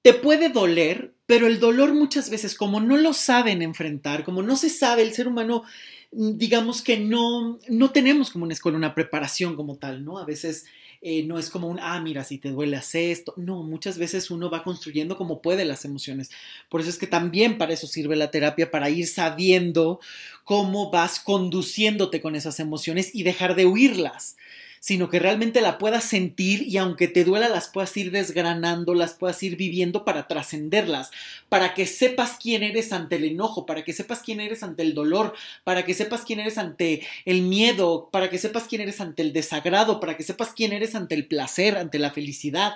te 0.04 0.14
puede 0.14 0.50
doler, 0.50 1.16
pero 1.26 1.48
el 1.48 1.60
dolor 1.60 1.96
muchas 1.96 2.30
veces, 2.30 2.54
como 2.54 2.82
no 2.82 2.98
lo 2.98 3.14
saben 3.14 3.64
enfrentar, 3.64 4.24
como 4.24 4.44
no 4.44 4.58
se 4.58 4.70
sabe, 4.70 5.02
el 5.02 5.14
ser 5.14 5.28
humano, 5.28 5.64
digamos 6.12 6.84
que 6.84 7.00
no, 7.00 7.58
no 7.68 7.90
tenemos 7.90 8.30
como 8.30 8.46
una 8.46 8.54
escuela 8.54 8.78
una 8.78 8.94
preparación 8.94 9.56
como 9.56 9.78
tal, 9.78 10.06
¿no? 10.06 10.20
A 10.20 10.26
veces 10.26 10.68
eh, 11.02 11.24
no 11.24 11.40
es 11.40 11.50
como 11.50 11.68
un, 11.68 11.80
ah, 11.82 12.00
mira, 12.02 12.24
si 12.24 12.38
te 12.38 12.50
duele, 12.50 12.76
hace 12.76 13.12
esto. 13.12 13.34
No, 13.38 13.64
muchas 13.64 13.98
veces 13.98 14.32
uno 14.32 14.50
va 14.50 14.64
construyendo 14.64 15.18
como 15.18 15.42
puede 15.42 15.66
las 15.66 15.86
emociones. 15.86 16.30
Por 16.70 16.82
eso 16.82 16.90
es 16.90 16.98
que 16.98 17.08
también 17.08 17.58
para 17.58 17.74
eso 17.74 17.88
sirve 17.88 18.16
la 18.16 18.32
terapia, 18.32 18.70
para 18.72 18.90
ir 18.90 19.08
sabiendo 19.08 20.00
cómo 20.44 20.92
vas 20.92 21.20
conduciéndote 21.20 22.22
con 22.22 22.36
esas 22.36 22.60
emociones 22.60 23.12
y 23.14 23.24
dejar 23.24 23.56
de 23.56 23.66
huirlas 23.66 24.36
sino 24.80 25.10
que 25.10 25.20
realmente 25.20 25.62
la 25.62 25.78
puedas 25.78 26.04
sentir 26.04 26.64
y 26.64 26.78
aunque 26.78 27.08
te 27.08 27.24
duela 27.24 27.50
las 27.50 27.68
puedas 27.68 27.96
ir 27.98 28.12
desgranando, 28.12 28.94
las 28.94 29.14
puedas 29.14 29.42
ir 29.44 29.56
viviendo 29.56 30.06
para 30.06 30.28
trascenderlas, 30.28 31.12
para 31.50 31.74
que 31.74 31.86
sepas 31.86 32.38
quién 32.42 32.64
eres 32.64 32.94
ante 32.94 33.18
el 33.18 33.26
enojo, 33.26 33.66
para 33.66 33.84
que 33.84 33.94
sepas 33.94 34.22
quién 34.22 34.40
eres 34.40 34.64
ante 34.64 34.84
el 34.84 34.94
dolor, 34.94 35.34
para 35.64 35.86
que 35.86 35.94
sepas 35.94 36.22
quién 36.22 36.40
eres 36.40 36.58
ante 36.58 37.06
el 37.26 37.42
miedo, 37.42 38.10
para 38.12 38.30
que 38.30 38.38
sepas 38.38 38.64
quién 38.64 38.82
eres 38.82 39.02
ante 39.02 39.22
el 39.22 39.34
desagrado, 39.34 40.00
para 40.00 40.16
que 40.16 40.24
sepas 40.24 40.54
quién 40.54 40.74
eres 40.74 40.96
ante 40.96 41.16
el 41.16 41.26
placer, 41.26 41.78
ante 41.78 42.00
la 42.00 42.12
felicidad, 42.12 42.76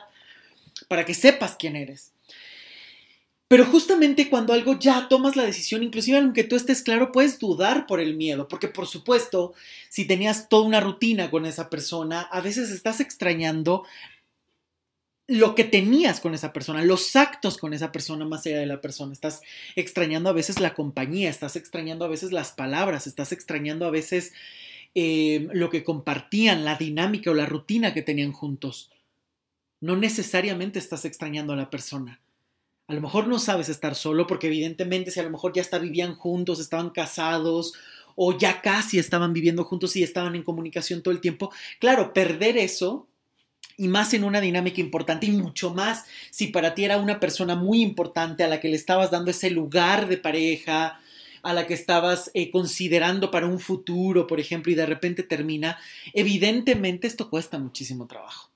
para 0.87 1.05
que 1.05 1.13
sepas 1.13 1.55
quién 1.57 1.75
eres. 1.75 2.11
Pero 3.53 3.67
justamente 3.67 4.31
cuando 4.31 4.51
algo 4.53 4.79
ya 4.79 5.07
tomas 5.07 5.35
la 5.35 5.43
decisión, 5.43 5.83
inclusive 5.83 6.17
aunque 6.17 6.43
tú 6.43 6.55
estés 6.55 6.81
claro, 6.81 7.11
puedes 7.11 7.37
dudar 7.37 7.85
por 7.85 7.99
el 7.99 8.15
miedo, 8.15 8.47
porque 8.47 8.67
por 8.67 8.87
supuesto, 8.87 9.53
si 9.89 10.05
tenías 10.05 10.49
toda 10.49 10.65
una 10.65 10.79
rutina 10.79 11.29
con 11.29 11.45
esa 11.45 11.69
persona, 11.69 12.21
a 12.21 12.41
veces 12.41 12.71
estás 12.71 12.99
extrañando 12.99 13.83
lo 15.27 15.53
que 15.53 15.65
tenías 15.65 16.19
con 16.19 16.33
esa 16.33 16.51
persona, 16.51 16.81
los 16.81 17.15
actos 17.15 17.59
con 17.59 17.75
esa 17.75 17.91
persona 17.91 18.25
más 18.25 18.43
allá 18.47 18.57
de 18.57 18.65
la 18.65 18.81
persona. 18.81 19.13
Estás 19.13 19.43
extrañando 19.75 20.31
a 20.31 20.33
veces 20.33 20.59
la 20.59 20.73
compañía, 20.73 21.29
estás 21.29 21.55
extrañando 21.55 22.05
a 22.05 22.07
veces 22.07 22.31
las 22.31 22.53
palabras, 22.53 23.05
estás 23.05 23.31
extrañando 23.33 23.85
a 23.85 23.91
veces 23.91 24.33
eh, 24.95 25.47
lo 25.53 25.69
que 25.69 25.83
compartían, 25.83 26.65
la 26.65 26.75
dinámica 26.75 27.29
o 27.29 27.35
la 27.35 27.45
rutina 27.45 27.93
que 27.93 28.01
tenían 28.01 28.31
juntos. 28.31 28.89
No 29.79 29.95
necesariamente 29.95 30.79
estás 30.79 31.05
extrañando 31.05 31.53
a 31.53 31.57
la 31.57 31.69
persona. 31.69 32.19
A 32.87 32.93
lo 32.93 33.01
mejor 33.01 33.27
no 33.27 33.39
sabes 33.39 33.69
estar 33.69 33.95
solo 33.95 34.27
porque 34.27 34.47
evidentemente 34.47 35.09
si 35.09 35.19
a 35.19 35.23
lo 35.23 35.29
mejor 35.29 35.53
ya 35.53 35.61
hasta 35.61 35.79
vivían 35.79 36.15
juntos, 36.15 36.59
estaban 36.59 36.89
casados 36.89 37.73
o 38.15 38.37
ya 38.37 38.61
casi 38.61 38.99
estaban 38.99 39.33
viviendo 39.33 39.63
juntos 39.63 39.95
y 39.95 40.03
estaban 40.03 40.35
en 40.35 40.43
comunicación 40.43 41.01
todo 41.01 41.13
el 41.13 41.21
tiempo, 41.21 41.51
claro, 41.79 42.13
perder 42.13 42.57
eso 42.57 43.07
y 43.77 43.87
más 43.87 44.13
en 44.13 44.23
una 44.23 44.41
dinámica 44.41 44.81
importante 44.81 45.25
y 45.25 45.31
mucho 45.31 45.73
más 45.73 46.05
si 46.29 46.47
para 46.47 46.75
ti 46.75 46.85
era 46.85 46.97
una 46.97 47.19
persona 47.19 47.55
muy 47.55 47.81
importante 47.81 48.43
a 48.43 48.47
la 48.47 48.59
que 48.59 48.69
le 48.69 48.75
estabas 48.75 49.11
dando 49.11 49.31
ese 49.31 49.49
lugar 49.49 50.07
de 50.07 50.17
pareja, 50.17 50.99
a 51.41 51.53
la 51.53 51.65
que 51.65 51.73
estabas 51.73 52.31
eh, 52.33 52.51
considerando 52.51 53.31
para 53.31 53.47
un 53.47 53.59
futuro, 53.59 54.27
por 54.27 54.39
ejemplo, 54.39 54.71
y 54.71 54.75
de 54.75 54.85
repente 54.85 55.23
termina, 55.23 55.77
evidentemente 56.13 57.07
esto 57.07 57.29
cuesta 57.29 57.57
muchísimo 57.57 58.07
trabajo 58.07 58.52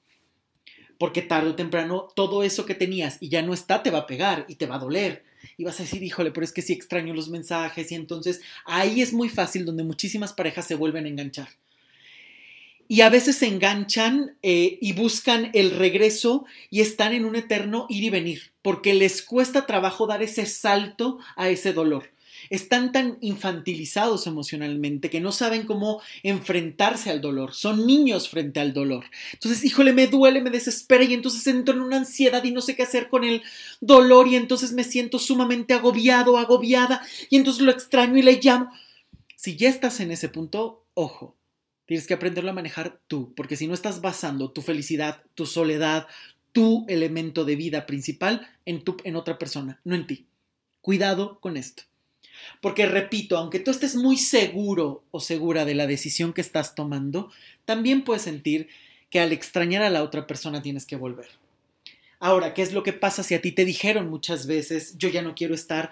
porque 0.97 1.21
tarde 1.21 1.49
o 1.49 1.55
temprano 1.55 2.07
todo 2.15 2.43
eso 2.43 2.65
que 2.65 2.75
tenías 2.75 3.17
y 3.19 3.29
ya 3.29 3.41
no 3.41 3.53
está 3.53 3.83
te 3.83 3.91
va 3.91 3.99
a 3.99 4.07
pegar 4.07 4.45
y 4.47 4.55
te 4.55 4.65
va 4.65 4.75
a 4.75 4.79
doler. 4.79 5.23
Y 5.57 5.63
vas 5.63 5.79
a 5.79 5.83
decir, 5.83 6.03
híjole, 6.03 6.31
pero 6.31 6.43
es 6.43 6.51
que 6.51 6.61
sí 6.61 6.73
extraño 6.73 7.13
los 7.13 7.29
mensajes 7.29 7.91
y 7.91 7.95
entonces 7.95 8.41
ahí 8.65 9.01
es 9.01 9.13
muy 9.13 9.29
fácil 9.29 9.65
donde 9.65 9.83
muchísimas 9.83 10.33
parejas 10.33 10.65
se 10.65 10.75
vuelven 10.75 11.05
a 11.05 11.09
enganchar. 11.09 11.49
Y 12.89 13.01
a 13.01 13.09
veces 13.09 13.35
se 13.35 13.47
enganchan 13.47 14.37
eh, 14.43 14.77
y 14.81 14.93
buscan 14.93 15.51
el 15.53 15.71
regreso 15.71 16.45
y 16.69 16.81
están 16.81 17.13
en 17.13 17.25
un 17.25 17.35
eterno 17.35 17.85
ir 17.89 18.03
y 18.03 18.09
venir, 18.09 18.51
porque 18.61 18.93
les 18.93 19.21
cuesta 19.21 19.65
trabajo 19.65 20.07
dar 20.07 20.23
ese 20.23 20.45
salto 20.45 21.19
a 21.35 21.49
ese 21.49 21.73
dolor 21.73 22.16
están 22.49 22.91
tan 22.91 23.17
infantilizados 23.21 24.27
emocionalmente 24.27 25.09
que 25.09 25.19
no 25.19 25.31
saben 25.31 25.65
cómo 25.65 26.01
enfrentarse 26.23 27.09
al 27.09 27.21
dolor. 27.21 27.53
Son 27.53 27.85
niños 27.85 28.29
frente 28.29 28.59
al 28.59 28.73
dolor. 28.73 29.05
Entonces, 29.33 29.63
híjole, 29.63 29.93
me 29.93 30.07
duele, 30.07 30.41
me 30.41 30.49
desespera 30.49 31.03
y 31.03 31.13
entonces 31.13 31.45
entro 31.47 31.73
en 31.73 31.81
una 31.81 31.97
ansiedad 31.97 32.43
y 32.43 32.51
no 32.51 32.61
sé 32.61 32.75
qué 32.75 32.83
hacer 32.83 33.09
con 33.09 33.23
el 33.23 33.41
dolor 33.81 34.27
y 34.27 34.35
entonces 34.35 34.73
me 34.73 34.83
siento 34.83 35.19
sumamente 35.19 35.73
agobiado, 35.73 36.37
agobiada 36.37 37.01
y 37.29 37.37
entonces 37.37 37.61
lo 37.61 37.71
extraño 37.71 38.17
y 38.17 38.23
le 38.23 38.39
llamo. 38.41 38.71
Si 39.35 39.55
ya 39.55 39.69
estás 39.69 39.99
en 39.99 40.11
ese 40.11 40.29
punto, 40.29 40.83
ojo, 40.93 41.35
tienes 41.85 42.07
que 42.07 42.13
aprenderlo 42.13 42.51
a 42.51 42.53
manejar 42.53 42.99
tú, 43.07 43.33
porque 43.35 43.55
si 43.55 43.67
no 43.67 43.73
estás 43.73 44.01
basando 44.01 44.51
tu 44.51 44.61
felicidad, 44.61 45.23
tu 45.35 45.45
soledad, 45.45 46.07
tu 46.51 46.85
elemento 46.87 47.45
de 47.45 47.55
vida 47.55 47.85
principal 47.85 48.47
en, 48.65 48.83
tu, 48.83 48.97
en 49.03 49.15
otra 49.15 49.37
persona, 49.37 49.79
no 49.83 49.95
en 49.95 50.07
ti. 50.07 50.27
Cuidado 50.81 51.39
con 51.39 51.55
esto. 51.55 51.83
Porque 52.61 52.85
repito, 52.85 53.37
aunque 53.37 53.59
tú 53.59 53.71
estés 53.71 53.95
muy 53.95 54.17
seguro 54.17 55.03
o 55.11 55.19
segura 55.19 55.65
de 55.65 55.75
la 55.75 55.87
decisión 55.87 56.33
que 56.33 56.41
estás 56.41 56.75
tomando, 56.75 57.31
también 57.65 58.03
puedes 58.03 58.23
sentir 58.23 58.67
que 59.09 59.19
al 59.19 59.31
extrañar 59.31 59.83
a 59.83 59.89
la 59.89 60.03
otra 60.03 60.27
persona 60.27 60.61
tienes 60.61 60.85
que 60.85 60.95
volver. 60.95 61.27
Ahora, 62.19 62.53
¿qué 62.53 62.61
es 62.61 62.73
lo 62.73 62.83
que 62.83 62.93
pasa 62.93 63.23
si 63.23 63.35
a 63.35 63.41
ti 63.41 63.51
te 63.51 63.65
dijeron 63.65 64.09
muchas 64.09 64.47
veces, 64.47 64.97
yo 64.97 65.09
ya 65.09 65.21
no 65.21 65.35
quiero 65.35 65.53
estar, 65.53 65.91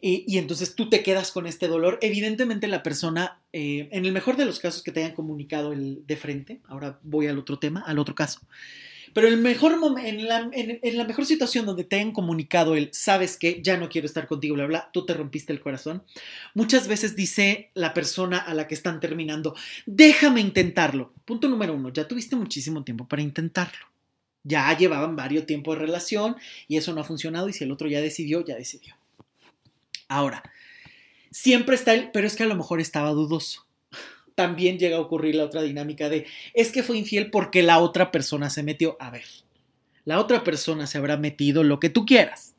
y, 0.00 0.38
entonces 0.38 0.74
tú 0.74 0.88
te 0.88 1.02
quedas 1.02 1.32
con 1.32 1.46
este 1.46 1.68
dolor? 1.68 1.98
Evidentemente 2.02 2.68
la 2.68 2.82
persona, 2.82 3.40
eh, 3.52 3.88
en 3.90 4.04
el 4.04 4.12
mejor 4.12 4.36
de 4.36 4.44
los 4.44 4.60
casos 4.60 4.82
que 4.82 4.92
te 4.92 5.00
hayan 5.00 5.16
comunicado 5.16 5.72
el 5.72 6.06
de 6.06 6.16
frente, 6.16 6.60
ahora 6.68 7.00
voy 7.02 7.26
al 7.26 7.38
otro 7.38 7.58
tema, 7.58 7.82
al 7.86 7.98
otro 7.98 8.14
caso, 8.14 8.40
pero 9.16 9.28
el 9.28 9.38
mejor 9.38 9.78
en, 10.04 10.28
la, 10.28 11.04
mejor 11.06 11.24
situación 11.24 11.64
donde 11.64 11.84
te 11.84 11.98
han 11.98 12.12
comunicado 12.12 12.74
el 12.74 12.90
sabes 12.92 13.38
que 13.38 13.62
ya 13.62 13.78
no 13.78 13.88
quiero 13.88 14.04
estar 14.04 14.26
contigo, 14.26 14.56
bla, 14.56 14.66
bla, 14.66 14.90
tú 14.92 15.06
te 15.06 15.14
rompiste 15.14 15.54
el 15.54 15.60
corazón, 15.60 16.02
muchas 16.52 16.86
veces 16.86 17.16
dice 17.16 17.70
la 17.72 17.94
persona 17.94 18.36
a 18.36 18.52
la 18.52 18.68
que 18.68 18.74
están 18.74 19.00
terminando, 19.00 19.56
déjame 19.86 20.42
intentarlo. 20.42 21.14
Punto 21.24 21.48
número 21.48 21.72
uno, 21.72 21.90
ya 21.90 22.06
tuviste 22.06 22.36
muchísimo 22.36 22.84
tiempo 22.84 23.08
para 23.08 23.22
intentarlo. 23.22 23.86
Ya 24.44 24.76
llevaban 24.76 25.16
varios 25.16 25.46
tiempos 25.46 25.78
de 25.78 25.86
relación 25.86 26.36
y 26.68 26.76
eso 26.76 26.92
no 26.92 27.00
ha 27.00 27.04
funcionado 27.04 27.48
y 27.48 27.54
si 27.54 27.64
el 27.64 27.72
otro 27.72 27.88
ya 27.88 28.02
decidió, 28.02 28.44
ya 28.44 28.56
decidió. 28.56 28.96
Ahora, 30.08 30.42
siempre 31.30 31.76
está 31.76 31.94
el, 31.94 32.10
pero 32.10 32.26
es 32.26 32.36
que 32.36 32.42
a 32.42 32.48
lo 32.48 32.54
mejor 32.54 32.82
estaba 32.82 33.12
dudoso 33.12 33.65
también 34.36 34.78
llega 34.78 34.98
a 34.98 35.00
ocurrir 35.00 35.34
la 35.34 35.44
otra 35.44 35.62
dinámica 35.62 36.08
de 36.08 36.26
es 36.54 36.70
que 36.70 36.84
fue 36.84 36.98
infiel 36.98 37.30
porque 37.30 37.64
la 37.64 37.78
otra 37.78 38.12
persona 38.12 38.50
se 38.50 38.62
metió. 38.62 38.96
A 39.00 39.10
ver, 39.10 39.24
la 40.04 40.20
otra 40.20 40.44
persona 40.44 40.86
se 40.86 40.98
habrá 40.98 41.16
metido 41.16 41.64
lo 41.64 41.80
que 41.80 41.90
tú 41.90 42.06
quieras, 42.06 42.54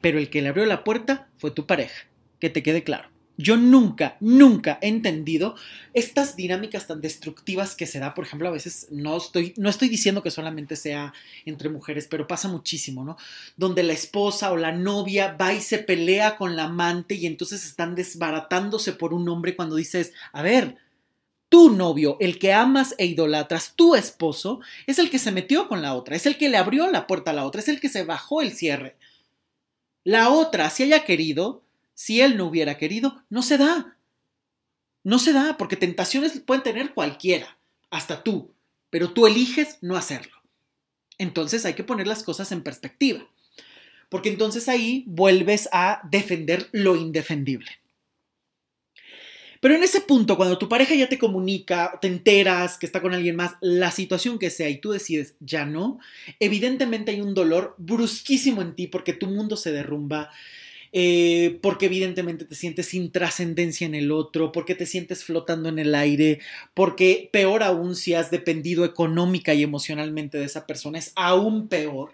pero 0.00 0.18
el 0.18 0.30
que 0.30 0.42
le 0.42 0.48
abrió 0.48 0.66
la 0.66 0.82
puerta 0.82 1.28
fue 1.36 1.52
tu 1.52 1.66
pareja, 1.66 2.08
que 2.40 2.50
te 2.50 2.64
quede 2.64 2.82
claro. 2.82 3.10
Yo 3.40 3.56
nunca, 3.56 4.16
nunca 4.18 4.80
he 4.82 4.88
entendido 4.88 5.54
estas 5.94 6.34
dinámicas 6.34 6.88
tan 6.88 7.00
destructivas 7.00 7.76
que 7.76 7.86
se 7.86 8.00
da, 8.00 8.12
por 8.12 8.24
ejemplo, 8.24 8.48
a 8.48 8.52
veces 8.52 8.88
no 8.90 9.16
estoy, 9.16 9.54
no 9.56 9.70
estoy 9.70 9.88
diciendo 9.88 10.24
que 10.24 10.32
solamente 10.32 10.74
sea 10.74 11.14
entre 11.44 11.68
mujeres, 11.68 12.08
pero 12.10 12.26
pasa 12.26 12.48
muchísimo, 12.48 13.04
¿no? 13.04 13.16
Donde 13.56 13.84
la 13.84 13.92
esposa 13.92 14.50
o 14.50 14.56
la 14.56 14.72
novia 14.72 15.36
va 15.40 15.52
y 15.52 15.60
se 15.60 15.78
pelea 15.78 16.36
con 16.36 16.56
la 16.56 16.64
amante 16.64 17.14
y 17.14 17.26
entonces 17.26 17.64
están 17.64 17.94
desbaratándose 17.94 18.92
por 18.92 19.14
un 19.14 19.28
hombre 19.28 19.54
cuando 19.54 19.76
dices, 19.76 20.12
a 20.32 20.42
ver, 20.42 20.76
tu 21.48 21.70
novio, 21.70 22.16
el 22.18 22.40
que 22.40 22.52
amas 22.52 22.96
e 22.98 23.06
idolatras, 23.06 23.74
tu 23.76 23.94
esposo, 23.94 24.58
es 24.88 24.98
el 24.98 25.10
que 25.10 25.20
se 25.20 25.30
metió 25.30 25.68
con 25.68 25.80
la 25.80 25.94
otra, 25.94 26.16
es 26.16 26.26
el 26.26 26.36
que 26.38 26.48
le 26.48 26.56
abrió 26.56 26.90
la 26.90 27.06
puerta 27.06 27.30
a 27.30 27.34
la 27.34 27.46
otra, 27.46 27.60
es 27.60 27.68
el 27.68 27.78
que 27.78 27.88
se 27.88 28.02
bajó 28.02 28.42
el 28.42 28.52
cierre. 28.52 28.96
La 30.02 30.30
otra, 30.30 30.70
si 30.70 30.82
haya 30.82 31.04
querido, 31.04 31.62
si 31.98 32.20
él 32.20 32.36
no 32.36 32.46
hubiera 32.46 32.78
querido, 32.78 33.24
no 33.28 33.42
se 33.42 33.58
da. 33.58 33.96
No 35.02 35.18
se 35.18 35.32
da, 35.32 35.56
porque 35.58 35.74
tentaciones 35.74 36.38
pueden 36.38 36.62
tener 36.62 36.94
cualquiera, 36.94 37.58
hasta 37.90 38.22
tú, 38.22 38.54
pero 38.88 39.10
tú 39.10 39.26
eliges 39.26 39.78
no 39.80 39.96
hacerlo. 39.96 40.36
Entonces 41.18 41.64
hay 41.64 41.74
que 41.74 41.82
poner 41.82 42.06
las 42.06 42.22
cosas 42.22 42.52
en 42.52 42.62
perspectiva, 42.62 43.28
porque 44.10 44.28
entonces 44.28 44.68
ahí 44.68 45.02
vuelves 45.08 45.68
a 45.72 46.00
defender 46.08 46.68
lo 46.70 46.94
indefendible. 46.94 47.68
Pero 49.60 49.74
en 49.74 49.82
ese 49.82 50.00
punto, 50.00 50.36
cuando 50.36 50.56
tu 50.56 50.68
pareja 50.68 50.94
ya 50.94 51.08
te 51.08 51.18
comunica, 51.18 51.98
te 52.00 52.06
enteras 52.06 52.78
que 52.78 52.86
está 52.86 53.02
con 53.02 53.12
alguien 53.12 53.34
más, 53.34 53.54
la 53.60 53.90
situación 53.90 54.38
que 54.38 54.50
sea, 54.50 54.68
y 54.68 54.80
tú 54.80 54.92
decides 54.92 55.34
ya 55.40 55.66
no, 55.66 55.98
evidentemente 56.38 57.10
hay 57.10 57.20
un 57.20 57.34
dolor 57.34 57.74
brusquísimo 57.76 58.62
en 58.62 58.76
ti 58.76 58.86
porque 58.86 59.14
tu 59.14 59.26
mundo 59.26 59.56
se 59.56 59.72
derrumba, 59.72 60.30
eh, 60.92 61.58
porque 61.62 61.86
evidentemente 61.86 62.44
te 62.44 62.54
sientes 62.54 62.86
sin 62.86 63.10
trascendencia 63.12 63.86
en 63.86 63.94
el 63.94 64.10
otro, 64.10 64.52
porque 64.52 64.74
te 64.74 64.86
sientes 64.86 65.24
flotando 65.24 65.68
en 65.68 65.78
el 65.78 65.94
aire, 65.94 66.40
porque 66.74 67.28
peor 67.32 67.62
aún 67.62 67.94
si 67.94 68.14
has 68.14 68.30
dependido 68.30 68.84
económica 68.84 69.54
y 69.54 69.62
emocionalmente 69.62 70.38
de 70.38 70.44
esa 70.44 70.66
persona, 70.66 70.98
es 70.98 71.12
aún 71.16 71.68
peor, 71.68 72.12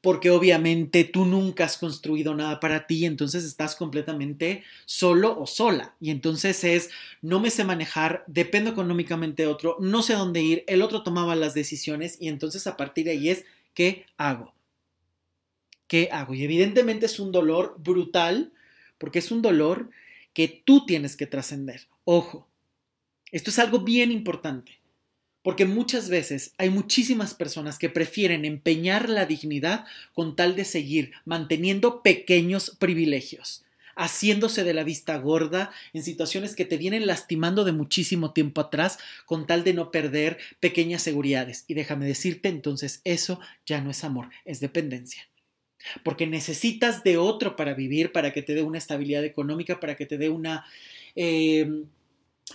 porque 0.00 0.30
obviamente 0.30 1.04
tú 1.04 1.24
nunca 1.24 1.64
has 1.64 1.76
construido 1.76 2.34
nada 2.34 2.60
para 2.60 2.86
ti, 2.86 3.04
entonces 3.04 3.44
estás 3.44 3.74
completamente 3.74 4.62
solo 4.86 5.38
o 5.38 5.46
sola, 5.46 5.94
y 6.00 6.10
entonces 6.10 6.62
es, 6.64 6.90
no 7.20 7.40
me 7.40 7.50
sé 7.50 7.64
manejar, 7.64 8.24
dependo 8.26 8.70
económicamente 8.70 9.42
de 9.42 9.48
otro, 9.48 9.76
no 9.80 10.02
sé 10.02 10.14
dónde 10.14 10.40
ir, 10.42 10.64
el 10.68 10.82
otro 10.82 11.02
tomaba 11.02 11.34
las 11.34 11.54
decisiones, 11.54 12.16
y 12.20 12.28
entonces 12.28 12.66
a 12.66 12.76
partir 12.76 13.06
de 13.06 13.12
ahí 13.12 13.30
es, 13.30 13.44
¿qué 13.74 14.06
hago? 14.16 14.54
¿Qué 15.88 16.10
hago? 16.12 16.34
Y 16.34 16.44
evidentemente 16.44 17.06
es 17.06 17.18
un 17.18 17.32
dolor 17.32 17.74
brutal, 17.78 18.52
porque 18.98 19.18
es 19.18 19.32
un 19.32 19.42
dolor 19.42 19.90
que 20.34 20.62
tú 20.64 20.86
tienes 20.86 21.16
que 21.16 21.26
trascender. 21.26 21.88
Ojo, 22.04 22.46
esto 23.32 23.50
es 23.50 23.58
algo 23.58 23.80
bien 23.80 24.12
importante, 24.12 24.78
porque 25.42 25.64
muchas 25.64 26.08
veces 26.08 26.52
hay 26.58 26.70
muchísimas 26.70 27.34
personas 27.34 27.78
que 27.78 27.88
prefieren 27.88 28.44
empeñar 28.44 29.08
la 29.08 29.26
dignidad 29.26 29.86
con 30.12 30.36
tal 30.36 30.54
de 30.54 30.64
seguir 30.64 31.12
manteniendo 31.24 32.02
pequeños 32.02 32.76
privilegios 32.78 33.64
haciéndose 34.00 34.62
de 34.62 34.74
la 34.74 34.84
vista 34.84 35.16
gorda 35.16 35.72
en 35.92 36.04
situaciones 36.04 36.54
que 36.54 36.64
te 36.64 36.76
vienen 36.76 37.08
lastimando 37.08 37.64
de 37.64 37.72
muchísimo 37.72 38.32
tiempo 38.32 38.60
atrás 38.60 38.98
con 39.26 39.48
tal 39.48 39.64
de 39.64 39.74
no 39.74 39.90
perder 39.90 40.38
pequeñas 40.60 41.02
seguridades. 41.02 41.64
Y 41.66 41.74
déjame 41.74 42.06
decirte, 42.06 42.48
entonces 42.48 43.00
eso 43.02 43.40
ya 43.66 43.80
no 43.80 43.90
es 43.90 44.04
amor, 44.04 44.30
es 44.44 44.60
dependencia 44.60 45.28
porque 46.02 46.26
necesitas 46.26 47.04
de 47.04 47.16
otro 47.16 47.56
para 47.56 47.74
vivir, 47.74 48.12
para 48.12 48.32
que 48.32 48.42
te 48.42 48.54
dé 48.54 48.62
una 48.62 48.78
estabilidad 48.78 49.24
económica, 49.24 49.80
para 49.80 49.96
que 49.96 50.06
te 50.06 50.18
dé 50.18 50.28
una, 50.28 50.64
em, 51.14 51.86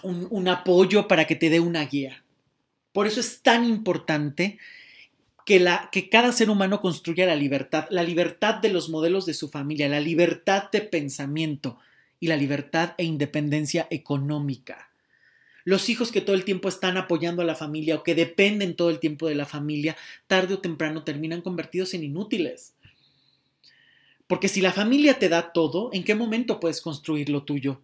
un, 0.03 0.47
apoyo, 0.47 1.07
para 1.07 1.25
que 1.25 1.35
te 1.35 1.49
dé 1.49 1.59
una 1.59 1.85
guía. 1.85 2.23
Por 2.91 3.07
eso 3.07 3.19
es 3.19 3.41
tan 3.41 3.65
importante 3.65 4.57
que, 5.45 5.59
la, 5.59 5.89
que 5.91 6.09
cada 6.09 6.31
ser 6.31 6.49
humano 6.49 6.79
construya 6.79 7.25
la 7.25 7.35
libertad, 7.35 7.87
la 7.89 8.03
libertad 8.03 8.55
de 8.55 8.69
los 8.69 8.89
modelos 8.89 9.25
de 9.25 9.33
su 9.33 9.49
familia, 9.49 9.89
la 9.89 9.99
libertad 9.99 10.69
de 10.71 10.81
pensamiento 10.81 11.79
y 12.19 12.27
la 12.27 12.37
libertad 12.37 12.93
e 12.97 13.03
independencia 13.03 13.87
económica. 13.89 14.89
Los 15.65 15.89
hijos 15.89 16.11
que 16.11 16.21
todo 16.21 16.35
el 16.35 16.43
tiempo 16.43 16.67
están 16.67 16.97
apoyando 16.97 17.41
a 17.41 17.45
la 17.45 17.55
familia 17.55 17.95
o 17.95 18.03
que 18.03 18.15
dependen 18.15 18.75
todo 18.75 18.89
el 18.89 18.99
tiempo 18.99 19.27
de 19.27 19.35
la 19.35 19.45
familia, 19.45 19.95
tarde 20.27 20.55
o 20.55 20.59
temprano 20.59 21.03
terminan 21.03 21.41
convertidos 21.41 21.93
en 21.93 22.03
inútiles. 22.03 22.75
Porque 24.27 24.47
si 24.47 24.61
la 24.61 24.71
familia 24.71 25.19
te 25.19 25.29
da 25.29 25.51
todo, 25.51 25.89
¿en 25.93 26.03
qué 26.03 26.15
momento 26.15 26.59
puedes 26.59 26.81
construir 26.81 27.29
lo 27.29 27.43
tuyo? 27.43 27.81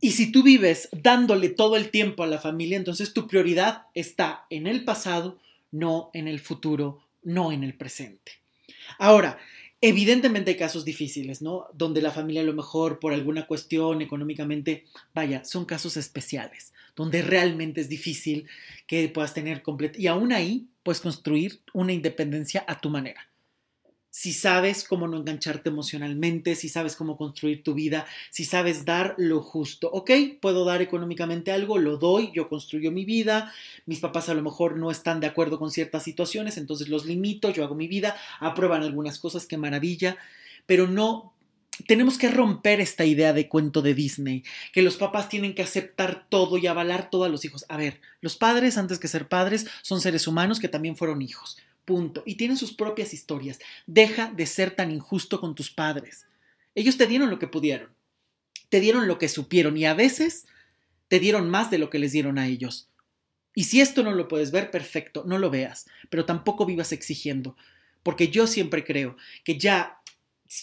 Y 0.00 0.12
si 0.12 0.32
tú 0.32 0.42
vives 0.42 0.88
dándole 0.92 1.50
todo 1.50 1.76
el 1.76 1.90
tiempo 1.90 2.22
a 2.22 2.26
la 2.26 2.38
familia, 2.38 2.76
entonces 2.76 3.12
tu 3.12 3.26
prioridad 3.26 3.86
está 3.94 4.46
en 4.48 4.66
el 4.66 4.84
pasado, 4.84 5.38
no 5.70 6.10
en 6.14 6.26
el 6.26 6.40
futuro, 6.40 7.02
no 7.22 7.52
en 7.52 7.64
el 7.64 7.74
presente. 7.74 8.32
Ahora, 8.98 9.38
evidentemente 9.80 10.52
hay 10.52 10.56
casos 10.56 10.84
difíciles, 10.84 11.42
¿no? 11.42 11.66
Donde 11.74 12.00
la 12.00 12.10
familia 12.10 12.40
a 12.40 12.46
lo 12.46 12.54
mejor 12.54 12.98
por 12.98 13.12
alguna 13.12 13.46
cuestión 13.46 14.00
económicamente, 14.00 14.86
vaya, 15.14 15.44
son 15.44 15.66
casos 15.66 15.96
especiales, 15.98 16.72
donde 16.96 17.22
realmente 17.22 17.82
es 17.82 17.88
difícil 17.88 18.46
que 18.86 19.08
puedas 19.08 19.34
tener 19.34 19.62
completo. 19.62 20.00
Y 20.00 20.06
aún 20.06 20.32
ahí 20.32 20.66
puedes 20.82 21.00
construir 21.00 21.60
una 21.74 21.92
independencia 21.92 22.64
a 22.66 22.80
tu 22.80 22.88
manera 22.88 23.29
si 24.10 24.32
sabes 24.32 24.84
cómo 24.84 25.06
no 25.06 25.16
engancharte 25.16 25.68
emocionalmente, 25.68 26.56
si 26.56 26.68
sabes 26.68 26.96
cómo 26.96 27.16
construir 27.16 27.62
tu 27.62 27.74
vida, 27.74 28.06
si 28.30 28.44
sabes 28.44 28.84
dar 28.84 29.14
lo 29.18 29.40
justo. 29.40 29.88
Ok, 29.92 30.10
puedo 30.40 30.64
dar 30.64 30.82
económicamente 30.82 31.52
algo, 31.52 31.78
lo 31.78 31.96
doy, 31.96 32.32
yo 32.34 32.48
construyo 32.48 32.90
mi 32.90 33.04
vida, 33.04 33.52
mis 33.86 34.00
papás 34.00 34.28
a 34.28 34.34
lo 34.34 34.42
mejor 34.42 34.76
no 34.76 34.90
están 34.90 35.20
de 35.20 35.28
acuerdo 35.28 35.58
con 35.58 35.70
ciertas 35.70 36.02
situaciones, 36.02 36.56
entonces 36.56 36.88
los 36.88 37.06
limito, 37.06 37.50
yo 37.50 37.64
hago 37.64 37.76
mi 37.76 37.86
vida, 37.86 38.16
aprueban 38.40 38.82
algunas 38.82 39.18
cosas, 39.18 39.46
qué 39.46 39.56
maravilla, 39.56 40.16
pero 40.66 40.86
no... 40.86 41.32
Tenemos 41.86 42.18
que 42.18 42.28
romper 42.28 42.78
esta 42.78 43.06
idea 43.06 43.32
de 43.32 43.48
cuento 43.48 43.80
de 43.80 43.94
Disney, 43.94 44.44
que 44.70 44.82
los 44.82 44.98
papás 44.98 45.30
tienen 45.30 45.54
que 45.54 45.62
aceptar 45.62 46.26
todo 46.28 46.58
y 46.58 46.66
avalar 46.66 47.08
todo 47.08 47.24
a 47.24 47.30
los 47.30 47.46
hijos. 47.46 47.64
A 47.70 47.78
ver, 47.78 48.02
los 48.20 48.36
padres, 48.36 48.76
antes 48.76 48.98
que 48.98 49.08
ser 49.08 49.28
padres, 49.28 49.66
son 49.80 50.02
seres 50.02 50.26
humanos 50.26 50.60
que 50.60 50.68
también 50.68 50.94
fueron 50.94 51.22
hijos 51.22 51.56
Y 52.26 52.36
tienen 52.36 52.56
sus 52.56 52.72
propias 52.72 53.12
historias. 53.12 53.58
Deja 53.86 54.32
de 54.32 54.46
ser 54.46 54.70
tan 54.70 54.90
injusto 54.90 55.40
con 55.40 55.54
tus 55.54 55.70
padres. 55.70 56.26
Ellos 56.74 56.96
te 56.96 57.06
dieron 57.06 57.30
lo 57.30 57.38
que 57.38 57.48
pudieron. 57.48 57.90
Te 58.68 58.80
dieron 58.80 59.08
lo 59.08 59.18
que 59.18 59.28
supieron 59.28 59.76
y 59.76 59.84
a 59.84 59.94
veces 59.94 60.46
te 61.08 61.18
dieron 61.18 61.50
más 61.50 61.70
de 61.70 61.78
lo 61.78 61.90
que 61.90 61.98
les 61.98 62.12
dieron 62.12 62.38
a 62.38 62.46
ellos. 62.46 62.88
Y 63.54 63.64
si 63.64 63.80
esto 63.80 64.04
no 64.04 64.12
lo 64.12 64.28
puedes 64.28 64.52
ver, 64.52 64.70
perfecto, 64.70 65.24
no 65.26 65.38
lo 65.38 65.50
veas, 65.50 65.86
pero 66.08 66.24
tampoco 66.24 66.66
vivas 66.66 66.92
exigiendo, 66.92 67.56
porque 68.04 68.28
yo 68.28 68.46
siempre 68.46 68.84
creo 68.84 69.16
que 69.42 69.58
ya 69.58 69.98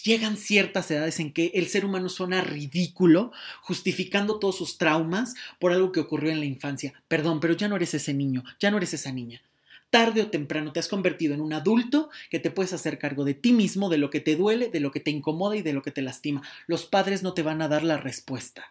llegan 0.03 0.37
ciertas 0.37 0.89
edades 0.89 1.19
en 1.19 1.33
que 1.33 1.51
el 1.53 1.67
ser 1.67 1.83
humano 1.83 2.07
suena 2.07 2.41
ridículo, 2.41 3.33
justificando 3.61 4.39
todos 4.39 4.57
sus 4.57 4.77
traumas 4.77 5.35
por 5.59 5.73
algo 5.73 5.91
que 5.91 5.99
ocurrió 5.99 6.31
en 6.31 6.39
la 6.39 6.45
infancia. 6.45 6.93
Perdón, 7.09 7.41
pero 7.41 7.53
ya 7.53 7.67
no 7.67 7.75
eres 7.75 7.93
ese 7.93 8.13
niño, 8.13 8.45
ya 8.59 8.71
no 8.71 8.77
eres 8.77 8.93
esa 8.93 9.11
niña 9.11 9.41
tarde 9.89 10.21
o 10.21 10.29
temprano 10.29 10.71
te 10.71 10.79
has 10.79 10.87
convertido 10.87 11.33
en 11.33 11.41
un 11.41 11.53
adulto 11.53 12.09
que 12.29 12.39
te 12.39 12.51
puedes 12.51 12.73
hacer 12.73 12.99
cargo 12.99 13.23
de 13.23 13.33
ti 13.33 13.53
mismo, 13.53 13.89
de 13.89 13.97
lo 13.97 14.09
que 14.09 14.19
te 14.19 14.35
duele, 14.35 14.69
de 14.69 14.79
lo 14.79 14.91
que 14.91 14.99
te 14.99 15.11
incomoda 15.11 15.55
y 15.55 15.61
de 15.61 15.73
lo 15.73 15.81
que 15.81 15.91
te 15.91 16.01
lastima. 16.01 16.41
Los 16.67 16.85
padres 16.85 17.23
no 17.23 17.33
te 17.33 17.43
van 17.43 17.61
a 17.61 17.67
dar 17.67 17.83
la 17.83 17.97
respuesta. 17.97 18.65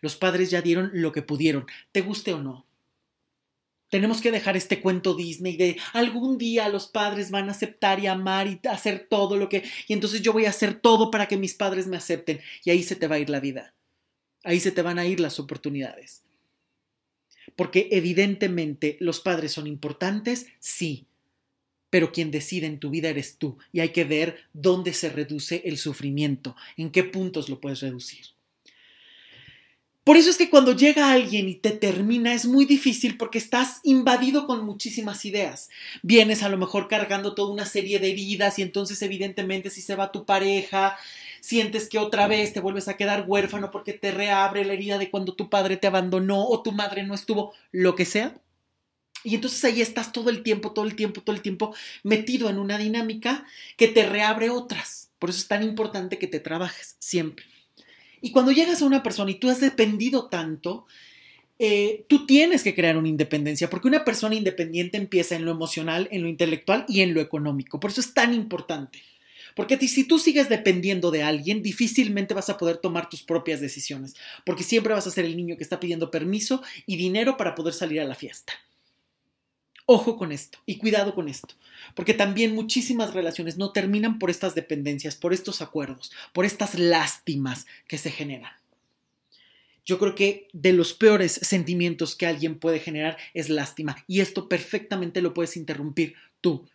Los 0.00 0.16
padres 0.16 0.50
ya 0.50 0.62
dieron 0.62 0.90
lo 0.92 1.12
que 1.12 1.22
pudieron, 1.22 1.66
te 1.92 2.02
guste 2.02 2.34
o 2.34 2.42
no. 2.42 2.66
Tenemos 3.88 4.20
que 4.20 4.32
dejar 4.32 4.56
este 4.56 4.80
cuento 4.80 5.14
Disney 5.14 5.56
de 5.56 5.78
algún 5.92 6.38
día 6.38 6.68
los 6.68 6.88
padres 6.88 7.30
van 7.30 7.48
a 7.48 7.52
aceptar 7.52 8.00
y 8.00 8.08
amar 8.08 8.48
y 8.48 8.60
hacer 8.68 9.06
todo 9.08 9.36
lo 9.36 9.48
que... 9.48 9.62
Y 9.86 9.92
entonces 9.92 10.22
yo 10.22 10.32
voy 10.32 10.44
a 10.46 10.50
hacer 10.50 10.80
todo 10.80 11.10
para 11.10 11.26
que 11.26 11.36
mis 11.36 11.54
padres 11.54 11.86
me 11.86 11.96
acepten. 11.96 12.40
Y 12.64 12.70
ahí 12.70 12.82
se 12.82 12.96
te 12.96 13.06
va 13.06 13.14
a 13.14 13.18
ir 13.20 13.30
la 13.30 13.38
vida. 13.38 13.74
Ahí 14.42 14.58
se 14.58 14.72
te 14.72 14.82
van 14.82 14.98
a 14.98 15.06
ir 15.06 15.20
las 15.20 15.38
oportunidades. 15.38 16.25
Porque 17.56 17.88
evidentemente 17.90 18.96
los 19.00 19.20
padres 19.20 19.52
son 19.52 19.66
importantes, 19.66 20.46
sí, 20.60 21.06
pero 21.90 22.12
quien 22.12 22.30
decide 22.30 22.66
en 22.66 22.78
tu 22.78 22.90
vida 22.90 23.08
eres 23.08 23.38
tú 23.38 23.58
y 23.72 23.80
hay 23.80 23.88
que 23.90 24.04
ver 24.04 24.36
dónde 24.52 24.92
se 24.92 25.08
reduce 25.08 25.62
el 25.64 25.78
sufrimiento, 25.78 26.54
en 26.76 26.90
qué 26.90 27.04
puntos 27.04 27.48
lo 27.48 27.60
puedes 27.60 27.80
reducir. 27.80 28.26
Por 30.06 30.16
eso 30.16 30.30
es 30.30 30.36
que 30.36 30.50
cuando 30.50 30.76
llega 30.76 31.10
alguien 31.10 31.48
y 31.48 31.56
te 31.56 31.72
termina 31.72 32.32
es 32.32 32.46
muy 32.46 32.64
difícil 32.64 33.16
porque 33.16 33.38
estás 33.38 33.80
invadido 33.82 34.46
con 34.46 34.64
muchísimas 34.64 35.24
ideas. 35.24 35.68
Vienes 36.02 36.44
a 36.44 36.48
lo 36.48 36.58
mejor 36.58 36.86
cargando 36.86 37.34
toda 37.34 37.52
una 37.52 37.66
serie 37.66 37.98
de 37.98 38.10
heridas 38.10 38.56
y 38.60 38.62
entonces 38.62 39.02
evidentemente 39.02 39.68
si 39.68 39.80
se 39.80 39.96
va 39.96 40.12
tu 40.12 40.24
pareja, 40.24 40.96
sientes 41.40 41.88
que 41.88 41.98
otra 41.98 42.26
vez 42.26 42.52
te 42.52 42.60
vuelves 42.60 42.88
a 42.88 42.96
quedar 42.96 43.24
huérfano 43.26 43.70
porque 43.70 43.92
te 43.92 44.10
reabre 44.10 44.64
la 44.64 44.72
herida 44.72 44.98
de 44.98 45.10
cuando 45.10 45.34
tu 45.34 45.48
padre 45.50 45.76
te 45.76 45.86
abandonó 45.86 46.46
o 46.46 46.62
tu 46.62 46.72
madre 46.72 47.02
no 47.04 47.14
estuvo, 47.14 47.52
lo 47.72 47.94
que 47.94 48.04
sea. 48.04 48.40
Y 49.24 49.34
entonces 49.34 49.64
ahí 49.64 49.80
estás 49.80 50.12
todo 50.12 50.30
el 50.30 50.42
tiempo, 50.42 50.72
todo 50.72 50.84
el 50.84 50.94
tiempo, 50.94 51.20
todo 51.20 51.34
el 51.34 51.42
tiempo 51.42 51.74
metido 52.02 52.48
en 52.48 52.58
una 52.58 52.78
dinámica 52.78 53.44
que 53.76 53.88
te 53.88 54.06
reabre 54.06 54.50
otras. 54.50 55.10
Por 55.18 55.30
eso 55.30 55.40
es 55.40 55.48
tan 55.48 55.62
importante 55.62 56.18
que 56.18 56.26
te 56.26 56.40
trabajes 56.40 56.96
siempre. 56.98 57.44
Y 58.20 58.30
cuando 58.30 58.52
llegas 58.52 58.82
a 58.82 58.86
una 58.86 59.02
persona 59.02 59.30
y 59.30 59.36
tú 59.36 59.50
has 59.50 59.60
dependido 59.60 60.28
tanto, 60.28 60.86
eh, 61.58 62.04
tú 62.08 62.26
tienes 62.26 62.62
que 62.62 62.74
crear 62.74 62.96
una 62.96 63.08
independencia, 63.08 63.70
porque 63.70 63.88
una 63.88 64.04
persona 64.04 64.34
independiente 64.34 64.98
empieza 64.98 65.36
en 65.36 65.44
lo 65.44 65.50
emocional, 65.50 66.08
en 66.10 66.22
lo 66.22 66.28
intelectual 66.28 66.84
y 66.88 67.00
en 67.00 67.14
lo 67.14 67.20
económico. 67.20 67.80
Por 67.80 67.90
eso 67.90 68.00
es 68.00 68.12
tan 68.12 68.34
importante. 68.34 69.02
Porque 69.56 69.78
si 69.88 70.04
tú 70.04 70.18
sigues 70.18 70.50
dependiendo 70.50 71.10
de 71.10 71.22
alguien, 71.22 71.62
difícilmente 71.62 72.34
vas 72.34 72.50
a 72.50 72.58
poder 72.58 72.76
tomar 72.76 73.08
tus 73.08 73.22
propias 73.22 73.58
decisiones, 73.58 74.14
porque 74.44 74.62
siempre 74.62 74.92
vas 74.92 75.06
a 75.06 75.10
ser 75.10 75.24
el 75.24 75.34
niño 75.34 75.56
que 75.56 75.62
está 75.62 75.80
pidiendo 75.80 76.10
permiso 76.10 76.62
y 76.84 76.96
dinero 76.96 77.38
para 77.38 77.54
poder 77.54 77.72
salir 77.72 78.02
a 78.02 78.04
la 78.04 78.14
fiesta. 78.14 78.52
Ojo 79.86 80.18
con 80.18 80.30
esto 80.30 80.58
y 80.66 80.76
cuidado 80.76 81.14
con 81.14 81.26
esto, 81.26 81.54
porque 81.94 82.12
también 82.12 82.54
muchísimas 82.54 83.14
relaciones 83.14 83.56
no 83.56 83.72
terminan 83.72 84.18
por 84.18 84.28
estas 84.28 84.54
dependencias, 84.54 85.16
por 85.16 85.32
estos 85.32 85.62
acuerdos, 85.62 86.12
por 86.34 86.44
estas 86.44 86.78
lástimas 86.78 87.64
que 87.88 87.96
se 87.96 88.10
generan. 88.10 88.52
Yo 89.86 89.98
creo 89.98 90.14
que 90.14 90.48
de 90.52 90.74
los 90.74 90.92
peores 90.92 91.32
sentimientos 91.32 92.14
que 92.14 92.26
alguien 92.26 92.58
puede 92.58 92.78
generar 92.78 93.16
es 93.32 93.48
lástima 93.48 94.04
y 94.06 94.20
esto 94.20 94.50
perfectamente 94.50 95.22
lo 95.22 95.32
puedes 95.32 95.56
interrumpir 95.56 96.14
tú 96.42 96.68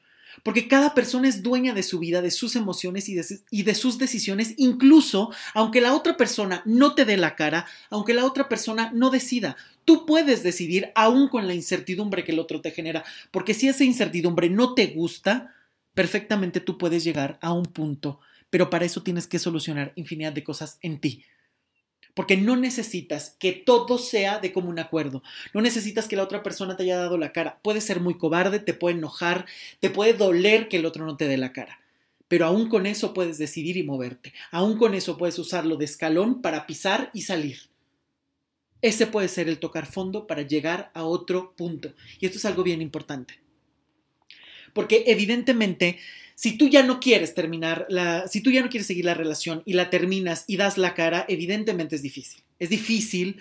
porque 0.43 0.67
cada 0.67 0.93
persona 0.93 1.27
es 1.27 1.43
dueña 1.43 1.73
de 1.73 1.84
su 1.84 1.99
vida, 1.99 2.21
de 2.21 2.32
sus 2.32 2.55
emociones 2.55 3.09
y 3.09 3.15
de, 3.63 3.75
sus 3.75 3.97
decisiones, 3.97 4.53
incluso 4.57 5.32
aunque 5.53 5.82
la 5.82 5.93
otra 5.93 6.17
persona 6.17 6.61
no 6.65 6.95
te 6.95 7.05
dé 7.05 7.17
la 7.17 7.36
cara, 7.36 7.65
aunque 7.89 8.13
la 8.13 8.25
otra 8.25 8.49
persona 8.49 8.91
no 8.93 9.09
decida. 9.09 9.55
Tú 9.86 10.05
puedes 10.05 10.43
decidir 10.43 10.91
aún 10.95 11.27
con 11.27 11.47
la 11.47 11.53
incertidumbre 11.53 12.23
que 12.23 12.32
el 12.32 12.39
otro 12.39 12.61
te 12.61 12.71
genera, 12.71 13.03
porque 13.32 13.53
si 13.53 13.67
esa 13.67 13.84
incertidumbre 13.84 14.49
no 14.49 14.73
te 14.73 14.88
gusta, 14.88 15.53
perfectamente 15.93 16.59
tú 16.59 16.77
puedes 16.77 17.03
llegar 17.03 17.38
a 17.41 17.53
un 17.53 17.65
punto 17.65 18.19
pero 18.51 18.69
para 18.69 18.86
eso 18.86 19.01
tienes 19.01 19.25
que 19.25 19.39
solucionar 19.39 19.93
infinidad 19.95 20.34
de 20.34 20.43
cosas 20.43 20.77
en 20.82 20.99
ti. 20.99 21.23
Porque 22.14 22.38
no 22.38 22.55
necesitas 22.55 23.36
que 23.39 23.53
todo 23.53 23.97
sea 23.97 24.39
de 24.39 24.51
común 24.51 24.80
acuerdo. 24.80 25.24
No 25.53 25.62
necesitas 25.62 26.07
que 26.07 26.16
la 26.16 26.24
otra 26.24 26.43
persona 26.43 26.76
te 26.76 26.84
haya 26.84 26.97
dado 26.97 27.18
la 27.18 27.32
cara. 27.32 27.59
Puede 27.62 27.82
ser 27.82 27.99
muy 27.99 28.18
cobarde, 28.18 28.59
te 28.59 28.74
puede 28.74 28.97
enojar, 28.97 29.45
te 29.80 29.89
puede 29.89 30.14
doler 30.14 30.68
que 30.68 30.78
el 30.78 30.86
otro 30.86 31.05
no 31.05 31.18
te 31.18 31.28
dé 31.28 31.38
la 31.38 31.53
cara. 31.53 31.80
Pero 32.28 32.45
aún 32.45 32.70
con 32.70 32.86
eso 32.86 33.14
puedes 33.14 33.38
decidir 33.38 33.78
y 33.78 33.84
moverte. 33.84 34.34
Aún 34.51 34.78
con 34.78 34.93
eso 34.93 35.18
puedes 35.18 35.38
usarlo 35.39 35.76
de 35.76 35.86
escalón 35.86 36.41
para 36.41 36.66
pisar 36.66 37.09
y 37.14 37.24
salir. 37.24 37.70
Ese 38.82 39.05
puede 39.05 39.28
ser 39.28 39.47
el 39.47 39.59
tocar 39.59 39.86
fondo 39.86 40.28
para 40.28 40.41
llegar 40.41 40.91
a 40.93 41.03
otro 41.03 41.53
punto. 41.55 41.93
Y 42.20 42.26
esto 42.26 42.38
es 42.38 42.45
algo 42.45 42.64
bien 42.64 42.82
importante. 42.82 43.39
Porque 44.74 45.03
evidentemente 45.07 45.99
si 46.41 46.57
tú 46.57 46.67
ya 46.69 46.82
no 46.82 46.99
quieres 46.99 47.36
terminar 47.36 47.86
la, 47.88 48.28
si 48.28 48.41
tú 48.41 48.49
ya 48.49 48.63
no 48.63 48.69
quieres 48.69 48.88
seguir 48.88 49.05
la 49.05 49.13
relación 49.13 49.61
y 49.63 49.74
la 49.74 49.91
terminas 49.91 50.43
y 50.47 50.57
das 50.57 50.80
la 50.80 50.95
cara, 50.95 51.24
evidentemente 51.28 51.95
es 51.95 52.01
difícil. 52.01 52.41
Es 52.57 52.69
difícil 52.69 53.39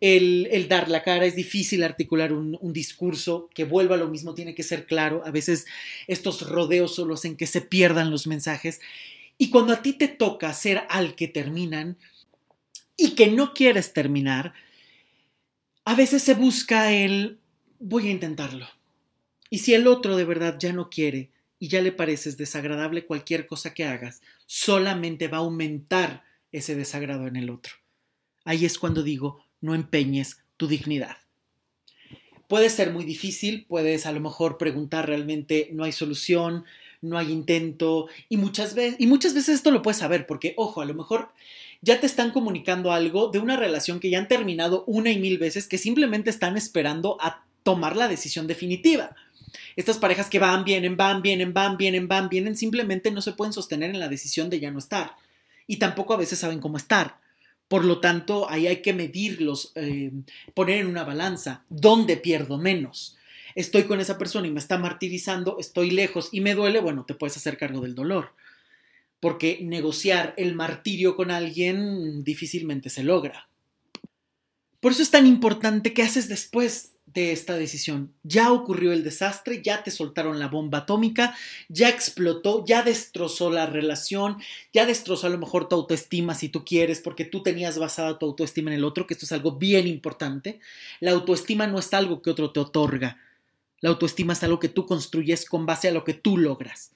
el, 0.00 0.66
dar 0.68 0.90
la 0.90 1.02
cara, 1.02 1.24
es 1.24 1.36
difícil 1.36 1.82
articular 1.82 2.34
un, 2.34 2.58
un, 2.60 2.74
discurso 2.74 3.48
que 3.54 3.64
vuelva 3.64 3.94
a 3.94 3.98
lo 3.98 4.08
mismo, 4.08 4.34
tiene 4.34 4.54
que 4.54 4.62
ser 4.62 4.84
claro. 4.84 5.22
A 5.24 5.30
veces 5.30 5.64
estos 6.06 6.46
rodeos 6.46 6.94
solo 6.94 7.14
hacen 7.14 7.36
que 7.36 7.46
se 7.46 7.62
pierdan 7.62 8.10
los 8.10 8.26
mensajes. 8.26 8.80
Y 9.38 9.48
cuando 9.48 9.72
a 9.72 9.80
ti 9.80 9.94
te 9.94 10.08
toca 10.08 10.52
ser 10.52 10.82
al 10.90 11.14
que 11.14 11.28
terminan 11.28 11.96
y 12.98 13.14
que 13.14 13.28
no 13.28 13.54
quieres 13.54 13.94
terminar, 13.94 14.52
a 15.86 15.94
veces 15.94 16.22
se 16.22 16.34
busca 16.34 16.92
el 16.92 17.38
voy 17.78 18.08
a 18.08 18.10
intentarlo. 18.10 18.66
Y 19.50 19.58
si 19.58 19.74
el 19.74 19.86
otro 19.86 20.16
de 20.16 20.24
verdad 20.24 20.56
ya 20.58 20.72
no 20.72 20.90
quiere, 20.90 21.30
y 21.64 21.68
ya 21.68 21.80
le 21.80 21.92
pareces 21.92 22.36
desagradable 22.36 23.06
cualquier 23.06 23.46
cosa 23.46 23.72
que 23.72 23.84
hagas, 23.84 24.20
solamente 24.44 25.28
va 25.28 25.38
a 25.38 25.40
aumentar 25.40 26.22
ese 26.52 26.76
desagrado 26.76 27.26
en 27.26 27.36
el 27.36 27.48
otro. 27.48 27.72
Ahí 28.44 28.66
es 28.66 28.78
cuando 28.78 29.02
digo, 29.02 29.42
no 29.62 29.74
empeñes 29.74 30.42
tu 30.58 30.66
dignidad. 30.68 31.16
Puede 32.48 32.68
ser 32.68 32.92
muy 32.92 33.04
difícil, 33.04 33.64
puedes 33.66 34.04
a 34.04 34.12
lo 34.12 34.20
mejor 34.20 34.58
preguntar 34.58 35.06
realmente 35.06 35.70
no 35.72 35.84
hay 35.84 35.92
solución, 35.92 36.66
no 37.00 37.16
hay 37.16 37.32
intento 37.32 38.08
y 38.28 38.36
muchas 38.36 38.74
veces 38.74 38.96
y 39.00 39.06
muchas 39.06 39.32
veces 39.32 39.54
esto 39.56 39.70
lo 39.70 39.80
puedes 39.80 39.98
saber 39.98 40.26
porque 40.26 40.52
ojo, 40.58 40.82
a 40.82 40.84
lo 40.84 40.92
mejor 40.92 41.30
ya 41.80 41.98
te 41.98 42.06
están 42.06 42.30
comunicando 42.30 42.92
algo 42.92 43.28
de 43.28 43.38
una 43.38 43.56
relación 43.56 44.00
que 44.00 44.10
ya 44.10 44.18
han 44.18 44.28
terminado 44.28 44.84
una 44.86 45.10
y 45.10 45.18
mil 45.18 45.38
veces 45.38 45.66
que 45.66 45.78
simplemente 45.78 46.28
están 46.28 46.58
esperando 46.58 47.16
a 47.20 47.46
tomar 47.62 47.96
la 47.96 48.08
decisión 48.08 48.46
definitiva. 48.46 49.16
Estas 49.76 49.98
parejas 49.98 50.28
que 50.28 50.38
van, 50.38 50.64
vienen, 50.64 50.96
van, 50.96 51.22
vienen, 51.22 51.52
van, 51.52 51.76
vienen, 51.76 52.08
van, 52.08 52.28
vienen, 52.28 52.56
simplemente 52.56 53.10
no 53.10 53.22
se 53.22 53.32
pueden 53.32 53.52
sostener 53.52 53.90
en 53.90 54.00
la 54.00 54.08
decisión 54.08 54.50
de 54.50 54.60
ya 54.60 54.70
no 54.70 54.78
estar. 54.78 55.16
Y 55.66 55.76
tampoco 55.76 56.14
a 56.14 56.18
veces 56.18 56.38
saben 56.38 56.60
cómo 56.60 56.76
estar. 56.76 57.18
Por 57.68 57.84
lo 57.84 58.00
tanto, 58.00 58.48
ahí 58.50 58.66
hay 58.66 58.82
que 58.82 58.92
medirlos, 58.92 59.72
eh, 59.74 60.12
poner 60.54 60.80
en 60.80 60.86
una 60.86 61.04
balanza, 61.04 61.64
¿dónde 61.68 62.16
pierdo 62.16 62.58
menos? 62.58 63.16
Estoy 63.54 63.84
con 63.84 64.00
esa 64.00 64.18
persona 64.18 64.46
y 64.46 64.50
me 64.50 64.60
está 64.60 64.78
martirizando, 64.78 65.56
estoy 65.58 65.90
lejos 65.90 66.28
y 66.32 66.40
me 66.40 66.54
duele, 66.54 66.80
bueno, 66.80 67.04
te 67.04 67.14
puedes 67.14 67.36
hacer 67.36 67.56
cargo 67.56 67.80
del 67.80 67.94
dolor. 67.94 68.34
Porque 69.20 69.60
negociar 69.62 70.34
el 70.36 70.54
martirio 70.54 71.16
con 71.16 71.30
alguien 71.30 72.24
difícilmente 72.24 72.90
se 72.90 73.04
logra. 73.04 73.48
Por 74.80 74.92
eso 74.92 75.02
es 75.02 75.10
tan 75.10 75.26
importante 75.26 75.94
qué 75.94 76.02
haces 76.02 76.28
después 76.28 76.93
esta 77.14 77.56
decisión. 77.56 78.12
Ya 78.22 78.52
ocurrió 78.52 78.92
el 78.92 79.04
desastre, 79.04 79.62
ya 79.62 79.82
te 79.82 79.90
soltaron 79.90 80.38
la 80.38 80.48
bomba 80.48 80.78
atómica, 80.78 81.36
ya 81.68 81.88
explotó, 81.88 82.64
ya 82.66 82.82
destrozó 82.82 83.50
la 83.50 83.66
relación, 83.66 84.38
ya 84.72 84.86
destrozó 84.86 85.26
a 85.26 85.30
lo 85.30 85.38
mejor 85.38 85.68
tu 85.68 85.76
autoestima 85.76 86.34
si 86.34 86.48
tú 86.48 86.64
quieres, 86.64 87.00
porque 87.00 87.24
tú 87.24 87.42
tenías 87.42 87.78
basada 87.78 88.18
tu 88.18 88.26
autoestima 88.26 88.70
en 88.70 88.78
el 88.78 88.84
otro, 88.84 89.06
que 89.06 89.14
esto 89.14 89.26
es 89.26 89.32
algo 89.32 89.52
bien 89.52 89.86
importante. 89.86 90.60
La 91.00 91.12
autoestima 91.12 91.66
no 91.66 91.78
es 91.78 91.92
algo 91.94 92.22
que 92.22 92.30
otro 92.30 92.50
te 92.50 92.60
otorga. 92.60 93.18
La 93.80 93.90
autoestima 93.90 94.32
es 94.32 94.42
algo 94.42 94.58
que 94.58 94.68
tú 94.68 94.86
construyes 94.86 95.44
con 95.44 95.66
base 95.66 95.88
a 95.88 95.92
lo 95.92 96.04
que 96.04 96.14
tú 96.14 96.38
logras 96.38 96.94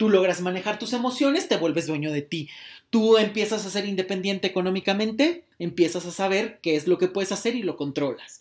tú 0.00 0.08
logras 0.08 0.40
manejar 0.40 0.78
tus 0.78 0.94
emociones, 0.94 1.46
te 1.46 1.58
vuelves 1.58 1.86
dueño 1.86 2.10
de 2.10 2.22
ti. 2.22 2.48
Tú 2.88 3.18
empiezas 3.18 3.66
a 3.66 3.70
ser 3.70 3.84
independiente 3.84 4.48
económicamente, 4.48 5.44
empiezas 5.58 6.06
a 6.06 6.10
saber 6.10 6.58
qué 6.62 6.74
es 6.74 6.86
lo 6.86 6.96
que 6.96 7.08
puedes 7.08 7.32
hacer 7.32 7.54
y 7.54 7.62
lo 7.62 7.76
controlas. 7.76 8.40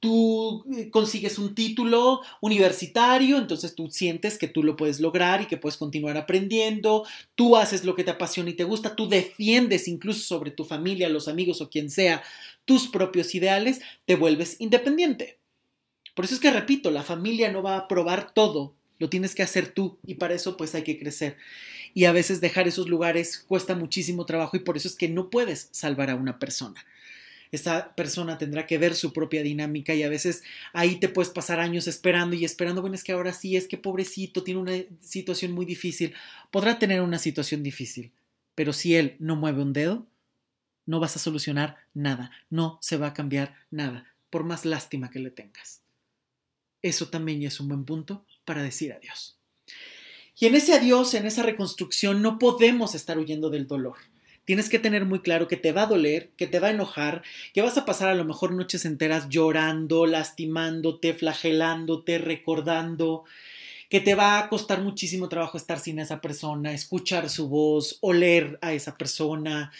Tú 0.00 0.64
eh, 0.74 0.90
consigues 0.90 1.38
un 1.38 1.54
título 1.54 2.20
universitario, 2.40 3.38
entonces 3.38 3.74
tú 3.74 3.90
sientes 3.90 4.38
que 4.38 4.48
tú 4.48 4.62
lo 4.62 4.76
puedes 4.76 4.98
lograr 4.98 5.42
y 5.42 5.46
que 5.46 5.56
puedes 5.56 5.76
continuar 5.76 6.16
aprendiendo, 6.16 7.06
tú 7.34 7.56
haces 7.56 7.84
lo 7.84 7.94
que 7.94 8.04
te 8.04 8.10
apasiona 8.10 8.50
y 8.50 8.54
te 8.54 8.64
gusta, 8.64 8.96
tú 8.96 9.08
defiendes 9.08 9.86
incluso 9.88 10.20
sobre 10.20 10.50
tu 10.50 10.64
familia, 10.64 11.08
los 11.08 11.28
amigos 11.28 11.60
o 11.60 11.70
quien 11.70 11.90
sea 11.90 12.22
tus 12.64 12.88
propios 12.88 13.34
ideales, 13.34 13.80
te 14.06 14.16
vuelves 14.16 14.56
independiente. 14.58 15.38
Por 16.14 16.24
eso 16.24 16.34
es 16.34 16.40
que 16.40 16.50
repito, 16.50 16.90
la 16.90 17.02
familia 17.02 17.52
no 17.52 17.62
va 17.62 17.76
a 17.76 17.88
probar 17.88 18.32
todo 18.34 18.74
lo 19.00 19.08
tienes 19.08 19.34
que 19.34 19.42
hacer 19.42 19.72
tú 19.72 19.98
y 20.06 20.14
para 20.14 20.34
eso 20.34 20.56
pues 20.56 20.74
hay 20.76 20.84
que 20.84 20.98
crecer. 20.98 21.36
Y 21.94 22.04
a 22.04 22.12
veces 22.12 22.40
dejar 22.40 22.68
esos 22.68 22.88
lugares 22.88 23.38
cuesta 23.38 23.74
muchísimo 23.74 24.26
trabajo 24.26 24.56
y 24.56 24.60
por 24.60 24.76
eso 24.76 24.86
es 24.86 24.94
que 24.94 25.08
no 25.08 25.30
puedes 25.30 25.70
salvar 25.72 26.10
a 26.10 26.14
una 26.14 26.38
persona. 26.38 26.84
Esa 27.52 27.94
persona 27.96 28.38
tendrá 28.38 28.66
que 28.66 28.78
ver 28.78 28.94
su 28.94 29.12
propia 29.12 29.42
dinámica 29.42 29.94
y 29.94 30.02
a 30.02 30.08
veces 30.08 30.42
ahí 30.72 31.00
te 31.00 31.08
puedes 31.08 31.30
pasar 31.30 31.58
años 31.58 31.88
esperando 31.88 32.36
y 32.36 32.44
esperando, 32.44 32.80
bueno, 32.80 32.94
es 32.94 33.02
que 33.02 33.12
ahora 33.12 33.32
sí, 33.32 33.56
es 33.56 33.66
que 33.66 33.76
pobrecito, 33.76 34.44
tiene 34.44 34.60
una 34.60 34.74
situación 35.00 35.52
muy 35.52 35.66
difícil. 35.66 36.14
Podrá 36.50 36.78
tener 36.78 37.00
una 37.02 37.18
situación 37.18 37.62
difícil, 37.62 38.12
pero 38.54 38.72
si 38.72 38.94
él 38.94 39.16
no 39.18 39.34
mueve 39.34 39.62
un 39.62 39.72
dedo, 39.72 40.06
no 40.86 41.00
vas 41.00 41.16
a 41.16 41.20
solucionar 41.20 41.76
nada, 41.94 42.30
no 42.50 42.78
se 42.80 42.96
va 42.96 43.08
a 43.08 43.14
cambiar 43.14 43.54
nada, 43.70 44.06
por 44.30 44.44
más 44.44 44.64
lástima 44.64 45.10
que 45.10 45.18
le 45.18 45.30
tengas. 45.30 45.82
Eso 46.82 47.08
también 47.08 47.42
es 47.42 47.60
un 47.60 47.68
buen 47.68 47.84
punto 47.84 48.24
para 48.44 48.62
decir 48.62 48.92
adiós. 48.92 49.36
Y 50.38 50.46
en 50.46 50.54
ese 50.54 50.72
adiós, 50.72 51.12
en 51.14 51.26
esa 51.26 51.42
reconstrucción, 51.42 52.22
no 52.22 52.38
podemos 52.38 52.94
estar 52.94 53.18
huyendo 53.18 53.50
del 53.50 53.66
dolor. 53.66 53.98
Tienes 54.50 54.68
que 54.68 54.80
tener 54.80 55.04
muy 55.04 55.20
claro 55.20 55.46
que 55.46 55.56
te 55.56 55.70
va 55.70 55.82
a 55.82 55.86
doler, 55.86 56.30
que 56.36 56.48
te 56.48 56.58
va 56.58 56.66
a 56.66 56.70
enojar, 56.72 57.22
que 57.54 57.62
vas 57.62 57.78
a 57.78 57.84
pasar 57.84 58.08
a 58.08 58.16
lo 58.16 58.24
mejor 58.24 58.50
noches 58.50 58.84
enteras 58.84 59.28
llorando, 59.28 60.06
lastimándote, 60.06 61.14
flagelándote, 61.14 62.18
recordando, 62.18 63.22
que 63.88 64.00
te 64.00 64.16
va 64.16 64.40
a 64.40 64.48
costar 64.48 64.80
muchísimo 64.82 65.28
trabajo 65.28 65.56
estar 65.56 65.78
sin 65.78 66.00
esa 66.00 66.20
persona, 66.20 66.72
escuchar 66.72 67.30
su 67.30 67.48
voz, 67.48 67.98
oler 68.00 68.58
a 68.60 68.72
esa 68.72 68.96
persona, 68.96 69.70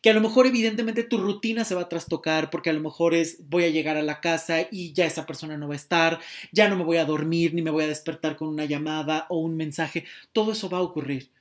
que 0.00 0.10
a 0.10 0.14
lo 0.14 0.20
mejor 0.20 0.46
evidentemente 0.46 1.02
tu 1.02 1.18
rutina 1.18 1.64
se 1.64 1.74
va 1.74 1.80
a 1.80 1.88
trastocar 1.88 2.50
porque 2.50 2.70
a 2.70 2.74
lo 2.74 2.80
mejor 2.80 3.14
es 3.14 3.38
voy 3.48 3.64
a 3.64 3.70
llegar 3.70 3.96
a 3.96 4.02
la 4.02 4.20
casa 4.20 4.58
y 4.70 4.92
ya 4.92 5.06
esa 5.06 5.26
persona 5.26 5.56
no 5.56 5.66
va 5.66 5.74
a 5.74 5.76
estar, 5.76 6.20
ya 6.52 6.68
no 6.68 6.76
me 6.76 6.84
voy 6.84 6.98
a 6.98 7.04
dormir 7.04 7.52
ni 7.52 7.62
me 7.62 7.72
voy 7.72 7.82
a 7.82 7.88
despertar 7.88 8.36
con 8.36 8.46
una 8.46 8.64
llamada 8.64 9.26
o 9.28 9.38
un 9.38 9.56
mensaje, 9.56 10.04
todo 10.32 10.52
eso 10.52 10.70
va 10.70 10.78
a 10.78 10.82
ocurrir 10.82 11.32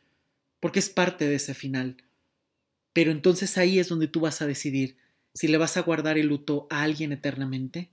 porque 0.59 0.79
es 0.79 0.89
parte 0.89 1.27
de 1.27 1.35
ese 1.35 1.53
final. 1.53 1.95
Pero 2.93 3.11
entonces 3.11 3.57
ahí 3.57 3.79
es 3.79 3.89
donde 3.89 4.07
tú 4.07 4.21
vas 4.21 4.41
a 4.41 4.47
decidir 4.47 4.97
si 5.33 5.47
le 5.47 5.57
vas 5.57 5.77
a 5.77 5.81
guardar 5.81 6.17
el 6.17 6.27
luto 6.27 6.67
a 6.69 6.81
alguien 6.81 7.11
eternamente 7.11 7.89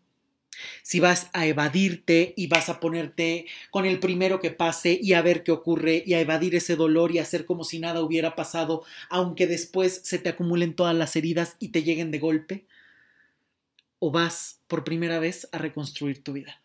si 0.83 1.01
vas 1.01 1.31
a 1.33 1.47
evadirte 1.47 2.35
y 2.37 2.47
vas 2.47 2.69
a 2.69 2.81
ponerte 2.81 3.47
con 3.71 3.87
el 3.87 3.99
primero 4.01 4.41
que 4.41 4.51
pase 4.51 4.99
y 5.01 5.13
a 5.13 5.23
ver 5.23 5.43
qué 5.43 5.53
ocurre 5.53 6.03
y 6.07 6.15
a 6.15 6.21
evadir 6.21 6.55
ese 6.55 6.77
dolor 6.77 7.13
y 7.13 7.19
hacer 7.19 7.45
como 7.45 7.65
si 7.65 7.79
nada 7.79 8.01
hubiera 8.01 8.35
pasado, 8.37 8.85
aunque 9.09 9.47
después 9.47 10.01
se 10.05 10.19
te 10.19 10.29
acumulen 10.29 10.75
todas 10.75 10.95
las 10.95 11.17
heridas 11.17 11.57
y 11.59 11.69
te 11.69 11.83
lleguen 11.83 12.11
de 12.11 12.19
golpe, 12.19 12.67
o 13.99 14.11
vas 14.11 14.61
por 14.67 14.85
primera 14.85 15.19
vez 15.19 15.49
a 15.53 15.59
reconstruir 15.59 16.23
tu 16.23 16.35
vida. 16.35 16.61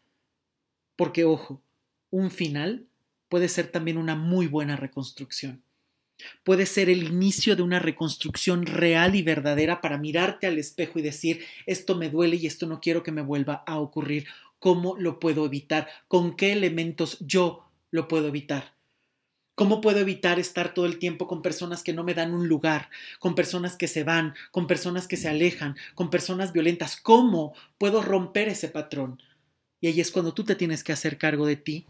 Porque, 0.95 1.23
ojo, 1.23 1.61
un 2.09 2.29
final 2.29 2.85
puede 3.29 3.47
ser 3.47 3.67
también 3.67 3.97
una 3.97 4.15
muy 4.15 4.47
buena 4.47 4.75
reconstrucción 4.75 5.63
puede 6.43 6.65
ser 6.65 6.89
el 6.89 7.03
inicio 7.03 7.55
de 7.55 7.61
una 7.61 7.79
reconstrucción 7.79 8.65
real 8.65 9.15
y 9.15 9.21
verdadera 9.21 9.81
para 9.81 9.97
mirarte 9.97 10.47
al 10.47 10.57
espejo 10.57 10.99
y 10.99 11.01
decir, 11.01 11.43
esto 11.65 11.95
me 11.95 12.09
duele 12.09 12.37
y 12.37 12.47
esto 12.47 12.67
no 12.67 12.79
quiero 12.79 13.03
que 13.03 13.11
me 13.11 13.21
vuelva 13.21 13.63
a 13.65 13.79
ocurrir. 13.79 14.27
¿Cómo 14.59 14.95
lo 14.97 15.19
puedo 15.19 15.45
evitar? 15.45 15.87
¿Con 16.07 16.35
qué 16.35 16.51
elementos 16.51 17.17
yo 17.19 17.65
lo 17.89 18.07
puedo 18.07 18.27
evitar? 18.27 18.75
¿Cómo 19.55 19.81
puedo 19.81 19.99
evitar 19.99 20.39
estar 20.39 20.73
todo 20.73 20.85
el 20.85 20.97
tiempo 20.97 21.27
con 21.27 21.41
personas 21.41 21.83
que 21.83 21.93
no 21.93 22.03
me 22.03 22.13
dan 22.13 22.33
un 22.33 22.47
lugar, 22.47 22.89
con 23.19 23.35
personas 23.35 23.75
que 23.75 23.87
se 23.87 24.03
van, 24.03 24.33
con 24.51 24.65
personas 24.65 25.07
que 25.07 25.17
se 25.17 25.29
alejan, 25.29 25.75
con 25.93 26.09
personas 26.09 26.53
violentas? 26.53 26.95
¿Cómo 26.95 27.53
puedo 27.77 28.01
romper 28.01 28.47
ese 28.47 28.69
patrón? 28.69 29.21
Y 29.79 29.87
ahí 29.87 29.99
es 29.99 30.11
cuando 30.11 30.33
tú 30.33 30.43
te 30.43 30.55
tienes 30.55 30.83
que 30.83 30.93
hacer 30.93 31.17
cargo 31.17 31.45
de 31.45 31.57
ti 31.57 31.85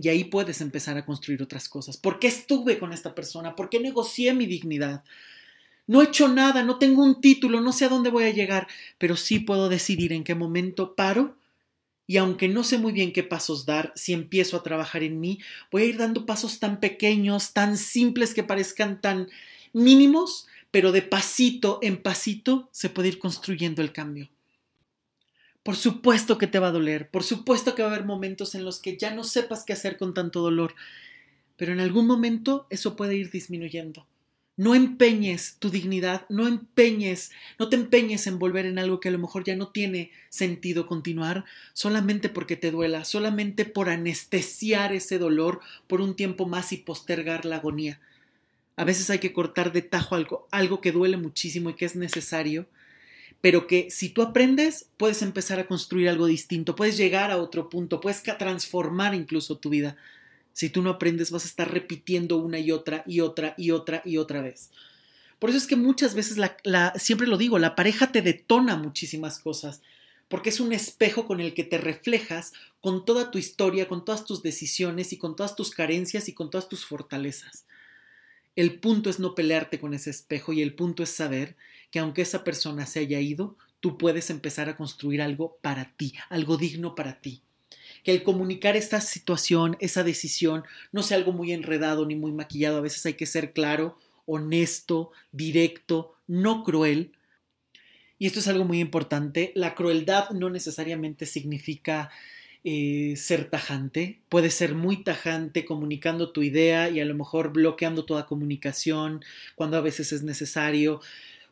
y 0.00 0.08
ahí 0.08 0.24
puedes 0.24 0.60
empezar 0.62 0.96
a 0.96 1.04
construir 1.04 1.42
otras 1.42 1.68
cosas. 1.68 1.96
¿Por 1.98 2.18
qué 2.18 2.28
estuve 2.28 2.78
con 2.78 2.92
esta 2.92 3.14
persona? 3.14 3.54
¿Por 3.54 3.68
qué 3.68 3.80
negocié 3.80 4.32
mi 4.32 4.46
dignidad? 4.46 5.04
No 5.86 6.00
he 6.02 6.06
hecho 6.06 6.28
nada, 6.28 6.62
no 6.62 6.78
tengo 6.78 7.02
un 7.04 7.20
título, 7.20 7.60
no 7.60 7.72
sé 7.72 7.84
a 7.86 7.88
dónde 7.90 8.10
voy 8.10 8.24
a 8.24 8.30
llegar, 8.32 8.68
pero 8.98 9.16
sí 9.16 9.40
puedo 9.40 9.68
decidir 9.68 10.12
en 10.12 10.24
qué 10.24 10.34
momento 10.34 10.94
paro 10.94 11.36
Y 12.06 12.18
aunque 12.18 12.48
no 12.48 12.64
sé 12.64 12.78
muy 12.78 12.92
bien 12.92 13.12
qué 13.12 13.22
pasos 13.24 13.66
dar, 13.66 13.92
si 13.96 14.12
empiezo 14.12 14.56
a 14.56 14.62
trabajar 14.62 15.02
en 15.04 15.20
mí, 15.20 15.40
voy 15.72 15.82
a 15.82 15.86
ir 15.86 15.98
dando 15.98 16.26
pasos 16.26 16.58
tan 16.60 16.80
pequeños, 16.80 17.52
tan 17.54 17.76
simples 17.76 18.34
que 18.34 18.44
parezcan 18.44 19.00
tan 19.00 19.28
mínimos, 19.72 20.48
pero 20.70 20.92
de 20.92 21.02
pasito 21.02 21.78
en 21.82 22.02
pasito 22.02 22.68
se 22.72 22.90
puede 22.90 23.08
ir 23.08 23.18
construyendo 23.18 23.82
el 23.82 23.92
cambio. 23.92 24.30
Por 25.70 25.76
supuesto 25.76 26.36
que 26.36 26.48
te 26.48 26.58
va 26.58 26.66
a 26.66 26.72
doler, 26.72 27.08
por 27.10 27.22
supuesto 27.22 27.76
que 27.76 27.82
va 27.82 27.90
a 27.90 27.94
haber 27.94 28.04
momentos 28.04 28.56
en 28.56 28.64
los 28.64 28.80
que 28.80 28.96
ya 28.96 29.14
no 29.14 29.22
sepas 29.22 29.62
qué 29.62 29.72
hacer 29.72 29.98
con 29.98 30.14
tanto 30.14 30.40
dolor, 30.40 30.74
pero 31.56 31.72
en 31.72 31.78
algún 31.78 32.08
momento 32.08 32.66
eso 32.70 32.96
puede 32.96 33.14
ir 33.14 33.30
disminuyendo. 33.30 34.04
No 34.56 34.74
empeñes 34.74 35.58
tu 35.60 35.70
dignidad, 35.70 36.26
no 36.28 36.48
empeñes, 36.48 37.30
no 37.56 37.68
te 37.68 37.76
empeñes 37.76 38.26
en 38.26 38.40
volver 38.40 38.66
en 38.66 38.80
algo 38.80 38.98
que 38.98 39.10
a 39.10 39.12
lo 39.12 39.20
mejor 39.20 39.44
ya 39.44 39.54
no 39.54 39.68
tiene 39.68 40.10
sentido 40.28 40.88
continuar 40.88 41.44
solamente 41.72 42.28
porque 42.28 42.56
te 42.56 42.72
duela, 42.72 43.04
solamente 43.04 43.64
por 43.64 43.90
anestesiar 43.90 44.92
ese 44.92 45.20
dolor 45.20 45.60
por 45.86 46.00
un 46.00 46.16
tiempo 46.16 46.46
más 46.46 46.72
y 46.72 46.78
postergar 46.78 47.44
la 47.44 47.58
agonía. 47.58 48.00
A 48.74 48.82
veces 48.82 49.08
hay 49.08 49.20
que 49.20 49.32
cortar 49.32 49.72
de 49.72 49.82
tajo 49.82 50.16
algo, 50.16 50.48
algo 50.50 50.80
que 50.80 50.90
duele 50.90 51.16
muchísimo 51.16 51.70
y 51.70 51.74
que 51.74 51.84
es 51.84 51.94
necesario, 51.94 52.66
pero 53.40 53.66
que 53.66 53.90
si 53.90 54.10
tú 54.10 54.22
aprendes, 54.22 54.88
puedes 54.96 55.22
empezar 55.22 55.58
a 55.58 55.66
construir 55.66 56.08
algo 56.08 56.26
distinto, 56.26 56.76
puedes 56.76 56.96
llegar 56.96 57.30
a 57.30 57.38
otro 57.38 57.70
punto, 57.70 58.00
puedes 58.00 58.22
transformar 58.22 59.14
incluso 59.14 59.58
tu 59.58 59.70
vida. 59.70 59.96
Si 60.52 60.68
tú 60.68 60.82
no 60.82 60.90
aprendes, 60.90 61.30
vas 61.30 61.44
a 61.44 61.48
estar 61.48 61.72
repitiendo 61.72 62.36
una 62.36 62.58
y 62.58 62.70
otra 62.70 63.02
y 63.06 63.20
otra 63.20 63.54
y 63.56 63.70
otra 63.70 64.02
y 64.04 64.18
otra 64.18 64.42
vez. 64.42 64.70
Por 65.38 65.48
eso 65.48 65.58
es 65.58 65.66
que 65.66 65.76
muchas 65.76 66.14
veces, 66.14 66.36
la, 66.36 66.92
siempre 66.96 67.26
lo 67.26 67.38
digo, 67.38 67.58
la 67.58 67.74
pareja 67.74 68.12
te 68.12 68.20
detona 68.20 68.76
muchísimas 68.76 69.38
cosas, 69.38 69.80
porque 70.28 70.50
es 70.50 70.60
un 70.60 70.74
espejo 70.74 71.26
con 71.26 71.40
el 71.40 71.54
que 71.54 71.64
te 71.64 71.78
reflejas 71.78 72.52
con 72.82 73.06
toda 73.06 73.30
tu 73.30 73.38
historia, 73.38 73.88
con 73.88 74.04
todas 74.04 74.26
tus 74.26 74.42
decisiones 74.42 75.14
y 75.14 75.16
con 75.16 75.34
todas 75.34 75.56
tus 75.56 75.70
carencias 75.70 76.28
y 76.28 76.34
con 76.34 76.50
todas 76.50 76.68
tus 76.68 76.84
fortalezas. 76.84 77.64
El 78.54 78.80
punto 78.80 79.08
es 79.08 79.18
no 79.18 79.34
pelearte 79.34 79.80
con 79.80 79.94
ese 79.94 80.10
espejo 80.10 80.52
y 80.52 80.60
el 80.60 80.74
punto 80.74 81.02
es 81.02 81.10
saber 81.10 81.56
que 81.90 81.98
aunque 81.98 82.22
esa 82.22 82.44
persona 82.44 82.86
se 82.86 83.00
haya 83.00 83.20
ido, 83.20 83.56
tú 83.80 83.98
puedes 83.98 84.30
empezar 84.30 84.68
a 84.68 84.76
construir 84.76 85.22
algo 85.22 85.58
para 85.60 85.92
ti, 85.96 86.14
algo 86.28 86.56
digno 86.56 86.94
para 86.94 87.20
ti. 87.20 87.42
Que 88.04 88.12
el 88.12 88.22
comunicar 88.22 88.76
esta 88.76 89.00
situación, 89.00 89.76
esa 89.80 90.04
decisión, 90.04 90.64
no 90.92 91.02
sea 91.02 91.16
algo 91.16 91.32
muy 91.32 91.52
enredado 91.52 92.06
ni 92.06 92.14
muy 92.14 92.32
maquillado. 92.32 92.78
A 92.78 92.82
veces 92.82 93.04
hay 93.06 93.14
que 93.14 93.26
ser 93.26 93.52
claro, 93.52 93.98
honesto, 94.26 95.10
directo, 95.32 96.14
no 96.26 96.62
cruel. 96.62 97.12
Y 98.18 98.26
esto 98.26 98.38
es 98.38 98.48
algo 98.48 98.64
muy 98.64 98.80
importante. 98.80 99.52
La 99.54 99.74
crueldad 99.74 100.30
no 100.30 100.50
necesariamente 100.50 101.26
significa 101.26 102.10
eh, 102.62 103.14
ser 103.16 103.48
tajante. 103.48 104.20
Puede 104.28 104.50
ser 104.50 104.74
muy 104.74 105.02
tajante 105.02 105.64
comunicando 105.64 106.30
tu 106.30 106.42
idea 106.42 106.90
y 106.90 107.00
a 107.00 107.06
lo 107.06 107.14
mejor 107.14 107.52
bloqueando 107.52 108.04
toda 108.04 108.26
comunicación 108.26 109.24
cuando 109.54 109.78
a 109.78 109.80
veces 109.80 110.12
es 110.12 110.22
necesario. 110.22 111.00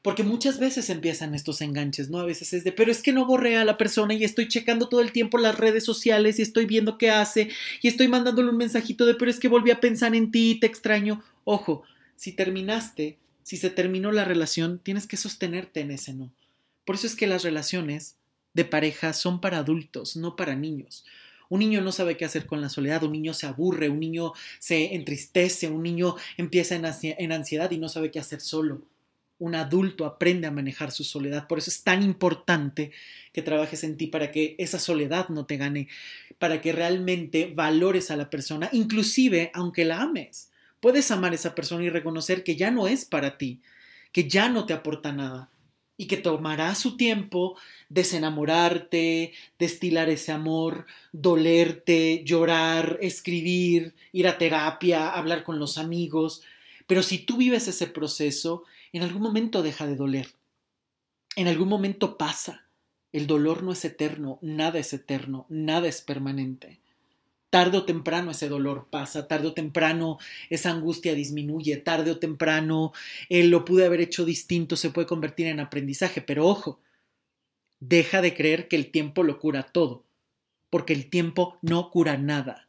Porque 0.03 0.23
muchas 0.23 0.61
veces 0.61 0.91
empiezan 0.91 1.35
estos 1.35 1.61
enganches, 1.61 2.09
¿no? 2.09 2.21
A 2.21 2.25
veces 2.25 2.53
es 2.53 2.63
de, 2.63 2.73
pero 2.73 2.93
es 2.93 3.03
que 3.03 3.13
no 3.13 3.27
borré 3.27 3.57
a 3.57 3.65
la 3.65 3.77
persona 3.77 4.15
y 4.15 4.23
estoy 4.23 4.47
checando 4.47 4.89
todo 4.89 5.01
el 5.01 5.13
tiempo 5.13 5.39
las 5.39 5.59
redes 5.59 5.85
sociales 5.85 6.39
y 6.39 6.43
estoy 6.43 6.67
viendo 6.67 6.99
qué 6.99 7.11
hace 7.11 7.49
y 7.83 7.89
estoy 7.89 8.07
mandándole 8.07 8.51
un 8.51 8.57
mensajito 8.57 9.07
de, 9.07 9.15
pero 9.15 9.31
es 9.31 9.41
que 9.41 9.49
volví 9.49 9.71
a 9.71 9.81
pensar 9.81 10.15
en 10.15 10.31
ti 10.31 10.59
te 10.61 10.67
extraño. 10.67 11.23
Ojo, 11.45 11.83
si 12.15 12.33
terminaste, 12.33 13.19
si 13.43 13.57
se 13.57 13.71
terminó 13.71 14.13
la 14.13 14.25
relación, 14.25 14.79
tienes 14.79 15.07
que 15.07 15.17
sostenerte 15.17 15.81
en 15.81 15.91
ese 15.91 16.15
no. 16.15 16.33
Por 16.85 16.95
eso 16.95 17.07
es 17.07 17.17
que 17.17 17.27
las 17.27 17.43
relaciones 17.43 18.17
de 18.55 18.65
pareja 18.65 19.13
son 19.13 19.41
para 19.41 19.59
adultos, 19.59 20.17
no 20.17 20.37
para 20.37 20.55
niños. 20.55 21.05
Un 21.49 21.61
niño 21.61 21.81
no 21.81 21.93
sabe 21.93 22.17
qué 22.17 22.25
hacer 22.25 22.47
con 22.47 22.61
la 22.61 22.69
soledad, 22.69 23.03
un 23.03 23.13
niño 23.13 23.35
se 23.35 23.47
aburre, 23.47 23.89
un 23.89 24.01
niño 24.01 24.33
se 24.59 24.95
entristece, 24.95 25.69
un 25.69 25.83
niño 25.83 26.15
empieza 26.37 26.77
en 26.77 27.33
ansiedad 27.33 27.71
y 27.71 27.79
no 27.79 27.89
sabe 27.89 28.11
qué 28.11 28.21
hacer 28.21 28.41
solo 28.41 28.83
un 29.39 29.55
adulto 29.55 30.05
aprende 30.05 30.47
a 30.47 30.51
manejar 30.51 30.91
su 30.91 31.05
soledad. 31.05 31.47
Por 31.47 31.59
eso 31.59 31.71
es 31.71 31.83
tan 31.83 32.03
importante 32.03 32.91
que 33.33 33.43
trabajes 33.43 33.85
en 33.85 33.97
ti 33.97 34.09
para 34.09 34.31
que 34.31 34.57
esa 34.59 34.79
soledad 34.79 35.29
no 35.29 35.47
te 35.47 35.57
gane, 35.57 35.89
para 36.39 36.61
que 36.61 36.73
realmente 36.73 37.53
valores 37.55 38.11
a 38.11 38.17
la 38.17 38.31
persona, 38.31 38.69
inclusive 38.73 39.51
aunque 39.55 39.85
la 39.85 40.03
ames. 40.03 40.51
Puedes 40.81 41.11
amar 41.11 41.33
a 41.33 41.35
esa 41.37 41.55
persona 41.55 41.85
y 41.85 41.91
reconocer 41.91 42.45
que 42.45 42.57
ya 42.57 42.71
no 42.71 42.87
es 42.87 43.05
para 43.05 43.39
ti, 43.39 43.61
que 44.13 44.29
ya 44.29 44.49
no 44.49 44.67
te 44.67 44.73
aporta 44.73 45.13
nada 45.13 45.51
y 45.97 46.07
que 46.07 46.17
tomará 46.17 46.75
su 46.77 46.97
tiempo 46.97 47.59
desenamorarte, 47.89 49.33
destilar 49.59 50.09
ese 50.09 50.31
amor, 50.31 50.87
dolerte, 51.13 52.23
llorar, 52.25 52.99
escribir, 53.03 53.95
ir 54.13 54.29
a 54.29 54.39
terapia, 54.39 55.11
hablar 55.11 55.43
con 55.43 55.59
los 55.59 55.77
amigos. 55.77 56.43
Pero 56.87 57.03
si 57.03 57.19
tú 57.19 57.37
vives 57.37 57.67
ese 57.67 57.89
proceso, 57.89 58.63
en 58.93 59.03
algún 59.03 59.23
momento 59.23 59.63
deja 59.63 59.87
de 59.87 59.97
doler. 59.97 60.29
En 61.37 61.49
algún 61.49 61.69
momento 61.69 62.19
pasa. 62.19 62.65
El 63.13 63.27
dolor 63.27 63.63
no 63.63 63.73
es 63.73 63.85
eterno, 63.85 64.39
nada 64.43 64.79
es 64.79 64.93
eterno, 64.93 65.47
nada 65.49 65.89
es 65.89 66.03
permanente. 66.03 66.81
Tarde 67.51 67.79
o 67.79 67.85
temprano 67.87 68.33
ese 68.33 68.49
dolor 68.49 68.89
pasa, 68.91 69.27
tarde 69.27 69.49
o 69.49 69.55
temprano 69.55 70.19
esa 70.51 70.71
angustia 70.71 71.15
disminuye, 71.15 71.79
tarde 71.79 72.11
o 72.11 72.19
temprano 72.19 72.93
él 73.31 73.49
lo 73.49 73.65
pude 73.65 73.87
haber 73.87 74.03
hecho 74.03 74.27
distinto, 74.27 74.77
se 74.77 74.91
puede 74.91 75.07
convertir 75.07 75.47
en 75.47 75.61
aprendizaje, 75.61 76.21
pero 76.21 76.47
ojo, 76.47 76.81
deja 77.81 78.21
de 78.21 78.35
creer 78.35 78.69
que 78.69 78.77
el 78.77 78.91
tiempo 78.91 79.23
lo 79.23 79.39
cura 79.39 79.63
todo, 79.63 80.05
porque 80.69 80.93
el 80.93 81.09
tiempo 81.09 81.57
no 81.63 81.91
cura 81.91 82.19
nada. 82.19 82.68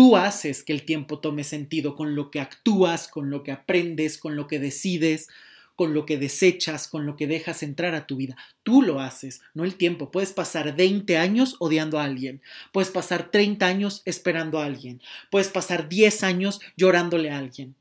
Tú 0.00 0.16
haces 0.16 0.64
que 0.64 0.72
el 0.72 0.86
tiempo 0.86 1.18
tome 1.18 1.44
sentido 1.44 1.94
con 1.94 2.14
lo 2.14 2.30
que 2.30 2.40
actúas, 2.40 3.06
con 3.06 3.28
lo 3.28 3.42
que 3.42 3.52
aprendes, 3.52 4.16
con 4.16 4.34
lo 4.34 4.46
que 4.46 4.58
decides, 4.58 5.28
con 5.76 5.92
lo 5.92 6.06
que 6.06 6.16
desechas, 6.16 6.88
con 6.88 7.04
lo 7.04 7.16
que 7.16 7.26
dejas 7.26 7.62
entrar 7.62 7.94
a 7.94 8.06
tu 8.06 8.16
vida. 8.16 8.34
Tú 8.62 8.80
lo 8.80 9.00
haces, 9.00 9.42
no 9.52 9.62
el 9.62 9.74
tiempo. 9.74 10.10
Puedes 10.10 10.32
pasar 10.32 10.74
20 10.74 11.18
años 11.18 11.56
odiando 11.58 11.98
a 11.98 12.04
alguien, 12.04 12.40
puedes 12.72 12.88
pasar 12.88 13.30
30 13.30 13.66
años 13.66 14.00
esperando 14.06 14.58
a 14.58 14.64
alguien, 14.64 15.02
puedes 15.30 15.48
pasar 15.48 15.86
10 15.90 16.24
años 16.24 16.60
llorándole 16.78 17.30
a 17.30 17.36
alguien. 17.36 17.74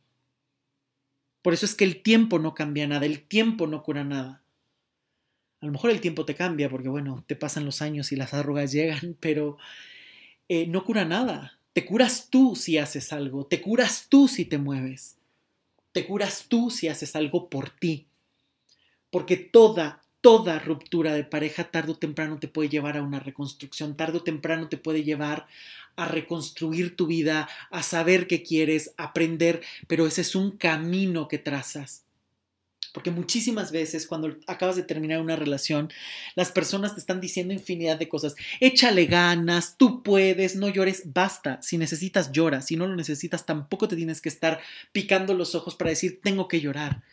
Por 1.41 1.53
eso 1.53 1.65
es 1.65 1.74
que 1.74 1.86
el 1.86 2.01
tiempo 2.01 2.38
no 2.38 2.53
cambia 2.53 2.86
nada, 2.86 3.05
el 3.05 3.22
tiempo 3.22 3.65
no 3.65 3.82
cura 3.82 4.03
nada. 4.03 4.43
A 5.61 5.67
lo 5.67 5.72
mejor 5.72 5.91
el 5.91 6.01
tiempo 6.01 6.26
te 6.26 6.36
cambia 6.36 6.70
porque, 6.70 6.89
bueno, 6.89 7.24
te 7.28 7.38
pasan 7.38 7.63
los 7.63 7.82
años 7.82 8.11
y 8.11 8.17
las 8.17 8.34
arrugas 8.34 8.72
llegan, 8.74 9.15
pero 9.22 9.57
eh, 10.49 10.67
no 10.67 10.84
cura 10.84 11.05
nada. 11.05 11.59
Te 11.74 11.86
curas 11.86 12.30
tú 12.30 12.55
si 12.55 12.78
haces 12.78 13.13
algo, 13.13 13.45
te 13.45 13.61
curas 13.61 14.07
tú 14.09 14.28
si 14.28 14.45
te 14.45 14.57
mueves, 14.57 15.17
te 15.91 16.05
curas 16.05 16.45
tú 16.47 16.70
si 16.72 16.88
haces 16.88 17.15
algo 17.15 17.49
por 17.49 17.70
ti. 17.70 18.07
Porque 19.11 19.38
toda, 19.38 20.01
toda 20.22 20.59
ruptura 20.59 21.13
de 21.13 21.24
pareja 21.24 21.65
tarde 21.65 21.91
o 21.91 21.97
temprano 21.97 22.39
te 22.39 22.47
puede 22.47 22.70
llevar 22.70 22.97
a 22.97 23.03
una 23.03 23.20
reconstrucción, 23.20 23.95
tarde 23.95 24.17
o 24.17 24.24
temprano 24.24 24.67
te 24.67 24.78
puede 24.78 25.03
llevar 25.03 25.47
a 25.95 26.07
reconstruir 26.07 26.95
tu 26.95 27.07
vida, 27.07 27.47
a 27.72 27.84
saber 27.84 28.28
qué 28.28 28.41
quieres, 28.41 28.93
aprender, 28.97 29.61
pero 29.88 30.07
ese 30.07 30.22
es 30.22 30.36
un 30.36 30.51
camino 30.51 31.28
que 31.28 31.38
trazas. 31.38 32.03
Porque 32.94 33.12
muchísimas 33.12 33.72
veces 33.72 34.08
cuando 34.08 34.38
acabas 34.48 34.76
de 34.76 34.84
terminar 34.84 35.22
una 35.22 35.36
relación, 35.36 35.90
las 36.36 36.52
personas 36.52 36.94
te 36.94 37.00
están 37.00 37.22
diciendo 37.22 37.54
infinidad 37.54 37.98
de 37.98 38.10
cosas. 38.10 38.36
Échale 38.60 39.06
ganas, 39.06 39.78
tú 39.78 40.04
puedes, 40.04 40.56
no 40.56 40.70
llores, 40.70 41.04
basta. 41.14 41.62
Si 41.62 41.78
necesitas, 41.78 42.32
llora. 42.32 42.62
Si 42.62 42.76
no 42.76 42.88
lo 42.88 42.96
necesitas, 42.96 43.46
tampoco 43.46 43.88
te 43.88 43.96
tienes 43.96 44.22
que 44.22 44.30
estar 44.30 44.60
picando 44.92 45.34
los 45.34 45.56
ojos 45.56 45.76
para 45.76 45.92
decir, 45.92 46.20
tengo 46.22 46.48
que 46.48 46.62
llorar. 46.62 47.04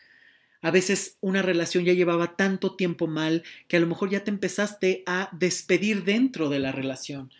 A 0.62 0.70
veces 0.70 1.18
una 1.20 1.42
relación 1.42 1.84
ya 1.84 1.92
llevaba 1.92 2.36
tanto 2.36 2.74
tiempo 2.74 3.06
mal 3.06 3.44
que 3.68 3.76
a 3.76 3.80
lo 3.80 3.86
mejor 3.86 4.10
ya 4.10 4.24
te 4.24 4.30
empezaste 4.30 5.02
a 5.06 5.28
despedir 5.32 6.04
dentro 6.04 6.48
de 6.48 6.58
la 6.58 6.72
relación 6.72 7.30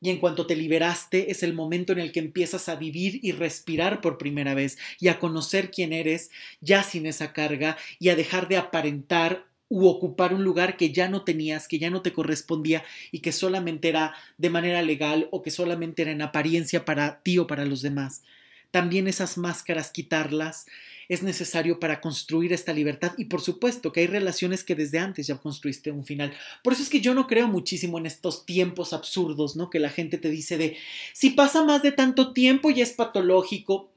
y 0.00 0.10
en 0.10 0.18
cuanto 0.18 0.46
te 0.46 0.56
liberaste 0.56 1.30
es 1.30 1.42
el 1.42 1.54
momento 1.54 1.92
en 1.92 1.98
el 1.98 2.12
que 2.12 2.20
empiezas 2.20 2.68
a 2.68 2.76
vivir 2.76 3.20
y 3.22 3.32
respirar 3.32 4.00
por 4.00 4.18
primera 4.18 4.54
vez 4.54 4.78
y 5.00 5.08
a 5.08 5.18
conocer 5.18 5.70
quién 5.70 5.92
eres 5.92 6.30
ya 6.60 6.82
sin 6.82 7.06
esa 7.06 7.32
carga 7.32 7.76
y 7.98 8.10
a 8.10 8.16
dejar 8.16 8.48
de 8.48 8.56
aparentar 8.56 9.46
u 9.68 9.86
ocupar 9.86 10.34
un 10.34 10.44
lugar 10.44 10.76
que 10.76 10.92
ya 10.92 11.08
no 11.08 11.24
tenías, 11.24 11.68
que 11.68 11.78
ya 11.78 11.90
no 11.90 12.02
te 12.02 12.12
correspondía 12.12 12.84
y 13.10 13.20
que 13.20 13.32
solamente 13.32 13.88
era 13.88 14.14
de 14.36 14.50
manera 14.50 14.82
legal 14.82 15.28
o 15.30 15.42
que 15.42 15.50
solamente 15.50 16.02
era 16.02 16.12
en 16.12 16.22
apariencia 16.22 16.84
para 16.84 17.22
ti 17.22 17.38
o 17.38 17.46
para 17.46 17.64
los 17.64 17.82
demás. 17.82 18.22
También 18.70 19.08
esas 19.08 19.38
máscaras 19.38 19.90
quitarlas 19.90 20.66
es 21.08 21.22
necesario 21.22 21.78
para 21.80 22.00
construir 22.00 22.52
esta 22.52 22.72
libertad 22.72 23.12
y 23.16 23.26
por 23.26 23.40
supuesto 23.40 23.92
que 23.92 24.00
hay 24.00 24.06
relaciones 24.06 24.64
que 24.64 24.74
desde 24.74 24.98
antes 24.98 25.26
ya 25.26 25.36
construiste 25.36 25.90
un 25.90 26.04
final. 26.04 26.32
Por 26.62 26.72
eso 26.72 26.82
es 26.82 26.88
que 26.88 27.00
yo 27.00 27.14
no 27.14 27.26
creo 27.26 27.48
muchísimo 27.48 27.98
en 27.98 28.06
estos 28.06 28.46
tiempos 28.46 28.92
absurdos, 28.92 29.56
¿no? 29.56 29.70
Que 29.70 29.78
la 29.78 29.90
gente 29.90 30.18
te 30.18 30.30
dice 30.30 30.58
de 30.58 30.76
si 31.12 31.30
pasa 31.30 31.64
más 31.64 31.82
de 31.82 31.92
tanto 31.92 32.32
tiempo 32.32 32.70
y 32.70 32.80
es 32.80 32.92
patológico. 32.92 33.90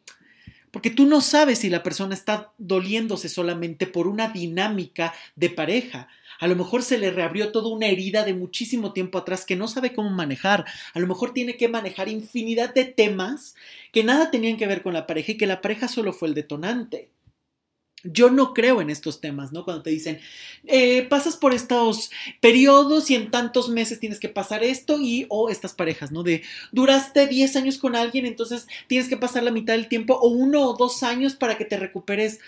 Porque 0.71 0.89
tú 0.89 1.05
no 1.05 1.21
sabes 1.21 1.59
si 1.59 1.69
la 1.69 1.81
persona 1.81 2.13
está 2.13 2.51
doliéndose 2.57 3.29
solamente 3.29 3.87
por 3.87 4.07
una 4.07 4.27
dinámica 4.27 5.13
de 5.35 5.49
pareja. 5.49 6.09
A 6.39 6.47
lo 6.47 6.55
mejor 6.55 6.83
se 6.83 6.97
le 6.97 7.11
reabrió 7.11 7.51
toda 7.51 7.69
una 7.69 7.87
herida 7.87 8.23
de 8.23 8.33
muchísimo 8.33 8.93
tiempo 8.93 9.17
atrás 9.17 9.45
que 9.45 9.55
no 9.55 9.67
sabe 9.67 9.93
cómo 9.93 10.09
manejar. 10.09 10.65
A 10.93 10.99
lo 10.99 11.07
mejor 11.07 11.33
tiene 11.33 11.57
que 11.57 11.67
manejar 11.67 12.09
infinidad 12.09 12.73
de 12.73 12.85
temas 12.85 13.55
que 13.91 14.03
nada 14.03 14.31
tenían 14.31 14.57
que 14.57 14.67
ver 14.67 14.81
con 14.81 14.93
la 14.93 15.07
pareja 15.07 15.33
y 15.33 15.37
que 15.37 15.47
la 15.47 15.61
pareja 15.61 15.87
solo 15.87 16.13
fue 16.13 16.27
el 16.27 16.33
detonante. 16.33 17.09
Yo 18.03 18.29
no 18.29 18.53
creo 18.53 18.79
en 18.79 18.91
estos 18.91 19.21
temas, 19.21 19.51
¿no? 19.51 19.65
Cuando 19.65 19.81
te 19.81 19.89
dicen, 19.89 20.19
eh, 20.65 21.07
pasas 21.09 21.35
por 21.35 21.53
estos 21.53 22.11
periodos 22.39 23.09
y 23.09 23.15
en 23.15 23.31
tantos 23.31 23.69
meses 23.69 23.99
tienes 23.99 24.19
que 24.19 24.29
pasar 24.29 24.63
esto 24.63 25.01
y 25.01 25.25
o 25.29 25.49
estas 25.49 25.73
parejas, 25.73 26.11
¿no? 26.11 26.21
De 26.21 26.43
duraste 26.71 27.25
10 27.25 27.55
años 27.55 27.79
con 27.79 27.95
alguien, 27.95 28.27
entonces 28.27 28.67
tienes 28.87 29.09
que 29.09 29.17
pasar 29.17 29.43
la 29.43 29.51
mitad 29.51 29.73
del 29.73 29.87
tiempo 29.87 30.13
o 30.13 30.29
uno 30.29 30.61
o 30.69 30.77
dos 30.77 31.01
años 31.01 31.35
para 31.35 31.57
que 31.57 31.65
te 31.65 31.77
recuperes. 31.77 32.39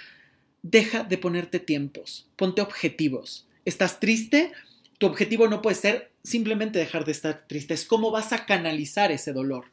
Deja 0.62 1.04
de 1.04 1.18
ponerte 1.18 1.60
tiempos, 1.60 2.28
ponte 2.36 2.62
objetivos. 2.62 3.49
¿Estás 3.70 4.00
triste? 4.00 4.52
Tu 4.98 5.06
objetivo 5.06 5.48
no 5.48 5.62
puede 5.62 5.76
ser 5.76 6.12
simplemente 6.24 6.80
dejar 6.80 7.06
de 7.06 7.12
estar 7.12 7.48
triste, 7.48 7.74
es 7.74 7.86
cómo 7.86 8.12
vas 8.12 8.34
a 8.34 8.46
canalizar 8.46 9.12
ese 9.12 9.32
dolor 9.32 9.66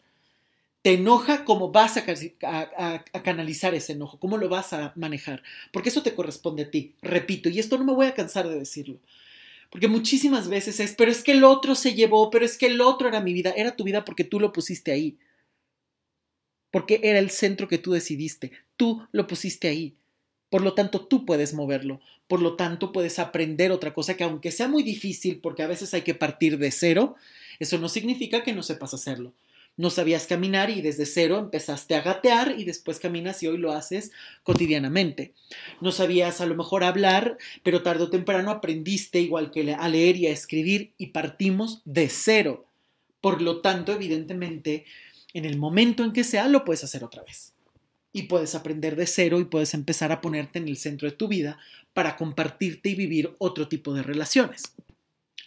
te 0.87 0.93
enoja, 0.93 1.45
cómo 1.45 1.73
vas 1.73 1.97
a, 1.97 3.05
canalizar 3.25 3.75
ese 3.75 3.95
enojo, 3.95 4.21
cómo 4.21 4.39
lo 4.39 4.49
vas 4.49 4.73
a 4.73 4.93
manejar, 4.95 5.43
porque 5.73 5.89
eso 5.89 6.05
te 6.05 6.15
corresponde 6.15 6.63
a 6.63 6.71
ti, 6.71 6.95
repito, 7.03 7.49
y 7.49 7.59
esto 7.59 7.77
no 7.77 7.83
me 7.83 7.93
voy 7.93 8.07
a 8.07 8.15
cansar 8.15 8.49
de 8.49 8.57
decirlo, 8.57 9.01
porque 9.69 9.89
muchísimas 9.89 10.49
veces 10.49 10.79
es, 10.79 10.95
pero 10.95 11.11
es 11.11 11.25
que 11.25 11.33
el 11.33 11.43
otro 11.43 11.75
se 11.75 11.95
llevó, 11.95 12.31
pero 12.31 12.45
es 12.45 12.57
que 12.57 12.67
el 12.67 12.81
otro 12.81 13.09
era 13.09 13.21
mi 13.21 13.33
vida, 13.33 13.53
era 13.57 13.75
tu 13.75 13.83
vida 13.83 14.05
porque 14.05 14.23
tú 14.23 14.39
lo 14.39 14.53
pusiste 14.53 14.93
ahí, 14.93 15.19
porque 16.71 17.01
era 17.03 17.19
el 17.19 17.31
centro 17.31 17.67
que 17.67 17.79
tú 17.79 17.91
decidiste, 17.91 18.53
tú 18.77 19.09
lo 19.11 19.27
pusiste 19.27 19.67
ahí. 19.67 19.97
Por 20.57 20.65
lo 20.65 20.73
tanto, 20.73 21.05
tú 21.05 21.27
puedes 21.27 21.53
moverlo. 21.53 22.01
Por 22.29 22.41
lo 22.41 22.57
tanto, 22.57 22.91
puedes 22.91 23.19
aprender 23.19 23.73
otra 23.73 23.93
cosa 23.93 24.17
que 24.17 24.25
aunque 24.25 24.51
sea 24.51 24.69
muy 24.69 24.83
difícil, 24.83 25.39
porque 25.43 25.63
a 25.63 25.67
veces 25.67 25.93
hay 25.93 26.01
que 26.01 26.15
partir 26.15 26.57
de 26.57 26.71
cero, 26.71 27.15
eso 27.59 27.77
no 27.77 27.91
significa 27.91 28.43
que 28.43 28.55
no 28.55 28.63
sepas 28.63 28.95
hacerlo 28.95 29.35
no 29.77 29.91
sabías 29.91 30.27
caminar 30.27 30.71
y 30.71 30.81
desde 30.81 31.05
cero 31.05 31.39
empezaste 31.39 31.95
a 31.95 32.01
gatear 32.01 32.55
y 32.57 32.65
después 32.65 32.99
caminas 32.99 33.43
y 33.43 33.49
hoy 33.49 33.59
lo 33.59 33.73
haces 33.73 34.11
cotidianamente. 34.45 35.35
No 35.83 35.93
sabías 35.93 36.41
a 36.41 36.47
lo 36.47 36.55
mejor 36.55 36.83
hablar, 36.83 37.37
pero 37.63 37.83
tarde 37.83 38.05
o 38.05 38.09
temprano 38.09 38.51
aprendiste 38.51 39.21
igual 39.21 39.51
que 39.51 39.75
a 39.75 39.89
leer 39.91 40.17
y 40.17 40.29
a 40.29 40.33
escribir 40.33 40.95
y 40.97 41.09
partimos 41.09 41.83
de 41.85 42.09
cero. 42.09 42.65
Por 43.21 43.43
lo 43.43 43.61
tanto, 43.61 43.93
evidentemente, 43.93 44.87
en 45.35 45.45
el 45.45 45.59
momento 45.59 46.05
en 46.05 46.15
que 46.15 46.25
sea, 46.25 46.49
lo 46.49 46.65
puedes 46.65 46.83
hacer 46.83 47.05
otra 47.05 47.23
vez. 47.23 47.53
Y 48.17 48.23
puedes 48.23 48.55
aprender 48.55 48.97
de 48.97 49.07
cero 49.07 49.41
y 49.41 49.45
puedes 49.45 49.75
empezar 49.75 50.11
a 50.11 50.23
ponerte 50.23 50.59
en 50.59 50.69
el 50.69 50.79
centro 50.79 51.07
de 51.07 51.15
tu 51.15 51.29
vida 51.29 51.59
para 51.93 52.17
compartirte 52.17 52.89
y 52.89 52.95
vivir 52.95 53.35
otro 53.37 53.69
tipo 53.69 53.93
de 53.93 54.03
relaciones. 54.03 54.73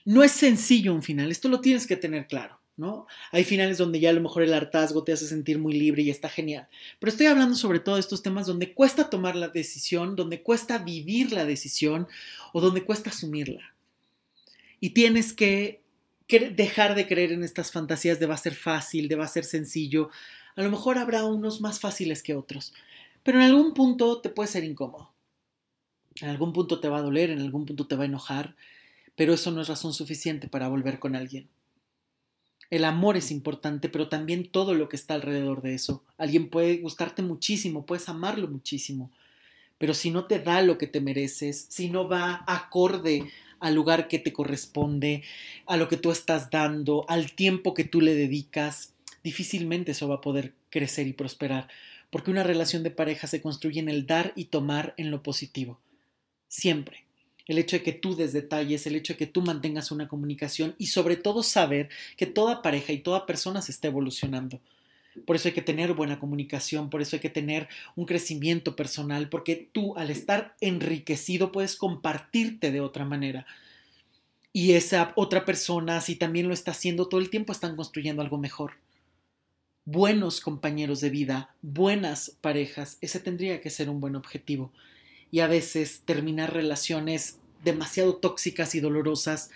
No 0.06 0.24
es 0.24 0.34
sencillo 0.34 0.94
un 0.94 1.02
final, 1.02 1.32
esto 1.32 1.50
lo 1.50 1.62
tienes 1.62 1.88
que 1.88 1.96
tener 1.96 2.28
claro. 2.28 2.60
¿no? 2.78 3.08
Hay 3.32 3.44
finales 3.44 3.80
donde 3.80 4.00
ya 4.00 4.12
a 4.12 4.14
lo 4.14 4.22
mejor 4.22 4.44
el 4.44 4.54
hartazgo 4.54 5.04
te 5.04 5.12
hace 5.12 5.26
sentir 5.26 5.58
muy 5.58 5.74
libre 5.74 6.04
y 6.04 6.12
está 6.12 6.30
genial. 6.30 6.68
Pero 7.00 7.10
estoy 7.10 7.26
hablando 7.26 7.56
sobre 7.56 7.80
todo 7.80 7.96
de 7.96 8.02
estos 8.02 8.22
temas 8.22 8.46
donde 8.46 8.74
cuesta 8.74 9.10
tomar 9.10 9.36
la 9.36 9.48
decisión, 9.48 10.16
donde 10.16 10.44
cuesta 10.44 10.78
vivir 10.78 11.32
la 11.32 11.46
decisión 11.46 12.08
o 12.54 12.62
donde 12.62 12.86
cuesta 12.86 13.10
asumirla. 13.10 13.74
Y 14.80 14.92
tienes 14.92 15.34
que 15.34 15.82
dejar 16.30 16.94
de 16.94 17.08
creer 17.08 17.32
en 17.32 17.44
estas 17.44 17.72
fantasías 17.72 18.20
de 18.20 18.28
va 18.28 18.36
a 18.36 18.38
ser 18.38 18.54
fácil, 18.54 19.08
de 19.10 19.16
va 19.16 19.26
a 19.26 19.30
ser 19.30 19.44
sencillo. 19.44 20.12
A 20.56 20.62
lo 20.62 20.70
mejor 20.70 20.98
habrá 20.98 21.26
unos 21.26 21.62
más 21.62 21.80
fáciles 21.80 22.24
que 22.24 22.36
otros, 22.36 22.74
pero 23.24 23.40
en 23.40 23.46
algún 23.46 23.74
punto 23.74 24.22
te 24.22 24.30
puede 24.30 24.50
ser 24.50 24.64
incómodo. 24.64 25.12
En 26.22 26.30
algún 26.30 26.54
punto 26.54 26.80
te 26.80 26.90
va 26.90 26.98
a 26.98 27.02
doler, 27.02 27.30
en 27.30 27.40
algún 27.40 27.66
punto 27.66 27.88
te 27.88 27.96
va 27.96 28.04
a 28.04 28.08
enojar, 28.08 28.56
pero 29.16 29.34
eso 29.34 29.52
no 29.52 29.62
es 29.62 29.68
razón 29.68 29.94
suficiente 29.94 30.48
para 30.48 30.68
volver 30.68 31.00
con 31.00 31.16
alguien. 31.16 31.50
El 32.70 32.86
amor 32.86 33.18
es 33.18 33.32
importante, 33.32 33.90
pero 33.90 34.10
también 34.10 34.48
todo 34.48 34.76
lo 34.76 34.90
que 34.90 34.96
está 34.96 35.16
alrededor 35.16 35.62
de 35.62 35.74
eso. 35.74 36.04
Alguien 36.18 36.50
puede 36.50 36.78
gustarte 36.78 37.22
muchísimo, 37.22 37.86
puedes 37.86 38.10
amarlo 38.10 38.48
muchísimo, 38.48 39.12
pero 39.78 39.94
si 39.94 40.12
no 40.12 40.26
te 40.26 40.40
da 40.40 40.62
lo 40.62 40.78
que 40.78 40.88
te 40.88 41.02
mereces, 41.02 41.66
si 41.70 41.90
no 41.90 42.08
va 42.08 42.44
acorde 42.48 43.32
al 43.60 43.76
lugar 43.76 44.08
que 44.08 44.20
te 44.20 44.34
corresponde, 44.34 45.24
a 45.66 45.78
lo 45.78 45.88
que 45.88 45.98
tú 45.98 46.12
estás 46.12 46.50
dando, 46.50 47.06
al 47.10 47.32
tiempo 47.34 47.74
que 47.74 47.86
tú 47.86 48.02
le 48.02 48.14
dedicas, 48.14 48.94
difícilmente 49.24 49.92
eso 49.92 50.08
va 50.08 50.16
a 50.16 50.22
poder 50.22 50.54
crecer 50.70 51.08
y 51.08 51.14
prosperar, 51.14 51.68
porque 52.10 52.32
una 52.32 52.44
relación 52.44 52.84
de 52.84 52.92
pareja 52.92 53.28
se 53.28 53.42
construye 53.42 53.80
en 53.80 53.90
el 53.90 54.06
dar 54.06 54.34
y 54.36 54.46
tomar 54.46 54.94
en 54.98 55.12
lo 55.12 55.24
positivo. 55.24 55.80
Siempre 56.48 57.06
el 57.50 57.58
hecho 57.58 57.78
de 57.78 57.84
que 57.84 57.94
tú 57.94 58.16
des 58.16 58.32
detalles, 58.32 58.86
el 58.86 58.96
hecho 58.96 59.14
de 59.14 59.18
que 59.18 59.26
tú 59.26 59.42
mantengas 59.42 59.92
una 59.92 60.08
comunicación 60.08 60.76
y 60.78 60.88
sobre 60.88 61.16
todo 61.16 61.42
saber 61.42 61.90
que 62.16 62.28
toda 62.28 62.62
pareja 62.62 62.94
y 62.94 63.00
toda 63.00 63.26
persona 63.26 63.64
se 63.64 63.72
está 63.72 63.88
evolucionando. 63.88 64.62
Por 65.26 65.36
eso 65.36 65.48
hay 65.48 65.56
que 65.56 65.64
tener 65.64 65.94
buena 65.94 66.20
comunicación, 66.20 66.92
por 66.92 67.02
eso 67.02 67.16
hay 67.16 67.22
que 67.22 67.32
tener 67.32 67.68
un 67.96 68.06
crecimiento 68.06 68.76
personal, 68.76 69.30
porque 69.30 69.68
tú 69.72 69.98
al 69.98 70.12
estar 70.12 70.56
enriquecido 70.62 71.52
puedes 71.52 71.76
compartirte 71.76 72.72
de 72.72 72.82
otra 72.82 73.04
manera. 73.04 73.48
Y 74.54 74.74
esa 74.74 75.12
otra 75.16 75.44
persona, 75.44 76.02
si 76.02 76.16
también 76.16 76.48
lo 76.48 76.54
está 76.54 76.70
haciendo 76.70 77.08
todo 77.08 77.20
el 77.20 77.32
tiempo, 77.32 77.52
están 77.52 77.76
construyendo 77.76 78.22
algo 78.22 78.38
mejor. 78.38 78.74
Buenos 79.92 80.40
compañeros 80.40 81.02
de 81.02 81.10
vida, 81.10 81.56
buenas 81.64 82.38
parejas, 82.42 83.00
ese 83.02 83.20
tendría 83.20 83.60
que 83.60 83.72
ser 83.72 83.90
un 83.90 84.00
buen 84.00 84.16
objetivo 84.16 84.72
y 85.32 85.40
a 85.40 85.48
veces 85.48 86.04
terminar 86.06 86.54
relaciones 86.54 87.40
demasiado 87.64 88.18
tóxicas 88.18 88.76
y 88.76 88.82
dolorosas 88.82 89.50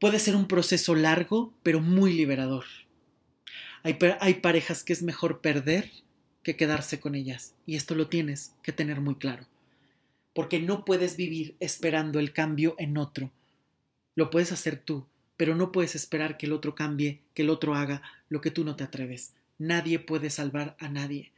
puede 0.00 0.18
ser 0.18 0.34
un 0.34 0.48
proceso 0.48 0.96
largo, 0.96 1.54
pero 1.62 1.80
muy 1.80 2.12
liberador. 2.14 2.64
Hay, 3.84 3.96
hay, 4.18 4.34
parejas 4.34 4.82
que 4.82 4.92
es 4.92 5.04
mejor 5.04 5.40
perder 5.40 5.92
que 6.42 6.56
quedarse 6.56 6.98
con 6.98 7.14
ellas, 7.14 7.54
y 7.64 7.76
esto 7.76 7.94
lo 7.94 8.08
tienes 8.08 8.54
que 8.64 8.72
tener 8.72 9.00
muy 9.00 9.14
claro, 9.14 9.46
porque 10.34 10.58
no 10.58 10.84
puedes 10.84 11.16
vivir 11.16 11.54
esperando 11.60 12.18
el 12.18 12.32
cambio 12.32 12.74
en 12.76 12.98
otro. 12.98 13.30
Lo 14.16 14.30
puedes 14.30 14.50
hacer 14.50 14.78
tú, 14.78 15.06
pero 15.36 15.54
no 15.54 15.72
puedes 15.72 15.94
esperar 15.94 16.36
que 16.36 16.46
el 16.46 16.52
otro 16.52 16.74
cambie, 16.74 17.20
que 17.34 17.42
el 17.42 17.50
otro 17.50 17.74
haga 17.74 18.02
lo 18.28 18.40
que 18.40 18.50
tú 18.50 18.64
no 18.64 18.76
te 18.76 18.84
atreves. 18.84 19.34
Nadie 19.58 19.98
puede 19.98 20.30
salvar 20.30 20.76
a 20.78 20.88
nadie, 20.88 21.32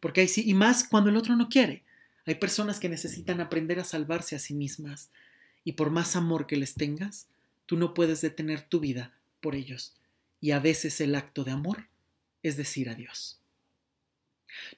porque 0.00 0.22
hay 0.22 0.28
sí, 0.28 0.42
y 0.46 0.54
más 0.54 0.84
cuando 0.88 1.10
el 1.10 1.16
otro 1.16 1.36
no 1.36 1.48
quiere. 1.48 1.82
Hay 2.26 2.36
personas 2.36 2.80
que 2.80 2.88
necesitan 2.88 3.40
aprender 3.40 3.80
a 3.80 3.84
salvarse 3.84 4.36
a 4.36 4.38
sí 4.38 4.54
mismas, 4.54 5.10
y 5.64 5.72
por 5.72 5.90
más 5.90 6.16
amor 6.16 6.46
que 6.46 6.56
les 6.56 6.74
tengas, 6.74 7.26
tú 7.66 7.76
no 7.76 7.94
puedes 7.94 8.20
detener 8.20 8.62
tu 8.62 8.80
vida 8.80 9.12
por 9.40 9.54
ellos, 9.54 9.96
y 10.40 10.52
a 10.52 10.58
veces 10.58 11.00
el 11.00 11.14
acto 11.14 11.44
de 11.44 11.52
amor 11.52 11.86
es 12.42 12.56
decir 12.56 12.88
adiós. 12.88 13.38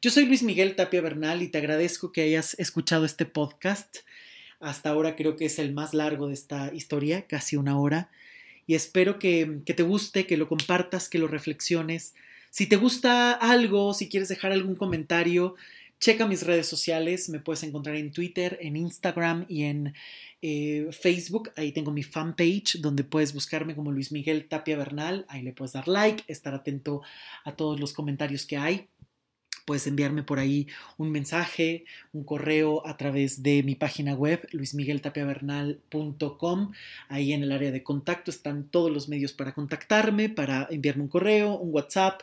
Yo 0.01 0.11
soy 0.11 0.27
Luis 0.27 0.43
Miguel 0.43 0.77
Tapia 0.77 1.01
Bernal 1.01 1.43
y 1.43 1.49
te 1.49 1.59
agradezco 1.59 2.13
que 2.13 2.23
hayas 2.23 2.55
escuchado 2.59 3.05
este 3.05 3.25
podcast. 3.25 3.99
Hasta 4.61 4.91
ahora 4.91 5.17
creo 5.17 5.37
que 5.37 5.47
es 5.47 5.59
el 5.59 5.73
más 5.73 5.95
largo 5.95 6.29
de 6.29 6.35
esta 6.35 6.73
historia, 6.75 7.27
casi 7.27 7.57
una 7.57 7.79
hora, 7.79 8.11
y 8.67 8.75
espero 8.75 9.19
que, 9.19 9.61
que 9.67 9.75
te 9.75 9.83
guste, 9.83 10.27
que 10.27 10.37
lo 10.37 10.49
compartas, 10.49 11.09
que 11.09 11.19
lo 11.19 11.29
reflexiones. 11.29 12.15
Si 12.51 12.67
te 12.67 12.77
gusta 12.77 13.33
algo, 13.33 13.95
si 13.95 14.09
quieres 14.09 14.29
dejar 14.29 14.53
algún 14.53 14.75
comentario, 14.75 15.57
Checa 16.03 16.27
mis 16.27 16.45
redes 16.45 16.67
sociales, 16.67 17.29
me 17.29 17.39
puedes 17.39 17.63
encontrar 17.63 17.95
en 17.95 18.11
Twitter, 18.11 18.59
en 18.61 18.75
Instagram 18.75 19.47
y 19.49 19.63
en 19.63 19.95
eh, 20.43 20.89
Facebook. 20.91 21.53
Ahí 21.55 21.71
tengo 21.71 21.93
mi 21.93 22.03
fanpage 22.03 22.81
donde 22.81 23.05
puedes 23.05 23.33
buscarme 23.33 23.77
como 23.77 23.93
Luis 23.93 24.11
Miguel 24.11 24.49
Tapia 24.49 24.77
Bernal. 24.77 25.25
Ahí 25.29 25.43
le 25.43 25.53
puedes 25.53 25.75
dar 25.75 25.87
like, 25.87 26.25
estar 26.27 26.55
atento 26.55 27.03
a 27.45 27.55
todos 27.55 27.79
los 27.79 27.93
comentarios 27.93 28.47
que 28.47 28.57
hay. 28.57 28.89
Puedes 29.65 29.87
enviarme 29.87 30.23
por 30.23 30.39
ahí 30.39 30.67
un 30.99 31.11
mensaje, 31.11 31.85
un 32.13 32.25
correo 32.25 32.87
a 32.87 32.97
través 32.97 33.43
de 33.43 33.63
mi 33.63 33.75
página 33.75 34.15
web, 34.15 34.47
luismigueltapiavernal.com. 34.53 36.73
Ahí 37.09 37.33
en 37.33 37.43
el 37.43 37.53
área 37.53 37.71
de 37.71 37.83
contacto 37.83 38.31
están 38.31 38.65
todos 38.65 38.91
los 38.91 39.09
medios 39.09 39.33
para 39.33 39.53
contactarme, 39.53 40.29
para 40.29 40.69
enviarme 40.71 41.05
un 41.05 41.09
correo, 41.09 41.57
un 41.57 41.73
WhatsApp 41.73 42.21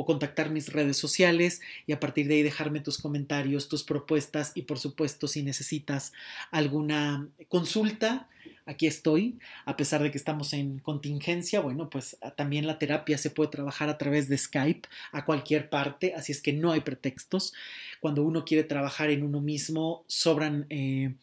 o 0.00 0.04
contactar 0.04 0.50
mis 0.50 0.72
redes 0.72 0.96
sociales 0.96 1.60
y 1.84 1.90
a 1.90 1.98
partir 1.98 2.28
de 2.28 2.36
ahí 2.36 2.42
dejarme 2.44 2.78
tus 2.78 2.98
comentarios, 2.98 3.68
tus 3.68 3.82
propuestas 3.82 4.52
y 4.54 4.62
por 4.62 4.78
supuesto 4.78 5.26
si 5.26 5.42
necesitas 5.42 6.12
alguna 6.52 7.26
consulta, 7.48 8.28
aquí 8.64 8.86
estoy, 8.86 9.40
a 9.64 9.76
pesar 9.76 10.00
de 10.00 10.12
que 10.12 10.18
estamos 10.18 10.52
en 10.52 10.78
contingencia, 10.78 11.58
bueno, 11.58 11.90
pues 11.90 12.16
ah, 12.20 12.30
también 12.30 12.68
la 12.68 12.78
terapia 12.78 13.18
se 13.18 13.30
puede 13.30 13.50
trabajar 13.50 13.88
a 13.88 13.98
través 13.98 14.28
de 14.28 14.38
Skype 14.38 14.88
a 15.10 15.24
cualquier 15.24 15.68
parte, 15.68 16.14
así 16.14 16.30
es 16.30 16.40
que 16.40 16.52
no 16.52 16.70
hay 16.70 16.82
pretextos. 16.82 17.52
Cuando 17.98 18.22
uno 18.22 18.44
quiere 18.44 18.62
trabajar 18.62 19.10
en 19.10 19.24
uno 19.24 19.40
mismo, 19.40 20.04
sobran 20.06 20.66
eh, 20.68 21.14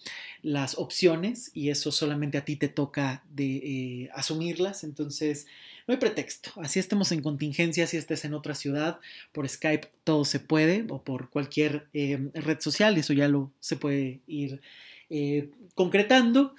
las 0.42 0.78
opciones 0.78 1.52
y 1.54 1.70
eso 1.70 1.94
solamente 1.94 2.38
a 2.38 2.44
ti 2.44 2.58
te 2.58 2.68
toca 2.68 3.24
de 3.30 3.56
eh, 3.56 4.10
asumirlas, 4.14 4.84
entonces 4.84 5.48
no 5.88 5.94
hay 5.94 6.00
pretexto. 6.00 6.52
Así 6.58 6.80
estemos 6.80 7.12
en 7.12 7.22
contingencia, 7.22 7.86
si 7.88 7.98
estés 7.98 8.26
en 8.26 8.34
otra 8.34 8.56
ciudad, 8.56 9.00
por 9.32 9.48
Skype 9.48 9.88
todo 10.04 10.26
se 10.26 10.40
puede 10.40 10.86
o 10.90 11.04
por 11.04 11.30
cualquier 11.30 11.88
eh, 11.94 12.30
red 12.34 12.60
social, 12.60 12.98
eso 12.98 13.14
ya 13.14 13.28
lo 13.28 13.52
se 13.60 13.76
puede 13.76 14.22
ir 14.28 14.62
eh, 15.10 15.50
concretando. 15.76 16.56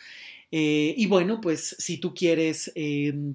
Eh, 0.52 0.94
y 0.96 1.06
bueno, 1.06 1.40
pues 1.40 1.74
si 1.78 1.98
tú 1.98 2.14
quieres 2.14 2.72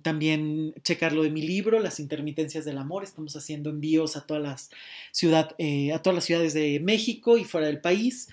también 0.02 0.74
checar 0.82 1.12
lo 1.12 1.24
de 1.24 1.30
mi 1.30 1.42
libro, 1.42 1.80
Las 1.80 2.00
intermitencias 2.00 2.64
del 2.64 2.78
amor, 2.78 3.04
estamos 3.04 3.36
haciendo 3.36 3.70
envíos 3.70 4.16
a 4.16 4.26
todas 4.26 4.42
las 4.42 4.70
ciudades 5.12 6.54
de 6.54 6.80
México 6.80 7.38
y 7.38 7.44
fuera 7.44 7.68
del 7.68 7.82
país. 7.82 8.30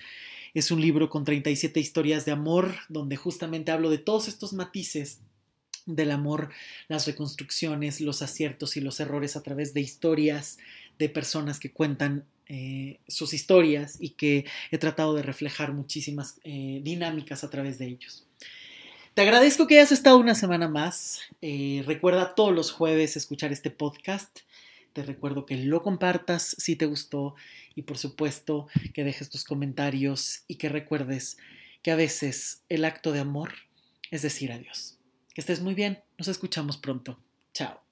Es 0.53 0.71
un 0.71 0.81
libro 0.81 1.09
con 1.09 1.25
37 1.25 1.79
historias 1.79 2.25
de 2.25 2.31
amor, 2.31 2.73
donde 2.87 3.17
justamente 3.17 3.71
hablo 3.71 3.89
de 3.89 3.97
todos 3.97 4.29
estos 4.29 4.53
matices 4.53 5.19
del 5.95 6.11
amor, 6.11 6.49
las 6.87 7.05
reconstrucciones, 7.05 8.01
los 8.01 8.21
aciertos 8.21 8.77
y 8.77 8.81
los 8.81 8.99
errores 8.99 9.35
a 9.35 9.43
través 9.43 9.73
de 9.73 9.81
historias 9.81 10.57
de 10.97 11.09
personas 11.09 11.59
que 11.59 11.71
cuentan 11.71 12.25
sus 13.07 13.35
historias 13.35 13.97
y 13.99 14.09
que 14.09 14.45
he 14.71 14.79
tratado 14.79 15.13
de 15.13 15.21
reflejar 15.21 15.71
muchísimas 15.71 16.39
dinámicas 16.43 17.43
a 17.43 17.49
través 17.51 17.77
de 17.77 17.85
ellos. 17.85 18.25
Te 19.19 19.23
agradezco 19.23 19.67
que 19.67 19.77
hayas 19.77 19.91
estado 19.91 20.17
una 20.17 20.33
semana 20.33 20.69
más. 20.69 21.19
Eh, 21.41 21.83
recuerda 21.85 22.35
todos 22.35 22.53
los 22.53 22.71
jueves 22.71 23.17
escuchar 23.17 23.51
este 23.51 23.69
podcast. 23.69 24.39
Te 24.93 25.03
recuerdo 25.03 25.45
que 25.45 25.57
lo 25.57 25.81
compartas 25.81 26.55
si 26.57 26.77
te 26.77 26.85
gustó 26.85 27.35
y 27.75 27.81
por 27.81 27.97
supuesto 27.97 28.67
que 28.93 29.03
dejes 29.03 29.29
tus 29.29 29.43
comentarios 29.43 30.43
y 30.47 30.55
que 30.55 30.69
recuerdes 30.69 31.37
que 31.81 31.91
a 31.91 31.97
veces 31.97 32.61
el 32.69 32.85
acto 32.85 33.11
de 33.11 33.19
amor 33.19 33.55
es 34.09 34.21
decir 34.21 34.53
adiós. 34.53 34.98
Que 35.33 35.41
estés 35.41 35.61
muy 35.61 35.73
bien. 35.73 36.03
Nos 36.17 36.27
escuchamos 36.27 36.77
pronto. 36.77 37.19
Chao. 37.53 37.88